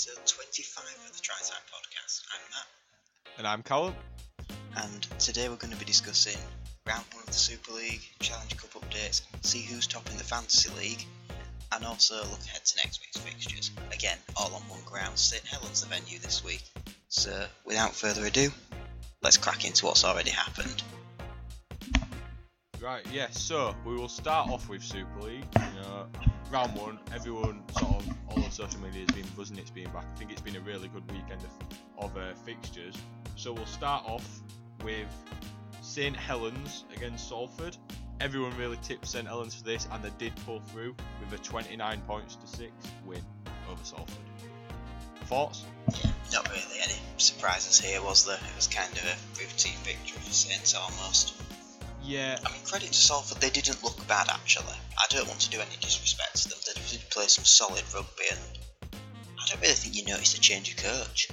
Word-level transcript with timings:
episode 0.00 0.26
25 0.26 0.84
of 1.10 1.14
the 1.14 1.20
Try 1.20 1.36
Time 1.42 1.60
podcast. 1.68 2.22
I'm 2.32 2.40
Matt, 2.50 3.36
And 3.36 3.46
I'm 3.46 3.62
Callum. 3.62 3.94
and 4.78 5.02
today 5.18 5.50
we're 5.50 5.56
going 5.56 5.74
to 5.74 5.78
be 5.78 5.84
discussing 5.84 6.40
round 6.86 7.04
one 7.12 7.20
of 7.20 7.26
the 7.26 7.34
Super 7.34 7.72
League, 7.72 8.00
Challenge 8.18 8.56
Cup 8.56 8.70
updates, 8.80 9.20
see 9.42 9.60
who's 9.60 9.86
topping 9.86 10.16
the 10.16 10.24
Fantasy 10.24 10.70
League, 10.78 11.04
and 11.72 11.84
also 11.84 12.14
look 12.14 12.40
ahead 12.46 12.64
to 12.64 12.76
next 12.82 13.02
week's 13.02 13.18
fixtures. 13.18 13.72
Again, 13.92 14.16
all 14.38 14.54
on 14.54 14.62
one 14.70 14.80
ground, 14.86 15.18
St 15.18 15.44
Helens 15.44 15.82
the 15.82 15.88
venue 15.88 16.18
this 16.18 16.42
week. 16.42 16.62
So, 17.08 17.44
without 17.66 17.94
further 17.94 18.24
ado, 18.24 18.50
let's 19.22 19.36
crack 19.36 19.66
into 19.66 19.84
what's 19.84 20.04
already 20.04 20.30
happened. 20.30 20.82
Right, 22.80 23.04
yes, 23.12 23.38
so 23.38 23.74
we 23.84 23.94
will 23.96 24.08
start 24.08 24.48
off 24.48 24.66
with 24.70 24.82
Super 24.82 25.20
League. 25.20 25.44
You 25.56 25.82
know, 25.82 26.06
round 26.50 26.74
one, 26.74 26.98
everyone 27.14 27.62
sort 27.78 27.96
of, 27.96 28.08
all 28.30 28.44
on 28.44 28.50
social 28.50 28.80
media 28.80 29.00
has 29.06 29.14
been 29.14 29.26
buzzing 29.36 29.58
it's 29.58 29.70
been 29.70 29.90
back. 29.90 30.04
I 30.14 30.18
think 30.18 30.30
it's 30.30 30.40
been 30.40 30.56
a 30.56 30.60
really 30.60 30.88
good 30.88 31.10
weekend 31.10 31.42
of, 31.42 32.04
of 32.04 32.16
uh, 32.16 32.34
fixtures. 32.44 32.94
So 33.36 33.52
we'll 33.52 33.66
start 33.66 34.04
off 34.06 34.26
with 34.84 35.08
St 35.82 36.16
Helens 36.16 36.84
against 36.94 37.28
Salford. 37.28 37.76
Everyone 38.20 38.56
really 38.58 38.78
tipped 38.82 39.06
St 39.06 39.26
Helens 39.26 39.54
for 39.54 39.64
this, 39.64 39.88
and 39.90 40.02
they 40.02 40.10
did 40.18 40.34
pull 40.44 40.60
through 40.60 40.94
with 41.20 41.40
a 41.40 41.42
29 41.42 42.00
points 42.02 42.36
to 42.36 42.46
6 42.46 42.70
win 43.06 43.22
over 43.70 43.82
Salford. 43.84 44.16
Thoughts? 45.24 45.64
Yeah, 46.02 46.10
not 46.32 46.48
really 46.50 46.80
any 46.82 46.94
surprises 47.16 47.80
here, 47.80 48.02
was 48.02 48.26
there? 48.26 48.36
It 48.36 48.56
was 48.56 48.66
kind 48.66 48.92
of 48.92 49.04
a 49.04 49.40
routine 49.40 49.78
victory 49.84 50.18
for 50.18 50.32
Saints 50.32 50.74
almost. 50.74 51.40
Yeah, 52.10 52.40
I 52.44 52.50
mean, 52.50 52.60
credit 52.64 52.88
to 52.88 52.92
Salford, 52.92 53.40
they 53.40 53.50
didn't 53.50 53.84
look 53.84 54.04
bad 54.08 54.28
actually. 54.30 54.74
I 54.98 55.06
don't 55.10 55.28
want 55.28 55.38
to 55.42 55.50
do 55.50 55.60
any 55.60 55.76
disrespect 55.80 56.42
to 56.42 56.48
them. 56.48 56.58
They 56.66 56.72
did 56.90 57.08
play 57.08 57.28
some 57.28 57.44
solid 57.44 57.84
rugby, 57.94 58.24
and 58.28 58.40
I 59.38 59.46
don't 59.46 59.60
really 59.60 59.74
think 59.74 59.94
you 59.94 60.04
noticed 60.12 60.36
a 60.36 60.40
change 60.40 60.74
of 60.74 60.82
coach. 60.82 61.28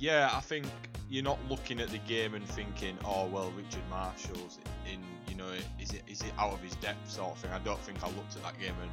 Yeah, 0.00 0.28
I 0.32 0.40
think 0.40 0.66
you're 1.08 1.22
not 1.22 1.38
looking 1.48 1.78
at 1.78 1.90
the 1.90 1.98
game 1.98 2.34
and 2.34 2.44
thinking, 2.44 2.98
oh 3.04 3.26
well, 3.26 3.52
Richard 3.56 3.88
Marshall's 3.88 4.58
in, 4.92 4.98
you 5.28 5.36
know, 5.36 5.48
is 5.78 5.92
it 5.92 6.02
is 6.08 6.22
it 6.22 6.32
out 6.40 6.54
of 6.54 6.60
his 6.60 6.74
depth 6.76 7.08
sort 7.08 7.30
of 7.30 7.38
thing. 7.38 7.52
I 7.52 7.60
don't 7.60 7.80
think 7.82 8.02
I 8.02 8.08
looked 8.08 8.34
at 8.34 8.42
that 8.42 8.58
game 8.58 8.74
and 8.82 8.90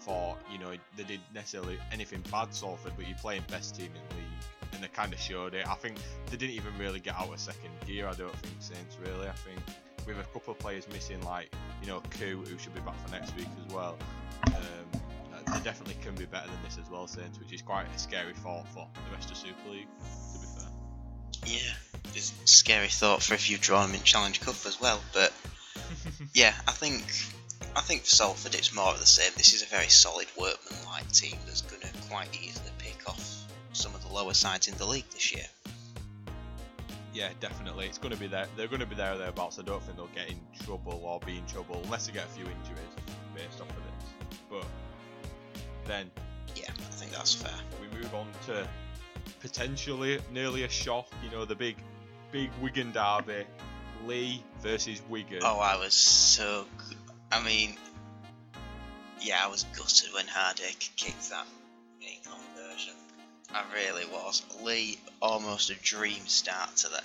thought, 0.00 0.38
you 0.50 0.58
know, 0.58 0.72
they 0.96 1.04
did 1.04 1.20
necessarily 1.32 1.78
anything 1.92 2.20
bad 2.32 2.52
Salford, 2.52 2.94
but 2.96 3.06
you're 3.06 3.18
playing 3.18 3.44
best 3.46 3.76
team 3.76 3.92
in 3.94 4.02
the 4.08 4.14
league, 4.16 4.72
and 4.72 4.82
they 4.82 4.88
kind 4.88 5.12
of 5.12 5.20
showed 5.20 5.54
it. 5.54 5.68
I 5.68 5.74
think 5.74 5.98
they 6.32 6.36
didn't 6.36 6.56
even 6.56 6.76
really 6.80 6.98
get 6.98 7.14
out 7.14 7.32
of 7.32 7.38
second 7.38 7.70
gear. 7.86 8.08
I 8.08 8.14
don't 8.14 8.34
think 8.38 8.56
Saints 8.58 8.96
really. 9.06 9.28
I 9.28 9.32
think 9.32 9.60
with 10.08 10.18
a 10.18 10.24
couple 10.32 10.52
of 10.52 10.58
players 10.58 10.88
missing, 10.88 11.22
like 11.22 11.50
you 11.82 11.88
know, 11.88 12.00
Coote, 12.10 12.48
who 12.48 12.58
should 12.58 12.74
be 12.74 12.80
back 12.80 12.96
for 13.04 13.12
next 13.12 13.36
week 13.36 13.46
as 13.66 13.72
well. 13.72 13.96
Um, 14.46 14.54
they 15.52 15.60
definitely 15.60 15.96
can 16.02 16.14
be 16.14 16.24
better 16.24 16.46
than 16.46 16.62
this 16.64 16.78
as 16.82 16.90
well, 16.90 17.06
Saints, 17.06 17.38
which 17.38 17.52
is 17.52 17.62
quite 17.62 17.86
a 17.94 17.98
scary 17.98 18.34
thought 18.34 18.66
for 18.68 18.88
the 18.94 19.14
rest 19.14 19.30
of 19.30 19.36
Super 19.36 19.70
League. 19.70 19.86
To 20.32 20.38
be 20.40 20.46
fair. 20.46 20.68
Yeah, 21.46 22.14
it's 22.14 22.32
a 22.42 22.46
scary 22.46 22.88
thought 22.88 23.22
for 23.22 23.34
if 23.34 23.48
you 23.48 23.58
draw 23.58 23.86
them 23.86 23.94
in 23.94 24.02
Challenge 24.02 24.40
Cup 24.40 24.56
as 24.66 24.80
well. 24.80 25.00
But 25.12 25.32
yeah, 26.34 26.54
I 26.66 26.72
think 26.72 27.04
I 27.76 27.80
think 27.80 28.02
for 28.02 28.08
Salford 28.08 28.54
it's 28.54 28.74
more 28.74 28.90
of 28.90 28.98
the 28.98 29.06
same. 29.06 29.32
This 29.36 29.54
is 29.54 29.62
a 29.62 29.66
very 29.66 29.88
solid 29.88 30.26
workman-like 30.38 31.10
team 31.12 31.36
that's 31.46 31.62
going 31.62 31.82
to 31.82 32.08
quite 32.08 32.28
easily 32.42 32.70
pick 32.78 33.08
off 33.08 33.46
some 33.72 33.94
of 33.94 34.02
the 34.02 34.12
lower 34.12 34.34
sides 34.34 34.68
in 34.68 34.76
the 34.78 34.86
league 34.86 35.08
this 35.10 35.32
year. 35.34 35.46
Yeah, 37.18 37.30
definitely. 37.40 37.86
It's 37.86 37.98
going 37.98 38.14
to 38.14 38.20
be 38.20 38.28
there. 38.28 38.46
They're 38.56 38.68
going 38.68 38.78
to 38.78 38.86
be 38.86 38.94
there 38.94 39.12
or 39.12 39.18
thereabouts. 39.18 39.58
I 39.58 39.62
don't 39.62 39.82
think 39.82 39.96
they'll 39.96 40.06
get 40.14 40.30
in 40.30 40.38
trouble 40.64 41.00
or 41.04 41.18
be 41.26 41.38
in 41.38 41.46
trouble 41.46 41.80
unless 41.82 42.06
they 42.06 42.12
get 42.12 42.26
a 42.26 42.28
few 42.28 42.44
injuries 42.44 42.94
based 43.34 43.60
off 43.60 43.68
of 43.70 43.74
this. 43.74 44.38
But 44.48 44.64
then 45.84 46.12
Yeah, 46.54 46.70
I 46.70 46.92
think 46.92 47.10
that's 47.10 47.34
fair. 47.34 47.50
we 47.80 47.98
move 47.98 48.14
on 48.14 48.28
to 48.46 48.68
potentially 49.40 50.20
nearly 50.32 50.62
a 50.62 50.68
shock. 50.68 51.08
You 51.24 51.32
know, 51.32 51.44
the 51.44 51.56
big, 51.56 51.78
big 52.30 52.50
Wigan 52.62 52.92
derby, 52.92 53.44
Leigh 54.06 54.40
versus 54.60 55.02
Wigan. 55.08 55.40
Oh, 55.42 55.58
I 55.58 55.76
was 55.76 55.94
so. 55.94 56.66
I 57.32 57.42
mean, 57.42 57.76
yeah, 59.20 59.40
I 59.44 59.48
was 59.48 59.64
gutted 59.76 60.14
when 60.14 60.26
Hardaker 60.26 60.94
kicked 60.94 61.30
that. 61.30 61.46
I 63.54 63.64
really 63.74 64.04
was. 64.06 64.42
Leigh 64.62 64.98
almost 65.20 65.70
a 65.70 65.74
dream 65.74 66.26
start 66.26 66.76
to 66.76 66.88
their 66.88 67.00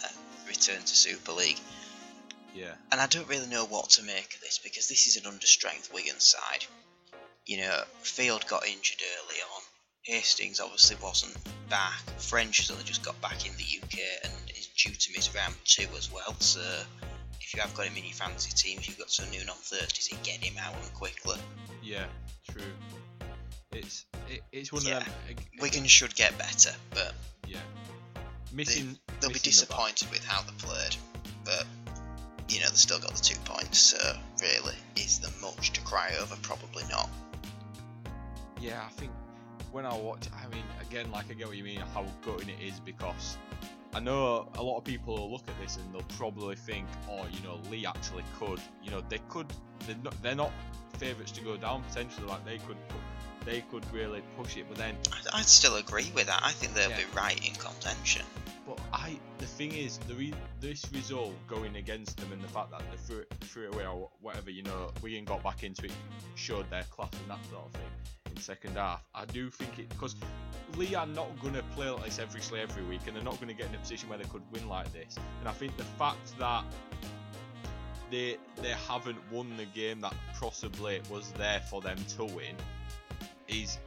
return 0.47 0.81
to 0.81 0.95
Super 0.95 1.31
League, 1.31 1.59
Yeah, 2.53 2.73
and 2.91 2.99
I 2.99 3.07
don't 3.07 3.27
really 3.29 3.47
know 3.47 3.65
what 3.65 3.91
to 3.91 4.03
make 4.03 4.35
of 4.35 4.41
this 4.41 4.59
because 4.59 4.87
this 4.87 5.07
is 5.07 5.17
an 5.17 5.31
understrength 5.31 5.93
Wigan 5.93 6.19
side. 6.19 6.65
You 7.45 7.57
know, 7.59 7.83
Field 8.01 8.45
got 8.47 8.65
injured 8.67 9.01
early 9.01 9.39
on. 9.41 9.61
Hastings 10.03 10.59
obviously 10.59 10.97
wasn't 11.01 11.35
back. 11.69 12.01
French 12.17 12.57
has 12.57 12.71
only 12.71 12.83
just 12.83 13.03
got 13.03 13.19
back 13.21 13.45
in 13.45 13.53
the 13.57 13.79
UK 13.81 13.99
and 14.23 14.33
is 14.57 14.67
due 14.67 14.91
to 14.93 15.11
miss 15.13 15.33
round 15.33 15.55
two 15.65 15.87
as 15.97 16.11
well. 16.11 16.35
So 16.39 16.61
if 17.39 17.53
you 17.53 17.61
have 17.61 17.73
got 17.73 17.85
him 17.87 17.95
in 17.97 18.03
your 18.03 18.13
fantasy 18.13 18.51
teams, 18.51 18.87
you've 18.87 18.97
got 18.97 19.09
some 19.09 19.29
noon 19.31 19.49
on 19.49 19.55
Thursdays, 19.55 20.09
get 20.23 20.43
him 20.43 20.55
out 20.61 20.75
and 20.75 20.93
quickly. 20.93 21.37
yeah, 21.81 22.05
true. 22.49 22.61
It's 23.75 24.05
it, 24.29 24.41
it's 24.51 24.71
one 24.71 24.83
Yeah, 24.83 24.97
of 24.97 25.05
them. 25.05 25.13
Wigan 25.59 25.85
should 25.85 26.15
get 26.15 26.37
better, 26.37 26.71
but 26.91 27.13
Yeah, 27.47 27.57
they, 28.51 28.55
missing. 28.55 28.97
they'll 29.19 29.29
be 29.29 29.33
missing 29.33 29.33
the 29.33 29.39
disappointed 29.39 30.09
with 30.11 30.23
how 30.25 30.41
they 30.43 30.51
played. 30.57 30.95
But 31.45 31.65
you 32.49 32.59
know, 32.61 32.69
they 32.69 32.75
still 32.75 32.99
got 32.99 33.13
the 33.13 33.21
two 33.23 33.39
points. 33.45 33.79
So 33.79 33.97
really, 34.41 34.75
is 34.95 35.19
there 35.19 35.31
much 35.41 35.71
to 35.73 35.81
cry 35.81 36.11
over? 36.21 36.35
Probably 36.41 36.83
not. 36.89 37.09
Yeah, 38.59 38.81
I 38.85 38.89
think 38.91 39.11
when 39.71 39.85
I 39.85 39.93
watch, 39.95 40.27
I 40.33 40.47
mean, 40.53 40.63
again, 40.81 41.11
like 41.11 41.29
I 41.29 41.33
get 41.33 41.47
what 41.47 41.57
you 41.57 41.63
mean, 41.63 41.79
how 41.93 42.05
gutting 42.25 42.49
it 42.49 42.61
is 42.63 42.79
because 42.79 43.37
I 43.93 43.99
know 43.99 44.47
a 44.55 44.63
lot 44.63 44.77
of 44.77 44.83
people 44.83 45.15
will 45.17 45.31
look 45.31 45.43
at 45.47 45.59
this 45.61 45.77
and 45.77 45.93
they'll 45.93 46.17
probably 46.17 46.55
think, 46.55 46.87
oh, 47.09 47.25
you 47.31 47.39
know, 47.43 47.59
Leigh 47.69 47.85
actually 47.85 48.23
could, 48.39 48.59
you 48.83 48.91
know, 48.91 49.03
they 49.09 49.19
could, 49.29 49.47
they're 49.85 49.95
not, 50.03 50.21
they're 50.23 50.35
not 50.35 50.51
favourites 50.97 51.31
to 51.33 51.41
go 51.41 51.57
down 51.57 51.83
potentially, 51.89 52.25
like 52.27 52.45
they 52.45 52.57
could, 52.59 52.77
pu- 52.87 52.95
they 53.45 53.61
could 53.71 53.83
really 53.93 54.21
push 54.37 54.57
it, 54.57 54.65
but 54.69 54.77
then, 54.77 54.95
I'd, 55.33 55.45
still 55.45 55.75
agree 55.75 56.11
with 56.15 56.27
that. 56.27 56.41
I 56.43 56.51
think 56.51 56.73
they'll 56.73 56.89
Yeah. 56.89 56.97
be 56.97 57.05
right 57.15 57.37
in 57.47 57.53
contention. 57.55 58.25
but 58.65 58.79
I, 58.93 59.19
the 59.39 59.45
thing 59.45 59.73
is, 59.73 59.97
the 60.07 60.15
re- 60.15 60.33
this 60.61 60.85
result 60.93 61.33
going 61.47 61.75
against 61.75 62.15
them 62.17 62.31
and 62.31 62.41
the 62.41 62.47
fact 62.47 62.71
that 62.71 62.81
they 62.89 62.97
threw 62.97 63.19
it, 63.19 63.33
threw 63.41 63.63
it 63.67 63.75
away 63.75 63.85
or 63.85 64.09
whatever, 64.21 64.49
you 64.49 64.63
know, 64.63 64.91
Wigan 65.01 65.25
got 65.25 65.43
back 65.43 65.63
into 65.63 65.85
it, 65.85 65.91
showed 66.35 66.69
their 66.69 66.83
class 66.83 67.11
and 67.13 67.29
that 67.31 67.43
sort 67.51 67.65
of 67.65 67.71
thing 67.73 67.89
in 68.31 68.37
second 68.41 68.77
half. 68.77 69.01
I 69.13 69.25
do 69.25 69.49
think 69.49 69.79
it 69.79 69.89
because 69.89 70.15
Leigh 70.77 70.95
are 70.95 71.05
not 71.05 71.27
going 71.41 71.53
to 71.55 71.63
play 71.75 71.89
like 71.89 72.05
this 72.05 72.19
every 72.19 72.41
every 72.59 72.83
week, 72.83 73.01
and 73.07 73.15
they're 73.15 73.23
not 73.23 73.35
going 73.35 73.49
to 73.49 73.53
get 73.53 73.67
in 73.67 73.75
a 73.75 73.79
position 73.79 74.07
where 74.09 74.17
they 74.17 74.23
could 74.25 74.41
win 74.53 74.67
like 74.69 74.91
this. 74.93 75.17
And 75.41 75.49
I 75.49 75.51
think 75.51 75.75
the 75.77 75.83
fact 75.83 76.39
that 76.39 76.63
they 78.09 78.37
they 78.61 78.73
haven't 78.87 79.17
won 79.31 79.55
the 79.57 79.65
game 79.65 80.01
that 80.01 80.13
possibly 80.39 81.01
was 81.11 81.31
there 81.33 81.59
for 81.69 81.81
them 81.81 81.97
to 82.17 82.25
win 82.25 82.55
is 83.47 83.77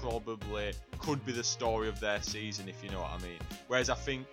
probably 0.00 0.72
could 0.98 1.24
be 1.24 1.32
the 1.32 1.44
story 1.44 1.88
of 1.88 1.98
their 2.00 2.22
season, 2.22 2.68
if 2.68 2.82
you 2.82 2.90
know 2.90 3.00
what 3.00 3.10
I 3.12 3.18
mean. 3.22 3.38
Whereas 3.68 3.90
I 3.90 3.94
think, 3.94 4.26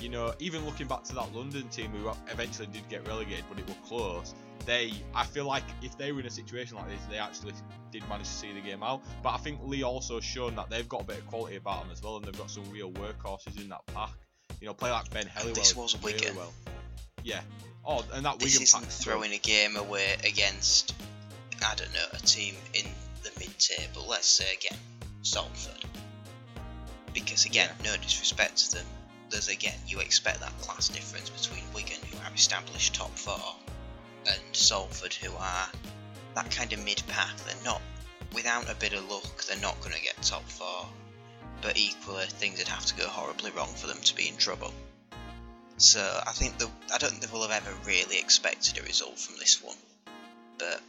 you 0.00 0.08
know, 0.08 0.34
even 0.38 0.64
looking 0.64 0.86
back 0.86 1.04
to 1.04 1.14
that 1.14 1.34
London 1.34 1.68
team 1.68 1.90
who 1.90 2.10
eventually 2.30 2.68
did 2.72 2.88
get 2.88 3.06
relegated, 3.06 3.44
but 3.48 3.58
it 3.58 3.66
was 3.66 3.76
close. 3.86 4.34
They, 4.66 4.92
I 5.14 5.24
feel 5.24 5.46
like 5.46 5.62
if 5.82 5.96
they 5.96 6.12
were 6.12 6.20
in 6.20 6.26
a 6.26 6.30
situation 6.30 6.76
like 6.76 6.88
this, 6.88 7.00
they 7.10 7.16
actually 7.18 7.54
did 7.90 8.06
manage 8.08 8.26
to 8.26 8.32
see 8.32 8.52
the 8.52 8.60
game 8.60 8.82
out. 8.82 9.02
But 9.22 9.30
I 9.30 9.38
think 9.38 9.60
Leigh 9.64 9.82
also 9.84 10.20
shown 10.20 10.54
that 10.56 10.68
they've 10.68 10.88
got 10.88 11.02
a 11.02 11.04
bit 11.04 11.18
of 11.18 11.26
quality 11.26 11.56
about 11.56 11.82
them 11.82 11.90
as 11.92 12.02
well, 12.02 12.16
and 12.16 12.24
they've 12.24 12.36
got 12.36 12.50
some 12.50 12.64
real 12.70 12.90
workhorses 12.92 13.60
in 13.60 13.68
that 13.70 13.84
pack. 13.86 14.10
You 14.60 14.66
know, 14.66 14.74
play 14.74 14.90
like 14.90 15.08
Ben 15.10 15.24
Helliwell. 15.26 15.54
this 15.54 15.74
was 15.74 15.96
really 16.02 16.14
Wigan. 16.18 16.36
well. 16.36 16.52
Yeah. 17.24 17.40
Oh, 17.86 18.04
and 18.12 18.24
that 18.26 18.38
This 18.38 18.52
Wigan 18.54 18.62
isn't 18.64 18.80
pack. 18.82 18.90
throwing 18.90 19.32
a 19.32 19.38
game 19.38 19.76
away 19.76 20.16
against, 20.26 20.94
I 21.66 21.74
don't 21.74 21.92
know, 21.94 22.06
a 22.12 22.18
team 22.18 22.54
in 22.74 22.84
the 23.22 23.30
mid-table. 23.38 24.06
Let's 24.08 24.26
say 24.26 24.52
again, 24.52 24.78
Salford. 25.22 25.84
Because 27.12 27.44
again, 27.44 27.70
no 27.84 27.96
disrespect 27.96 28.58
to 28.58 28.76
them, 28.76 28.86
there's 29.30 29.48
again 29.48 29.78
you 29.86 30.00
expect 30.00 30.40
that 30.40 30.58
class 30.60 30.88
difference 30.88 31.30
between 31.30 31.64
Wigan, 31.74 32.00
who 32.10 32.16
are 32.18 32.34
established 32.34 32.94
top 32.94 33.16
four, 33.16 33.54
and 34.26 34.40
Salford, 34.52 35.14
who 35.14 35.32
are 35.36 35.68
that 36.34 36.50
kind 36.50 36.72
of 36.72 36.84
mid-pack. 36.84 37.36
They're 37.46 37.64
not, 37.64 37.80
without 38.32 38.70
a 38.70 38.74
bit 38.74 38.92
of 38.92 39.08
luck, 39.08 39.44
they're 39.44 39.58
not 39.58 39.80
going 39.80 39.94
to 39.94 40.02
get 40.02 40.20
top 40.22 40.48
four. 40.48 40.86
But 41.62 41.76
equally, 41.76 42.24
things 42.26 42.58
would 42.58 42.68
have 42.68 42.86
to 42.86 42.96
go 42.96 43.06
horribly 43.06 43.50
wrong 43.50 43.68
for 43.74 43.86
them 43.86 44.00
to 44.02 44.16
be 44.16 44.28
in 44.28 44.36
trouble. 44.36 44.72
So 45.76 46.00
I 46.26 46.32
think 46.32 46.58
the 46.58 46.70
I 46.92 46.98
don't 46.98 47.10
think 47.10 47.22
they 47.22 47.32
will 47.32 47.48
have 47.48 47.66
ever 47.66 47.74
really 47.86 48.18
expected 48.18 48.78
a 48.78 48.82
result 48.82 49.18
from 49.18 49.36
this 49.38 49.62
one, 49.62 49.76
but 50.58 50.80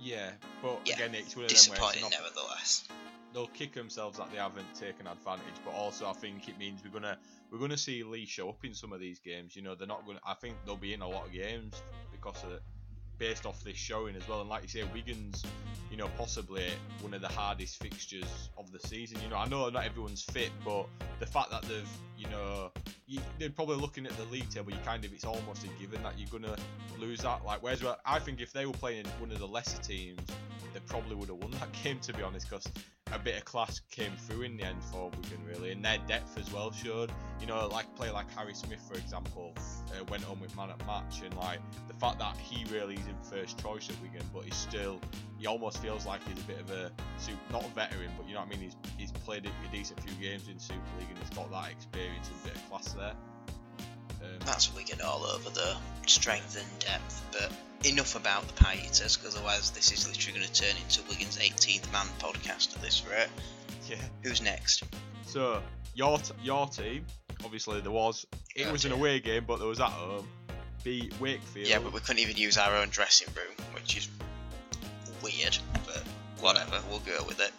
Yeah, 0.00 0.30
but 0.62 0.80
Yeah, 0.84 0.94
again, 0.94 1.14
it's 1.14 1.34
one 1.36 1.46
of 1.46 1.50
them 1.50 1.70
where 1.72 2.00
not 2.00 2.10
nevertheless. 2.12 2.86
they'll 3.32 3.46
kick 3.48 3.74
themselves 3.74 4.18
that 4.18 4.30
they 4.30 4.38
haven't 4.38 4.74
taken 4.74 5.06
advantage, 5.06 5.54
but 5.64 5.74
also 5.74 6.08
I 6.08 6.12
think 6.12 6.48
it 6.48 6.58
means 6.58 6.82
we're 6.84 6.90
gonna 6.98 7.18
we're 7.50 7.58
gonna 7.58 7.76
see 7.78 8.02
Leigh 8.04 8.26
show 8.26 8.48
up 8.48 8.64
in 8.64 8.74
some 8.74 8.92
of 8.92 9.00
these 9.00 9.18
games. 9.20 9.56
You 9.56 9.62
know, 9.62 9.74
they're 9.74 9.88
not 9.88 10.06
gonna. 10.06 10.20
I 10.24 10.34
think 10.34 10.56
they'll 10.64 10.76
be 10.76 10.94
in 10.94 11.02
a 11.02 11.08
lot 11.08 11.26
of 11.26 11.32
games 11.32 11.82
because 12.12 12.42
of 12.44 12.60
based 13.18 13.46
off 13.46 13.62
this 13.64 13.76
showing 13.76 14.16
as 14.16 14.26
well. 14.28 14.40
And 14.40 14.48
like 14.48 14.62
you 14.62 14.68
say, 14.68 14.82
Wigan's, 14.94 15.44
you 15.90 15.96
know, 15.96 16.08
possibly 16.16 16.64
one 17.00 17.14
of 17.14 17.20
the 17.20 17.28
hardest 17.28 17.82
fixtures 17.82 18.50
of 18.56 18.70
the 18.72 18.78
season. 18.78 19.18
You 19.22 19.28
know, 19.28 19.36
I 19.36 19.48
know 19.48 19.68
not 19.68 19.84
everyone's 19.84 20.22
fit, 20.22 20.50
but 20.64 20.86
the 21.18 21.26
fact 21.26 21.50
that 21.50 21.62
they've, 21.62 21.88
you 22.16 22.28
know, 22.28 22.70
you, 23.06 23.20
they're 23.38 23.50
probably 23.50 23.76
looking 23.76 24.06
at 24.06 24.16
the 24.16 24.24
league 24.24 24.48
table. 24.50 24.70
You 24.70 24.78
kind 24.84 25.04
of, 25.04 25.12
it's 25.12 25.24
almost 25.24 25.64
a 25.64 25.68
given 25.80 26.02
that 26.02 26.18
you're 26.18 26.28
gonna 26.30 26.56
lose 26.98 27.20
that. 27.20 27.44
Like, 27.44 27.62
whereas 27.62 27.84
I 28.04 28.18
think 28.18 28.40
if 28.40 28.52
they 28.52 28.66
were 28.66 28.72
playing 28.72 29.06
one 29.18 29.30
of 29.30 29.38
the 29.38 29.48
lesser 29.48 29.80
teams, 29.82 30.20
they 30.74 30.80
probably 30.80 31.16
would 31.16 31.28
have 31.28 31.38
won 31.38 31.50
that 31.52 31.72
game 31.82 31.98
to 32.00 32.12
be 32.12 32.22
honest, 32.22 32.48
because 32.48 32.68
a 33.12 33.18
bit 33.18 33.36
of 33.36 33.44
class 33.44 33.80
came 33.90 34.12
through 34.12 34.42
in 34.42 34.56
the 34.56 34.64
end 34.64 34.82
for 34.84 35.10
Wigan 35.10 35.44
really, 35.46 35.72
and 35.72 35.84
their 35.84 35.98
depth 36.06 36.38
as 36.38 36.52
well 36.52 36.72
showed. 36.72 37.10
You 37.40 37.46
know, 37.46 37.66
like 37.68 37.92
play 37.96 38.10
like 38.10 38.30
Harry 38.34 38.54
Smith 38.54 38.80
for 38.86 38.98
example, 38.98 39.54
uh, 39.56 40.04
went 40.10 40.28
on 40.28 40.40
with 40.40 40.54
man 40.56 40.70
at 40.70 40.86
match, 40.86 41.22
and 41.24 41.34
like 41.36 41.60
the 41.86 41.94
fact 41.94 42.18
that 42.18 42.36
he 42.36 42.64
really 42.72 42.94
isn't 42.94 43.26
first 43.26 43.58
choice 43.62 43.88
at 43.88 43.96
Wigan, 44.02 44.26
but 44.32 44.44
he's 44.44 44.56
still, 44.56 45.00
he 45.38 45.46
almost 45.46 45.78
feels 45.78 46.06
like 46.06 46.20
he's 46.28 46.42
a 46.42 46.46
bit 46.46 46.60
of 46.60 46.70
a 46.70 46.90
not 47.50 47.64
a 47.64 47.68
veteran, 47.68 48.10
but 48.16 48.26
you 48.28 48.34
know 48.34 48.40
what 48.40 48.48
I 48.48 48.50
mean. 48.50 48.60
He's 48.60 48.76
he's 48.96 49.12
played 49.12 49.46
a 49.46 49.72
decent 49.72 50.00
few 50.02 50.14
games 50.22 50.48
in 50.48 50.58
Super 50.58 50.80
League, 50.98 51.08
and 51.08 51.18
he's 51.18 51.30
got 51.30 51.50
that 51.50 51.70
experience 51.70 52.28
and 52.28 52.44
bit 52.44 52.54
of 52.54 52.68
class 52.68 52.92
there. 52.92 53.14
Um, 54.34 54.38
That's 54.46 54.74
Wigan 54.74 55.00
all 55.00 55.24
over 55.24 55.50
the 55.50 55.76
strength 56.06 56.56
and 56.56 56.78
depth, 56.78 57.24
but 57.32 57.52
enough 57.88 58.16
about 58.16 58.46
the 58.46 58.52
pie 58.54 58.80
eaters 58.84 59.16
because 59.16 59.36
otherwise 59.36 59.70
this 59.70 59.92
is 59.92 60.06
literally 60.08 60.38
going 60.40 60.50
to 60.50 60.62
turn 60.62 60.76
into 60.82 61.02
Wigan's 61.08 61.38
18th 61.38 61.92
man 61.92 62.06
podcast 62.18 62.74
at 62.74 62.82
this 62.82 63.04
rate. 63.08 63.28
Yeah. 63.88 63.96
Who's 64.22 64.42
next? 64.42 64.82
So 65.26 65.62
your 65.94 66.18
t- 66.18 66.34
your 66.42 66.66
team, 66.66 67.04
obviously 67.44 67.80
there 67.80 67.92
was 67.92 68.26
it 68.56 68.66
oh, 68.66 68.72
was 68.72 68.82
dear. 68.82 68.92
an 68.92 68.98
away 68.98 69.20
game, 69.20 69.44
but 69.46 69.58
there 69.58 69.68
was 69.68 69.80
at 69.80 69.90
home. 69.90 70.26
Beat 70.84 71.12
Wakefield. 71.20 71.66
Yeah, 71.66 71.80
but 71.80 71.92
we 71.92 72.00
couldn't 72.00 72.20
even 72.20 72.36
use 72.36 72.56
our 72.56 72.76
own 72.76 72.88
dressing 72.88 73.28
room, 73.34 73.54
which 73.74 73.96
is 73.96 74.08
weird. 75.22 75.58
But 75.84 76.04
whatever, 76.40 76.80
we'll 76.88 77.00
go 77.00 77.24
with 77.26 77.40
it. 77.40 77.50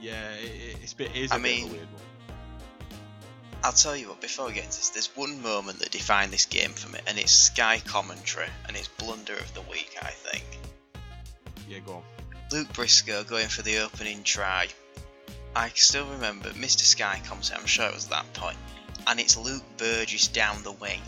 Yeah, 0.00 0.32
it, 0.34 0.76
it's 0.82 0.92
a 0.92 0.96
bit. 0.96 1.10
It 1.10 1.16
is 1.16 1.30
a 1.32 1.34
I 1.34 1.38
mean, 1.38 1.70
weird 1.70 1.90
one. 1.92 2.02
I'll 3.64 3.72
tell 3.72 3.96
you 3.96 4.08
what, 4.08 4.20
before 4.20 4.46
we 4.46 4.52
get 4.52 4.64
into 4.64 4.76
this, 4.78 4.90
there's 4.90 5.16
one 5.16 5.42
moment 5.42 5.80
that 5.80 5.90
defined 5.90 6.32
this 6.32 6.46
game 6.46 6.70
for 6.70 6.88
me, 6.90 7.00
and 7.06 7.18
it's 7.18 7.32
Sky 7.32 7.80
commentary, 7.84 8.46
and 8.66 8.76
it's 8.76 8.88
blunder 8.88 9.34
of 9.34 9.52
the 9.54 9.62
week, 9.62 9.96
I 10.00 10.10
think. 10.10 10.44
Yeah, 11.68 11.80
go 11.80 11.94
on. 11.94 12.02
Luke 12.52 12.72
Briscoe 12.72 13.24
going 13.24 13.48
for 13.48 13.62
the 13.62 13.78
opening 13.78 14.22
try. 14.22 14.68
I 15.56 15.70
still 15.74 16.06
remember 16.06 16.50
Mr. 16.50 16.80
Sky 16.80 17.20
commentary, 17.26 17.60
I'm 17.60 17.66
sure 17.66 17.86
it 17.88 17.94
was 17.94 18.06
that 18.08 18.32
point. 18.34 18.56
and 19.06 19.18
it's 19.20 19.36
Luke 19.36 19.64
Burgess 19.76 20.28
down 20.28 20.62
the 20.62 20.72
wing. 20.72 21.00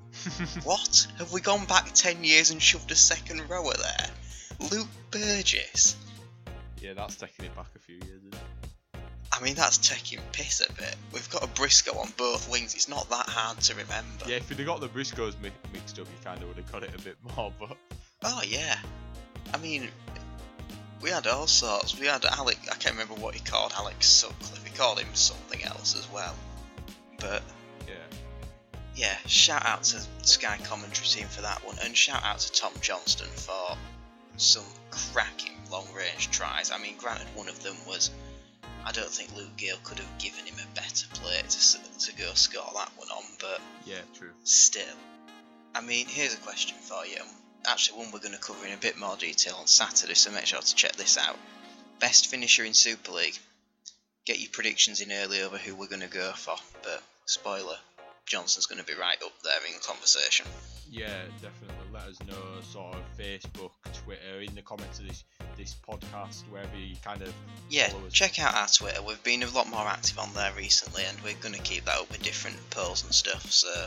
what? 0.64 1.06
Have 1.18 1.32
we 1.32 1.40
gone 1.40 1.66
back 1.66 1.92
10 1.94 2.24
years 2.24 2.50
and 2.50 2.60
shoved 2.60 2.90
a 2.90 2.96
second 2.96 3.48
rower 3.48 3.74
there? 3.74 4.68
Luke 4.70 4.88
Burgess? 5.10 5.96
Yeah, 6.80 6.94
that's 6.94 7.16
taking 7.16 7.46
it 7.46 7.56
back 7.56 7.66
a 7.76 7.78
few 7.78 7.96
years, 7.96 8.22
I 9.38 9.44
mean, 9.44 9.54
that's 9.54 9.78
taking 9.78 10.18
piss 10.32 10.60
a 10.68 10.72
bit. 10.72 10.96
We've 11.12 11.28
got 11.30 11.44
a 11.44 11.46
Briscoe 11.46 11.96
on 11.96 12.12
both 12.16 12.50
wings. 12.50 12.74
It's 12.74 12.88
not 12.88 13.08
that 13.10 13.28
hard 13.28 13.60
to 13.60 13.74
remember. 13.74 14.24
Yeah, 14.26 14.36
if 14.36 14.50
you'd 14.50 14.58
have 14.58 14.66
got 14.66 14.80
the 14.80 14.88
Briscoes 14.88 15.40
mi- 15.40 15.52
mixed 15.72 15.98
up, 16.00 16.06
you 16.06 16.24
kind 16.24 16.42
of 16.42 16.48
would 16.48 16.56
have 16.56 16.72
got 16.72 16.82
it 16.82 16.90
a 16.94 17.00
bit 17.00 17.16
more. 17.36 17.52
But 17.58 17.76
oh 18.24 18.42
yeah, 18.44 18.76
I 19.54 19.58
mean, 19.58 19.88
we 21.00 21.10
had 21.10 21.26
all 21.28 21.46
sorts. 21.46 21.98
We 21.98 22.06
had 22.06 22.24
Alec. 22.24 22.58
I 22.70 22.74
can't 22.74 22.96
remember 22.96 23.14
what 23.14 23.34
he 23.34 23.40
called 23.40 23.72
Alex 23.76 24.08
Sutcliffe. 24.08 24.66
He 24.66 24.76
called 24.76 24.98
him 24.98 25.14
something 25.14 25.62
else 25.62 25.96
as 25.96 26.10
well. 26.10 26.34
But 27.20 27.42
yeah, 27.86 27.94
yeah. 28.96 29.16
Shout 29.26 29.64
out 29.64 29.84
to 29.84 30.02
Sky 30.22 30.58
commentary 30.64 31.06
team 31.06 31.26
for 31.28 31.42
that 31.42 31.64
one, 31.64 31.76
and 31.84 31.96
shout 31.96 32.24
out 32.24 32.40
to 32.40 32.52
Tom 32.52 32.72
Johnstone 32.80 33.28
for 33.28 33.76
some 34.36 34.64
cracking 34.90 35.52
long 35.70 35.86
range 35.94 36.30
tries. 36.30 36.72
I 36.72 36.78
mean, 36.78 36.94
granted, 36.98 37.28
one 37.34 37.48
of 37.48 37.62
them 37.62 37.76
was 37.86 38.10
I 38.84 38.92
don't 38.92 39.10
think 39.10 39.36
Luke 39.36 39.56
Gale 39.56 39.78
could 39.84 39.98
have 39.98 40.18
given 40.18 40.46
him 40.46 40.56
a 40.56 40.74
better 40.74 41.06
play 41.14 41.42
to, 41.48 41.98
to 41.98 42.16
go 42.16 42.32
score 42.34 42.70
that 42.74 42.90
one 42.96 43.08
on, 43.08 43.24
but 43.40 43.60
yeah, 43.84 44.00
true. 44.16 44.30
Still, 44.44 44.96
I 45.74 45.80
mean, 45.80 46.06
here's 46.06 46.34
a 46.34 46.38
question 46.38 46.76
for 46.80 47.04
you. 47.06 47.18
Actually, 47.66 47.98
one 47.98 48.12
we're 48.12 48.20
going 48.20 48.34
to 48.34 48.40
cover 48.40 48.66
in 48.66 48.72
a 48.72 48.78
bit 48.78 48.98
more 48.98 49.16
detail 49.16 49.56
on 49.58 49.66
Saturday, 49.66 50.14
so 50.14 50.30
make 50.30 50.46
sure 50.46 50.60
to 50.60 50.74
check 50.74 50.96
this 50.96 51.18
out. 51.18 51.36
Best 52.00 52.28
finisher 52.28 52.64
in 52.64 52.74
Super 52.74 53.12
League. 53.12 53.38
Get 54.24 54.40
your 54.40 54.50
predictions 54.50 55.00
in 55.00 55.12
early 55.12 55.42
over 55.42 55.56
who 55.56 55.74
we're 55.74 55.88
going 55.88 56.02
to 56.02 56.08
go 56.08 56.32
for, 56.32 56.56
but 56.82 57.02
spoiler, 57.26 57.76
Johnson's 58.26 58.66
going 58.66 58.80
to 58.80 58.84
be 58.84 58.98
right 58.98 59.20
up 59.22 59.32
there 59.42 59.58
in 59.66 59.74
the 59.74 59.80
conversation. 59.80 60.46
Yeah, 60.90 61.08
definitely. 61.42 61.77
Let 61.98 62.06
us 62.08 62.20
know, 62.28 62.60
sort 62.62 62.94
of 62.94 63.02
Facebook, 63.18 63.72
Twitter, 64.04 64.40
in 64.40 64.54
the 64.54 64.62
comments 64.62 65.00
of 65.00 65.08
this 65.08 65.24
this 65.56 65.74
podcast, 65.86 66.42
wherever 66.50 66.76
you 66.76 66.94
kind 67.04 67.22
of 67.22 67.34
yeah. 67.68 67.92
Check 68.10 68.38
out 68.38 68.54
our 68.54 68.68
Twitter. 68.68 69.02
We've 69.02 69.22
been 69.24 69.42
a 69.42 69.50
lot 69.50 69.68
more 69.68 69.84
active 69.86 70.18
on 70.18 70.32
there 70.32 70.52
recently, 70.56 71.02
and 71.04 71.18
we're 71.22 71.34
going 71.40 71.54
to 71.54 71.60
keep 71.60 71.86
that 71.86 71.98
up 71.98 72.08
with 72.10 72.22
different 72.22 72.56
polls 72.70 73.02
and 73.02 73.12
stuff. 73.12 73.50
So 73.50 73.86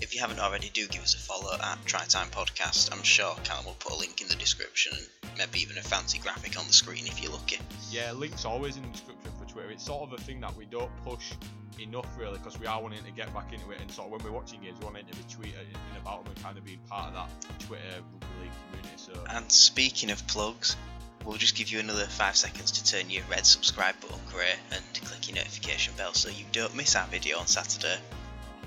if 0.00 0.14
you 0.14 0.20
haven't 0.20 0.38
already, 0.38 0.70
do 0.72 0.86
give 0.86 1.02
us 1.02 1.14
a 1.14 1.18
follow 1.18 1.52
at 1.52 1.84
Try 1.84 2.04
Time 2.04 2.28
Podcast. 2.28 2.92
I'm 2.92 3.02
sure 3.02 3.34
Callum 3.42 3.64
will 3.64 3.76
put 3.80 3.92
a 3.92 3.98
link 3.98 4.20
in 4.22 4.28
the 4.28 4.36
description 4.36 4.92
and 5.22 5.30
maybe 5.36 5.60
even 5.60 5.78
a 5.78 5.82
fancy 5.82 6.18
graphic 6.18 6.56
on 6.58 6.66
the 6.68 6.72
screen 6.72 7.06
if 7.06 7.20
you're 7.20 7.32
lucky. 7.32 7.58
Yeah, 7.90 8.12
links 8.12 8.44
always 8.44 8.76
in 8.76 8.82
the 8.82 8.88
description 8.90 9.32
It's 9.70 9.84
sort 9.84 10.10
of 10.10 10.18
a 10.18 10.22
thing 10.22 10.40
that 10.40 10.56
we 10.56 10.64
don't 10.66 10.90
push 11.04 11.32
enough 11.80 12.06
really 12.18 12.38
because 12.38 12.58
we 12.58 12.66
are 12.66 12.80
wanting 12.80 13.04
to 13.04 13.10
get 13.12 13.32
back 13.32 13.52
into 13.52 13.70
it 13.70 13.80
and 13.80 13.90
sort 13.90 14.06
of 14.06 14.12
when 14.12 14.22
we're 14.24 14.36
watching 14.36 14.60
games 14.60 14.76
we 14.80 14.86
want 14.86 14.96
to 14.96 15.16
be 15.16 15.22
tweeting 15.24 15.52
about 16.00 16.24
them 16.24 16.32
and 16.34 16.42
kind 16.42 16.58
of 16.58 16.64
being 16.64 16.80
part 16.88 17.08
of 17.08 17.14
that 17.14 17.58
Twitter 17.60 17.82
rugby 18.12 18.26
league 18.42 18.50
community. 18.70 18.96
So 18.96 19.12
and 19.30 19.50
speaking 19.50 20.10
of 20.10 20.26
plugs, 20.26 20.76
we'll 21.24 21.36
just 21.36 21.54
give 21.54 21.68
you 21.68 21.78
another 21.78 22.06
five 22.06 22.36
seconds 22.36 22.72
to 22.72 22.84
turn 22.84 23.10
your 23.10 23.22
red 23.30 23.46
subscribe 23.46 24.00
button 24.00 24.18
grey 24.32 24.54
and 24.72 24.82
click 25.04 25.28
your 25.28 25.36
notification 25.36 25.94
bell 25.96 26.14
so 26.14 26.28
you 26.28 26.44
don't 26.52 26.74
miss 26.74 26.96
our 26.96 27.06
video 27.06 27.38
on 27.38 27.46
Saturday. 27.46 27.96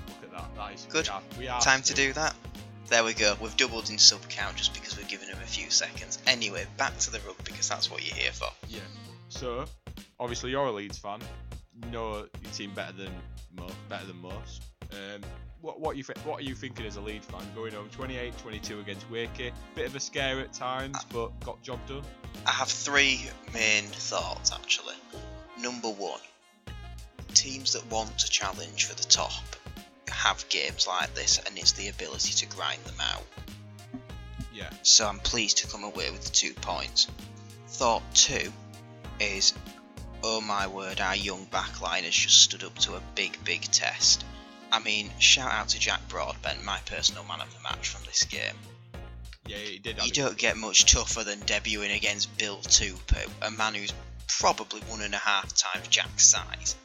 Look 0.08 0.32
at 0.32 0.32
that, 0.32 0.54
that 0.56 0.74
is 0.74 0.86
good. 0.88 1.06
We 1.06 1.10
are, 1.10 1.22
we 1.38 1.48
are 1.48 1.60
Time 1.60 1.82
to 1.82 1.94
do 1.94 2.12
that. 2.14 2.34
There 2.88 3.04
we 3.04 3.14
go. 3.14 3.34
We've 3.40 3.56
doubled 3.56 3.90
in 3.90 3.98
sub 3.98 4.28
count 4.28 4.56
just 4.56 4.74
because 4.74 4.96
we're 4.98 5.08
giving 5.08 5.28
them 5.28 5.38
a 5.42 5.46
few 5.46 5.70
seconds. 5.70 6.18
Anyway, 6.26 6.66
back 6.76 6.98
to 6.98 7.10
the 7.10 7.20
rug 7.20 7.36
because 7.44 7.68
that's 7.68 7.90
what 7.90 8.06
you're 8.06 8.16
here 8.16 8.32
for. 8.32 8.48
Yeah. 8.68 8.80
So, 9.28 9.64
obviously 10.22 10.52
you're 10.52 10.66
a 10.66 10.72
Leeds 10.72 10.98
fan. 10.98 11.20
You 11.82 11.90
know 11.90 12.12
your 12.14 12.52
team 12.52 12.72
better 12.74 12.92
than 12.92 13.12
mo- 13.56 13.66
better 13.88 14.06
than 14.06 14.22
most. 14.22 14.62
Um, 14.92 15.20
what 15.60 15.80
what 15.80 15.96
you 15.96 16.04
what 16.24 16.40
are 16.40 16.44
you 16.44 16.54
thinking 16.54 16.86
as 16.86 16.96
a 16.96 17.00
Leeds 17.00 17.26
fan 17.26 17.42
going 17.54 17.72
home 17.72 17.88
28-22 17.90 18.80
against 18.80 19.10
Wakey? 19.10 19.52
Bit 19.74 19.86
of 19.86 19.96
a 19.96 20.00
scare 20.00 20.40
at 20.40 20.52
times, 20.52 20.96
but 21.12 21.38
got 21.40 21.60
job 21.62 21.80
done. 21.86 22.02
I 22.46 22.52
have 22.52 22.68
three 22.68 23.28
main 23.52 23.84
thoughts 23.84 24.52
actually. 24.52 24.94
Number 25.60 25.88
one, 25.88 26.20
teams 27.34 27.72
that 27.72 27.84
want 27.90 28.18
to 28.18 28.30
challenge 28.30 28.84
for 28.86 28.94
the 28.94 29.04
top 29.04 29.32
have 30.08 30.48
games 30.48 30.86
like 30.86 31.14
this, 31.14 31.40
and 31.44 31.58
it's 31.58 31.72
the 31.72 31.88
ability 31.88 32.34
to 32.34 32.46
grind 32.54 32.82
them 32.84 33.00
out. 33.00 33.24
Yeah. 34.52 34.70
So 34.82 35.06
I'm 35.06 35.18
pleased 35.18 35.58
to 35.58 35.66
come 35.66 35.84
away 35.84 36.10
with 36.10 36.22
the 36.24 36.30
two 36.30 36.52
points. 36.54 37.08
Thought 37.68 38.02
two 38.14 38.52
is, 39.18 39.54
oh 40.22 40.40
my 40.40 40.66
word, 40.66 41.00
our 41.00 41.16
young 41.16 41.46
backline 41.46 42.02
has 42.02 42.14
just 42.14 42.42
stood 42.42 42.64
up 42.64 42.76
to 42.80 42.94
a 42.94 43.02
big, 43.14 43.36
big 43.44 43.62
test. 43.62 44.24
I 44.70 44.80
mean, 44.80 45.10
shout 45.18 45.52
out 45.52 45.68
to 45.70 45.78
Jack 45.78 46.08
Broadbent, 46.08 46.64
my 46.64 46.78
personal 46.86 47.24
man 47.24 47.40
of 47.40 47.54
the 47.54 47.62
match 47.62 47.88
from 47.88 48.04
this 48.04 48.22
game. 48.24 48.54
Yeah, 49.46 49.56
he 49.56 49.78
did. 49.78 50.02
You 50.04 50.12
don't 50.12 50.38
get 50.38 50.56
much 50.56 50.90
tougher 50.90 51.24
than 51.24 51.40
debuting 51.40 51.94
against 51.94 52.36
Bill 52.38 52.58
Tupou, 52.58 53.28
a 53.42 53.50
man 53.50 53.74
who's 53.74 53.92
probably 54.28 54.80
one 54.82 55.02
and 55.02 55.14
a 55.14 55.18
half 55.18 55.52
times 55.54 55.88
Jack's 55.88 56.26
size. 56.26 56.76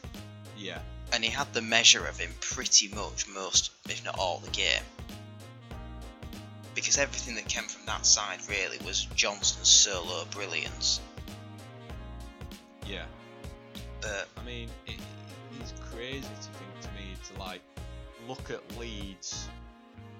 Yeah. 0.56 0.78
And 1.12 1.24
he 1.24 1.30
had 1.30 1.52
the 1.54 1.62
measure 1.62 2.04
of 2.06 2.18
him 2.18 2.30
pretty 2.40 2.88
much 2.88 3.26
most, 3.28 3.70
if 3.88 4.04
not 4.04 4.18
all, 4.18 4.38
the 4.38 4.50
game. 4.50 4.82
Because 6.74 6.98
everything 6.98 7.36
that 7.36 7.48
came 7.48 7.64
from 7.64 7.86
that 7.86 8.04
side 8.04 8.40
really 8.48 8.78
was 8.84 9.06
Johnson's 9.14 9.68
solo 9.68 10.24
brilliance. 10.30 11.00
Yeah. 12.86 13.04
But 14.00 14.28
I 14.36 14.44
mean, 14.44 14.68
it, 14.86 14.96
it's 15.60 15.72
crazy 15.92 16.20
to 16.20 16.26
think 16.26 16.80
to 16.82 16.88
me 16.88 17.14
to 17.32 17.40
like 17.40 17.60
look 18.26 18.50
at 18.50 18.78
Leeds, 18.78 19.48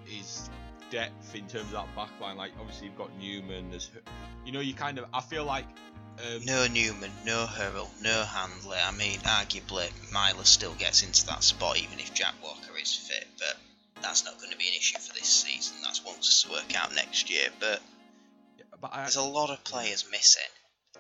his 0.04 0.48
depth 0.90 1.34
in 1.34 1.46
terms 1.46 1.66
of 1.66 1.72
that 1.72 1.86
backline. 1.96 2.36
Like 2.36 2.52
obviously 2.58 2.86
you've 2.86 2.98
got 2.98 3.10
Newman. 3.18 3.70
There's, 3.70 3.90
you 4.44 4.52
know, 4.52 4.60
you 4.60 4.74
kind 4.74 4.98
of. 4.98 5.06
I 5.12 5.20
feel 5.20 5.44
like. 5.44 5.64
Um, 6.18 6.44
no 6.44 6.66
Newman, 6.66 7.12
no 7.24 7.46
Hurrell, 7.46 7.88
no 8.02 8.24
Handley. 8.24 8.76
I 8.84 8.90
mean, 8.90 9.20
arguably 9.20 9.88
Myler 10.12 10.42
still 10.42 10.74
gets 10.74 11.04
into 11.04 11.24
that 11.26 11.44
spot 11.44 11.78
even 11.78 12.00
if 12.00 12.12
Jack 12.12 12.34
Walker 12.42 12.76
is 12.76 12.92
fit, 12.92 13.28
but 13.38 13.56
that's 14.02 14.24
not 14.24 14.36
going 14.38 14.50
to 14.50 14.58
be 14.58 14.66
an 14.66 14.74
issue 14.74 14.98
for 14.98 15.14
this 15.14 15.28
season. 15.28 15.76
That's 15.80 16.04
one 16.04 16.16
to 16.20 16.50
work 16.50 16.76
out 16.76 16.92
next 16.92 17.30
year. 17.30 17.48
But, 17.60 17.80
yeah, 18.58 18.64
but 18.80 18.90
I, 18.92 19.02
there's 19.02 19.14
a 19.14 19.22
lot 19.22 19.50
of 19.50 19.62
players 19.62 20.06
missing. 20.10 20.42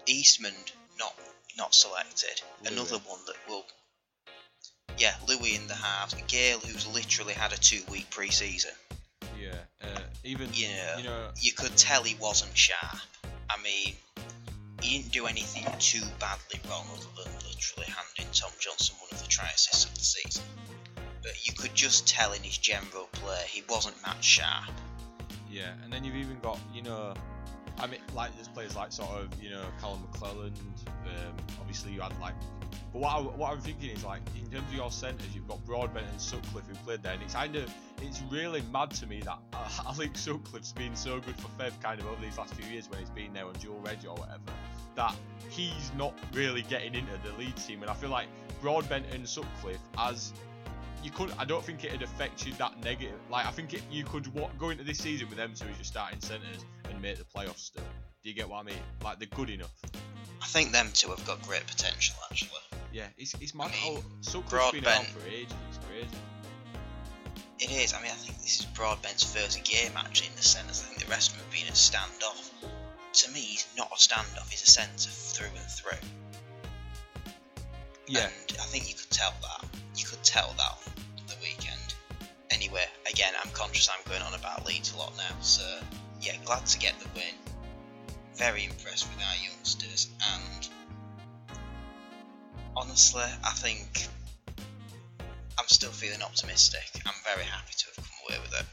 Eastman 0.06 0.54
not 1.00 1.14
not 1.58 1.74
selected. 1.74 2.40
Another 2.64 2.98
one 2.98 3.18
that 3.26 3.36
will 3.48 3.64
yeah, 4.98 5.14
Louis 5.28 5.54
in 5.54 5.66
the 5.68 5.74
halves. 5.74 6.14
Gale, 6.26 6.58
who's 6.58 6.86
literally 6.92 7.34
had 7.34 7.52
a 7.52 7.56
two 7.56 7.80
week 7.90 8.10
pre 8.10 8.30
season. 8.30 8.72
Yeah, 9.40 9.54
uh, 9.82 10.00
Even 10.24 10.48
you 10.52 10.68
know, 10.68 10.94
you 10.98 11.04
know, 11.04 11.28
you 11.40 11.52
could 11.52 11.76
tell 11.76 12.02
he 12.02 12.16
wasn't 12.20 12.56
sharp. 12.56 12.98
I 13.48 13.62
mean, 13.62 13.94
he 14.82 14.98
didn't 14.98 15.12
do 15.12 15.26
anything 15.26 15.64
too 15.78 16.02
badly 16.18 16.60
wrong 16.68 16.86
other 16.92 17.22
than 17.22 17.32
literally 17.48 17.86
handing 17.86 18.32
Tom 18.32 18.50
Johnson 18.58 18.96
one 19.00 19.08
of 19.12 19.22
the 19.22 19.28
try 19.28 19.46
assists 19.46 19.84
of 19.84 19.94
the 19.94 20.00
season. 20.00 20.42
But 21.22 21.46
you 21.46 21.52
could 21.52 21.74
just 21.74 22.08
tell 22.08 22.32
in 22.32 22.42
his 22.42 22.58
general 22.58 23.08
play 23.12 23.44
he 23.48 23.62
wasn't 23.68 24.00
match 24.04 24.24
sharp. 24.24 24.70
yeah. 25.50 25.72
And 25.84 25.92
then 25.92 26.04
you've 26.04 26.16
even 26.16 26.38
got 26.40 26.58
you 26.74 26.82
know, 26.82 27.14
I 27.80 27.86
mean, 27.86 28.00
like 28.14 28.34
there's 28.34 28.48
players 28.48 28.74
like 28.76 28.92
sort 28.92 29.10
of 29.10 29.42
you 29.42 29.50
know 29.50 29.64
Callum 29.80 30.02
McLelland. 30.12 30.56
Um, 31.06 31.34
obviously 31.60 31.92
you 31.92 32.00
had 32.00 32.18
like. 32.20 32.34
But 32.92 33.00
what, 33.02 33.16
I, 33.16 33.20
what 33.20 33.52
I'm 33.52 33.60
thinking 33.60 33.90
is 33.90 34.04
like 34.04 34.22
in 34.34 34.50
terms 34.50 34.68
of 34.68 34.74
your 34.74 34.90
centres, 34.90 35.34
you've 35.34 35.46
got 35.46 35.64
Broadbent 35.66 36.06
and 36.10 36.20
Sutcliffe 36.20 36.66
who 36.66 36.74
played 36.86 37.02
there, 37.02 37.12
and 37.12 37.22
it's 37.22 37.34
kind 37.34 37.54
of 37.56 37.72
it's 38.02 38.22
really 38.30 38.62
mad 38.72 38.90
to 38.92 39.06
me 39.06 39.20
that 39.20 39.38
uh, 39.52 39.68
Alex 39.86 40.20
Sutcliffe's 40.20 40.72
been 40.72 40.96
so 40.96 41.20
good 41.20 41.36
for 41.36 41.48
Fev 41.62 41.72
kind 41.82 42.00
of 42.00 42.06
over 42.06 42.20
these 42.20 42.38
last 42.38 42.54
few 42.54 42.70
years 42.70 42.88
when 42.90 43.00
he's 43.00 43.10
been 43.10 43.32
there 43.32 43.46
on 43.46 43.52
dual 43.54 43.78
reg 43.80 43.98
or 44.06 44.14
whatever, 44.16 44.40
that 44.94 45.14
he's 45.50 45.92
not 45.96 46.14
really 46.32 46.62
getting 46.62 46.94
into 46.94 47.12
the 47.24 47.32
lead 47.38 47.56
team, 47.56 47.82
and 47.82 47.90
I 47.90 47.94
feel 47.94 48.10
like 48.10 48.28
Broadbent 48.60 49.06
and 49.12 49.28
Sutcliffe 49.28 49.78
as 49.98 50.32
you 51.02 51.10
could. 51.10 51.32
I 51.38 51.44
don't 51.44 51.64
think 51.64 51.84
it'd 51.84 52.02
affect 52.02 52.46
you 52.46 52.52
that 52.54 52.82
negative. 52.82 53.18
Like 53.30 53.46
I 53.46 53.50
think 53.50 53.74
it, 53.74 53.82
you 53.90 54.04
could 54.04 54.26
wa- 54.34 54.50
go 54.58 54.70
into 54.70 54.84
this 54.84 54.98
season 54.98 55.28
with 55.28 55.38
them 55.38 55.52
two 55.54 55.66
as 55.66 55.76
your 55.76 55.84
starting 55.84 56.20
centres 56.20 56.64
and 56.90 57.00
make 57.00 57.18
the 57.18 57.24
playoffs 57.24 57.58
still. 57.58 57.84
Do 58.22 58.28
you 58.28 58.34
get 58.34 58.48
what 58.48 58.60
I 58.60 58.62
mean? 58.64 58.76
Like 59.04 59.18
they're 59.18 59.28
good 59.28 59.50
enough. 59.50 59.72
I 60.42 60.46
think 60.46 60.72
them 60.72 60.88
two 60.92 61.10
have 61.10 61.24
got 61.26 61.42
great 61.42 61.66
potential 61.66 62.16
actually. 62.30 62.50
Yeah, 62.92 63.06
it's 63.16 63.34
it's 63.40 63.54
mad 63.54 63.70
I 63.70 63.88
mean, 63.90 63.96
how 63.96 64.02
Sutcliffe's 64.22 64.72
been 64.72 64.84
around 64.84 65.06
Broadbent- 65.06 65.08
for 65.08 65.28
ages. 65.28 65.54
It's 65.68 65.78
crazy. 65.86 66.08
It 67.60 67.70
is. 67.72 67.92
I 67.92 68.00
mean, 68.00 68.12
I 68.12 68.14
think 68.14 68.38
this 68.38 68.60
is 68.60 68.66
Broadbent's 68.66 69.24
first 69.24 69.62
game 69.64 69.90
actually 69.96 70.28
in 70.28 70.36
the 70.36 70.42
centres. 70.42 70.84
I 70.84 70.88
think 70.94 71.04
the 71.04 71.10
rest 71.10 71.32
of 71.32 71.38
them 71.38 71.46
have 71.46 71.52
been 71.52 71.68
a 71.68 71.72
standoff. 71.76 72.50
To 73.24 73.30
me, 73.32 73.40
he's 73.40 73.66
not 73.76 73.90
a 73.90 73.96
standoff. 73.96 74.48
He's 74.48 74.62
a 74.62 74.70
centre 74.70 75.10
through 75.10 75.48
and 75.48 75.68
through. 75.70 75.98
Yeah, 78.08 78.20
And 78.48 78.58
I 78.58 78.64
think 78.64 78.88
you 78.88 78.94
could 78.94 79.10
tell 79.10 79.34
that. 79.42 79.68
You 79.94 80.06
could 80.06 80.22
tell 80.24 80.54
that 80.56 80.78
the 81.26 81.34
weekend. 81.42 81.94
Anyway, 82.50 82.84
again, 83.10 83.34
I'm 83.42 83.50
conscious 83.50 83.88
I'm 83.88 84.02
going 84.10 84.22
on 84.22 84.32
about 84.34 84.66
Leeds 84.66 84.94
a 84.94 84.98
lot 84.98 85.14
now, 85.16 85.36
so 85.40 85.62
yeah, 86.20 86.36
glad 86.44 86.64
to 86.66 86.78
get 86.78 86.98
the 87.00 87.08
win. 87.14 87.34
Very 88.36 88.64
impressed 88.64 89.08
with 89.08 89.22
our 89.24 89.36
youngsters, 89.44 90.08
and 90.32 90.68
honestly, 92.76 93.24
I 93.44 93.50
think 93.50 94.08
I'm 95.58 95.68
still 95.68 95.90
feeling 95.90 96.22
optimistic. 96.22 97.02
I'm 97.04 97.14
very 97.24 97.44
happy 97.44 97.74
to 97.76 97.86
have 97.86 97.96
come 97.96 98.06
away 98.28 98.38
with 98.40 98.60
it. 98.60 98.66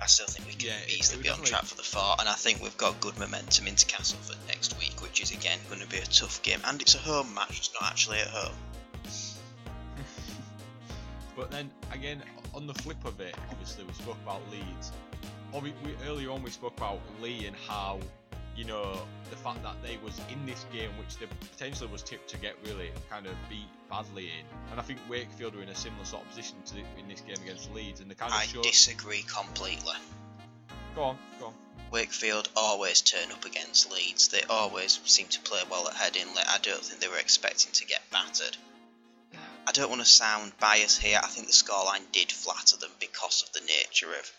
I 0.00 0.06
still 0.06 0.26
think 0.26 0.46
we 0.46 0.54
can 0.54 0.68
Yeah, 0.68 0.96
easily 0.96 1.22
be 1.22 1.28
on 1.28 1.42
track 1.42 1.64
for 1.64 1.76
the 1.76 1.82
four, 1.82 2.16
and 2.18 2.28
I 2.28 2.32
think 2.32 2.62
we've 2.62 2.76
got 2.76 3.00
good 3.00 3.18
momentum 3.18 3.66
into 3.66 3.84
Castleford 3.86 4.36
next 4.48 4.78
week, 4.78 5.02
which 5.02 5.20
is 5.20 5.32
again 5.32 5.58
going 5.68 5.80
to 5.80 5.88
be 5.88 5.98
a 5.98 6.06
tough 6.06 6.40
game, 6.42 6.60
and 6.64 6.80
it's 6.80 6.94
a 6.94 6.98
home 6.98 7.34
match. 7.34 7.58
It's 7.58 7.70
not 7.78 7.90
actually 7.90 8.18
at 8.18 8.28
home. 8.28 8.54
but 11.36 11.50
then 11.50 11.70
again, 11.92 12.22
on 12.54 12.66
the 12.66 12.74
flip 12.74 13.04
of 13.04 13.20
it, 13.20 13.34
obviously 13.50 13.84
we 13.84 13.92
spoke 13.92 14.16
about 14.24 14.40
Leeds. 14.50 14.92
Obvi- 15.52 15.74
we, 15.84 15.94
earlier 16.08 16.30
on 16.30 16.42
we 16.42 16.50
spoke 16.50 16.76
about 16.76 17.00
Leigh 17.20 17.46
and 17.46 17.56
how, 17.68 17.98
you 18.60 18.66
know, 18.66 18.92
the 19.30 19.36
fact 19.36 19.62
that 19.62 19.74
they 19.82 19.98
was 20.04 20.20
in 20.30 20.44
this 20.44 20.66
game, 20.70 20.90
which 20.98 21.16
they 21.16 21.24
potentially 21.50 21.90
was 21.90 22.02
tipped 22.02 22.28
to 22.28 22.36
get 22.36 22.56
really 22.66 22.90
kind 23.08 23.26
of 23.26 23.32
beat 23.48 23.64
badly 23.88 24.24
in. 24.24 24.44
And 24.70 24.78
I 24.78 24.82
think 24.82 24.98
Wakefield 25.08 25.56
were 25.56 25.62
in 25.62 25.70
a 25.70 25.74
similar 25.74 26.04
sort 26.04 26.24
of 26.24 26.28
position 26.28 26.56
to 26.66 26.74
the, 26.74 26.80
in 26.98 27.08
this 27.08 27.22
game 27.22 27.38
against 27.42 27.72
Leeds, 27.72 28.00
and 28.00 28.10
they 28.10 28.14
kind 28.14 28.30
of 28.30 28.38
I 28.38 28.44
showed. 28.44 28.62
disagree 28.62 29.22
completely. 29.22 29.94
Go 30.94 31.04
on, 31.04 31.18
go 31.38 31.46
on. 31.46 31.54
Wakefield 31.90 32.50
always 32.54 33.00
turn 33.00 33.32
up 33.32 33.46
against 33.46 33.90
Leeds. 33.90 34.28
They 34.28 34.42
always 34.50 35.00
seem 35.06 35.28
to 35.28 35.40
play 35.40 35.60
well 35.70 35.88
at 35.88 35.94
Headingley. 35.94 36.44
I 36.46 36.58
don't 36.60 36.84
think 36.84 37.00
they 37.00 37.08
were 37.08 37.16
expecting 37.16 37.72
to 37.72 37.86
get 37.86 38.02
battered. 38.12 38.58
I 39.66 39.72
don't 39.72 39.88
want 39.88 40.02
to 40.02 40.06
sound 40.06 40.52
biased 40.60 41.00
here. 41.00 41.18
I 41.22 41.28
think 41.28 41.46
the 41.46 41.54
scoreline 41.54 42.12
did 42.12 42.30
flatter 42.30 42.76
them 42.76 42.90
because 43.00 43.42
of 43.42 43.52
the 43.54 43.66
nature 43.66 44.12
of, 44.12 44.30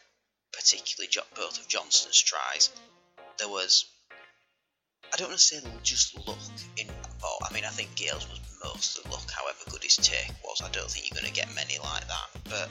particularly 0.53 1.09
both 1.35 1.59
of 1.59 1.67
Johnstone's 1.67 2.21
tries. 2.21 2.69
There 3.39 3.49
was, 3.49 3.85
I 5.13 5.17
don't 5.17 5.27
want 5.29 5.39
to 5.39 5.43
say 5.45 5.59
just 5.83 6.15
luck 6.27 6.37
involved. 6.77 7.43
I 7.49 7.53
mean, 7.53 7.65
I 7.65 7.69
think 7.69 7.95
Gales 7.95 8.27
was 8.29 8.39
mostly 8.63 9.09
luck, 9.11 9.29
however 9.29 9.59
good 9.69 9.83
his 9.83 9.97
take 9.97 10.31
was. 10.43 10.61
I 10.63 10.69
don't 10.69 10.89
think 10.89 11.09
you're 11.09 11.19
going 11.19 11.31
to 11.31 11.39
get 11.39 11.53
many 11.55 11.77
like 11.79 12.07
that. 12.07 12.43
But 12.45 12.69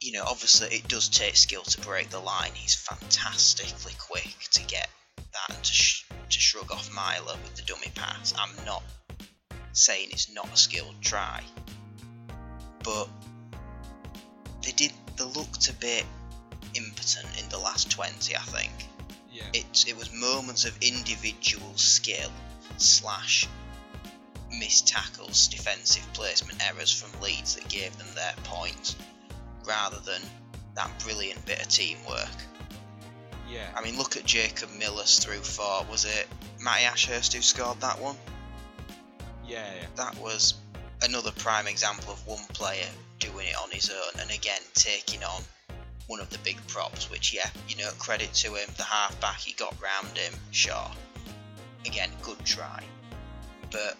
you 0.00 0.12
know, 0.12 0.24
obviously 0.26 0.68
it 0.68 0.88
does 0.88 1.08
take 1.08 1.36
skill 1.36 1.62
to 1.62 1.80
break 1.82 2.10
the 2.10 2.18
line. 2.18 2.50
He's 2.54 2.74
fantastically 2.74 3.92
quick 3.98 4.34
to 4.52 4.64
get 4.64 4.88
that 5.16 5.54
and 5.54 5.64
to, 5.64 5.72
sh- 5.72 6.04
to 6.30 6.40
shrug 6.40 6.72
off 6.72 6.92
Myler 6.92 7.36
with 7.42 7.54
the 7.54 7.62
dummy 7.62 7.92
pass. 7.94 8.34
I'm 8.36 8.64
not 8.66 8.82
saying 9.72 10.08
it's 10.10 10.32
not 10.32 10.52
a 10.52 10.56
skilled 10.56 10.96
try, 11.00 11.42
but 12.82 13.08
they 14.62 14.72
did. 14.72 14.92
They 15.16 15.24
looked 15.24 15.68
a 15.68 15.74
bit 15.74 16.04
impotent 16.74 17.28
in 17.40 17.48
the 17.48 17.58
last 17.58 17.90
20. 17.90 18.34
I 18.34 18.40
think 18.40 18.72
Yeah. 19.52 19.60
it 19.60 19.84
it 19.88 19.96
was 19.96 20.12
moments 20.12 20.64
of 20.64 20.76
individual 20.80 21.76
skill 21.76 22.30
slash 22.76 23.48
missed 24.58 24.86
tackles, 24.88 25.48
defensive 25.48 26.06
placement 26.12 26.62
errors 26.66 26.92
from 26.92 27.20
Leeds 27.22 27.54
that 27.56 27.68
gave 27.68 27.96
them 27.98 28.08
their 28.14 28.34
points, 28.44 28.96
rather 29.66 29.98
than 30.00 30.20
that 30.74 30.90
brilliant 31.04 31.44
bit 31.46 31.60
of 31.60 31.68
teamwork. 31.68 32.28
yeah. 33.48 33.66
I 33.76 33.82
mean, 33.82 33.96
look 33.98 34.16
at 34.16 34.24
Jacob 34.24 34.70
Miller's 34.78 35.18
through 35.18 35.40
for 35.42 35.84
was 35.90 36.04
it 36.04 36.26
Matty 36.60 36.84
Ashurst 36.84 37.32
who 37.34 37.42
scored 37.42 37.80
that 37.80 37.98
one? 38.00 38.16
yeah, 39.46 39.66
yeah. 39.80 39.86
That 39.96 40.16
was 40.18 40.54
another 41.02 41.32
prime 41.32 41.66
example 41.66 42.12
of 42.12 42.26
one 42.26 42.44
player 42.54 42.86
doing 43.18 43.48
it 43.48 43.56
on 43.56 43.70
his 43.70 43.90
own, 43.90 44.20
and 44.20 44.30
again 44.30 44.60
taking 44.74 45.22
on 45.24 45.42
one 46.12 46.20
of 46.20 46.28
the 46.28 46.38
big 46.40 46.58
props. 46.66 47.10
Which, 47.10 47.32
yeah, 47.32 47.48
you 47.68 47.76
know, 47.82 47.90
credit 47.98 48.34
to 48.34 48.54
him. 48.54 48.68
The 48.76 48.82
halfback 48.82 49.38
he 49.38 49.54
got 49.54 49.74
round 49.80 50.16
him, 50.16 50.34
sure. 50.50 50.90
Again, 51.86 52.10
good 52.22 52.38
try, 52.44 52.84
but 53.70 53.96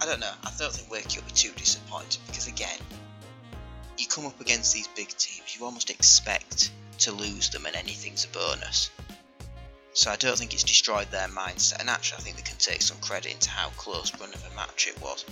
I 0.00 0.06
don't 0.06 0.20
know. 0.20 0.32
I 0.44 0.52
don't 0.56 0.72
think 0.72 0.88
Wakey 0.88 1.16
will 1.16 1.26
be 1.26 1.32
too 1.32 1.50
disappointed 1.56 2.20
because 2.28 2.46
again, 2.46 2.78
you 3.98 4.06
come 4.06 4.24
up 4.24 4.40
against 4.40 4.72
these 4.72 4.86
big 4.88 5.08
teams, 5.08 5.56
you 5.58 5.64
almost 5.64 5.90
expect 5.90 6.70
to 7.00 7.12
lose 7.12 7.50
them, 7.50 7.66
and 7.66 7.74
anything's 7.74 8.24
a 8.24 8.28
bonus. 8.28 8.90
So 9.92 10.12
I 10.12 10.16
don't 10.16 10.38
think 10.38 10.54
it's 10.54 10.62
destroyed 10.62 11.10
their 11.10 11.26
mindset, 11.26 11.80
and 11.80 11.90
actually, 11.90 12.18
I 12.18 12.20
think 12.20 12.36
they 12.36 12.42
can 12.42 12.56
take 12.58 12.82
some 12.82 12.98
credit 12.98 13.32
into 13.32 13.50
how 13.50 13.70
close 13.70 14.12
run 14.20 14.32
of 14.32 14.46
a 14.50 14.54
match 14.54 14.86
it 14.86 15.02
was. 15.02 15.24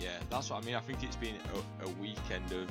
Yeah, 0.00 0.18
that's 0.30 0.50
what 0.50 0.62
I 0.62 0.66
mean. 0.66 0.74
I 0.74 0.80
think 0.80 1.04
it's 1.04 1.16
been 1.16 1.36
a, 1.54 1.86
a 1.86 1.88
weekend 2.00 2.52
of 2.52 2.68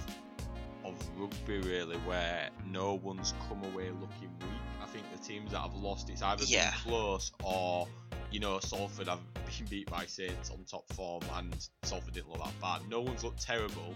of 0.99 1.19
rugby 1.19 1.59
really, 1.59 1.97
where 1.97 2.49
no 2.65 2.93
one's 2.95 3.33
come 3.47 3.63
away 3.63 3.89
looking 3.89 4.29
weak. 4.39 4.49
I 4.81 4.85
think 4.87 5.05
the 5.15 5.19
teams 5.23 5.51
that 5.51 5.59
have 5.59 5.73
lost, 5.75 6.09
it's 6.09 6.21
either 6.21 6.43
Yeah. 6.45 6.71
been 6.71 6.79
close 6.91 7.31
or 7.43 7.87
you 8.31 8.39
know 8.39 8.59
Salford 8.59 9.07
have 9.07 9.19
been 9.57 9.67
beat 9.69 9.89
by 9.89 10.05
Saints 10.05 10.49
on 10.49 10.63
top 10.69 10.87
form, 10.93 11.23
and 11.35 11.55
Salford 11.83 12.13
didn't 12.13 12.29
look 12.29 12.43
that 12.43 12.59
bad. 12.61 12.81
No 12.89 13.01
one's 13.01 13.23
looked 13.23 13.41
terrible. 13.41 13.95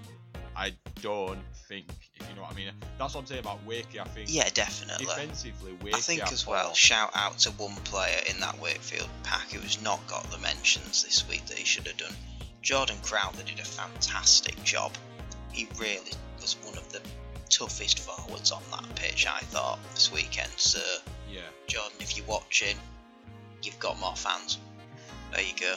I 0.53 0.73
don't 1.01 1.39
think, 1.69 1.85
if 2.15 2.27
you 2.29 2.35
know 2.35 2.41
what 2.41 2.51
I 2.51 2.55
mean. 2.55 2.71
That's 2.99 3.15
what 3.15 3.21
I'm 3.21 3.25
saying 3.27 3.39
about 3.39 3.65
Wakey. 3.65 3.99
I 3.99 4.03
think 4.03 4.27
Yeah, 4.29 4.49
definitely. 4.49 5.05
defensively, 5.05 5.71
Wakey 5.81 5.95
I 5.95 5.99
think 5.99 6.29
as 6.31 6.45
well, 6.45 6.73
shout 6.73 7.11
out 7.15 7.39
to 7.39 7.51
one 7.51 7.75
player 7.85 8.19
in 8.29 8.37
that 8.41 8.59
Wakefield 8.59 9.07
pack 9.23 9.49
who's 9.51 9.81
not 9.81 10.05
got 10.07 10.29
the 10.29 10.37
mentions 10.39 11.03
this 11.05 11.25
week 11.29 11.45
that 11.45 11.57
he 11.57 11.63
should 11.63 11.87
have 11.87 11.95
done. 11.95 12.13
Jordan 12.61 12.97
Crowther 13.01 13.43
did 13.43 13.59
a 13.59 13.63
fantastic 13.65 14.61
job. 14.65 14.91
He 15.53 15.67
really 15.79 16.11
was 16.39 16.55
one 16.63 16.77
of 16.77 16.91
the 16.91 17.01
toughest 17.49 17.99
forwards 17.99 18.51
on 18.51 18.61
that 18.71 18.95
pitch, 18.95 19.27
I 19.27 19.39
thought, 19.39 19.79
this 19.93 20.11
weekend. 20.11 20.51
So, 20.57 20.79
Yeah, 21.29 21.41
Jordan, 21.67 21.97
if 21.99 22.17
you're 22.17 22.25
watching, 22.25 22.77
you've 23.61 23.79
got 23.79 23.99
more 23.99 24.15
fans. 24.15 24.57
There 25.31 25.41
you 25.41 25.53
go. 25.59 25.75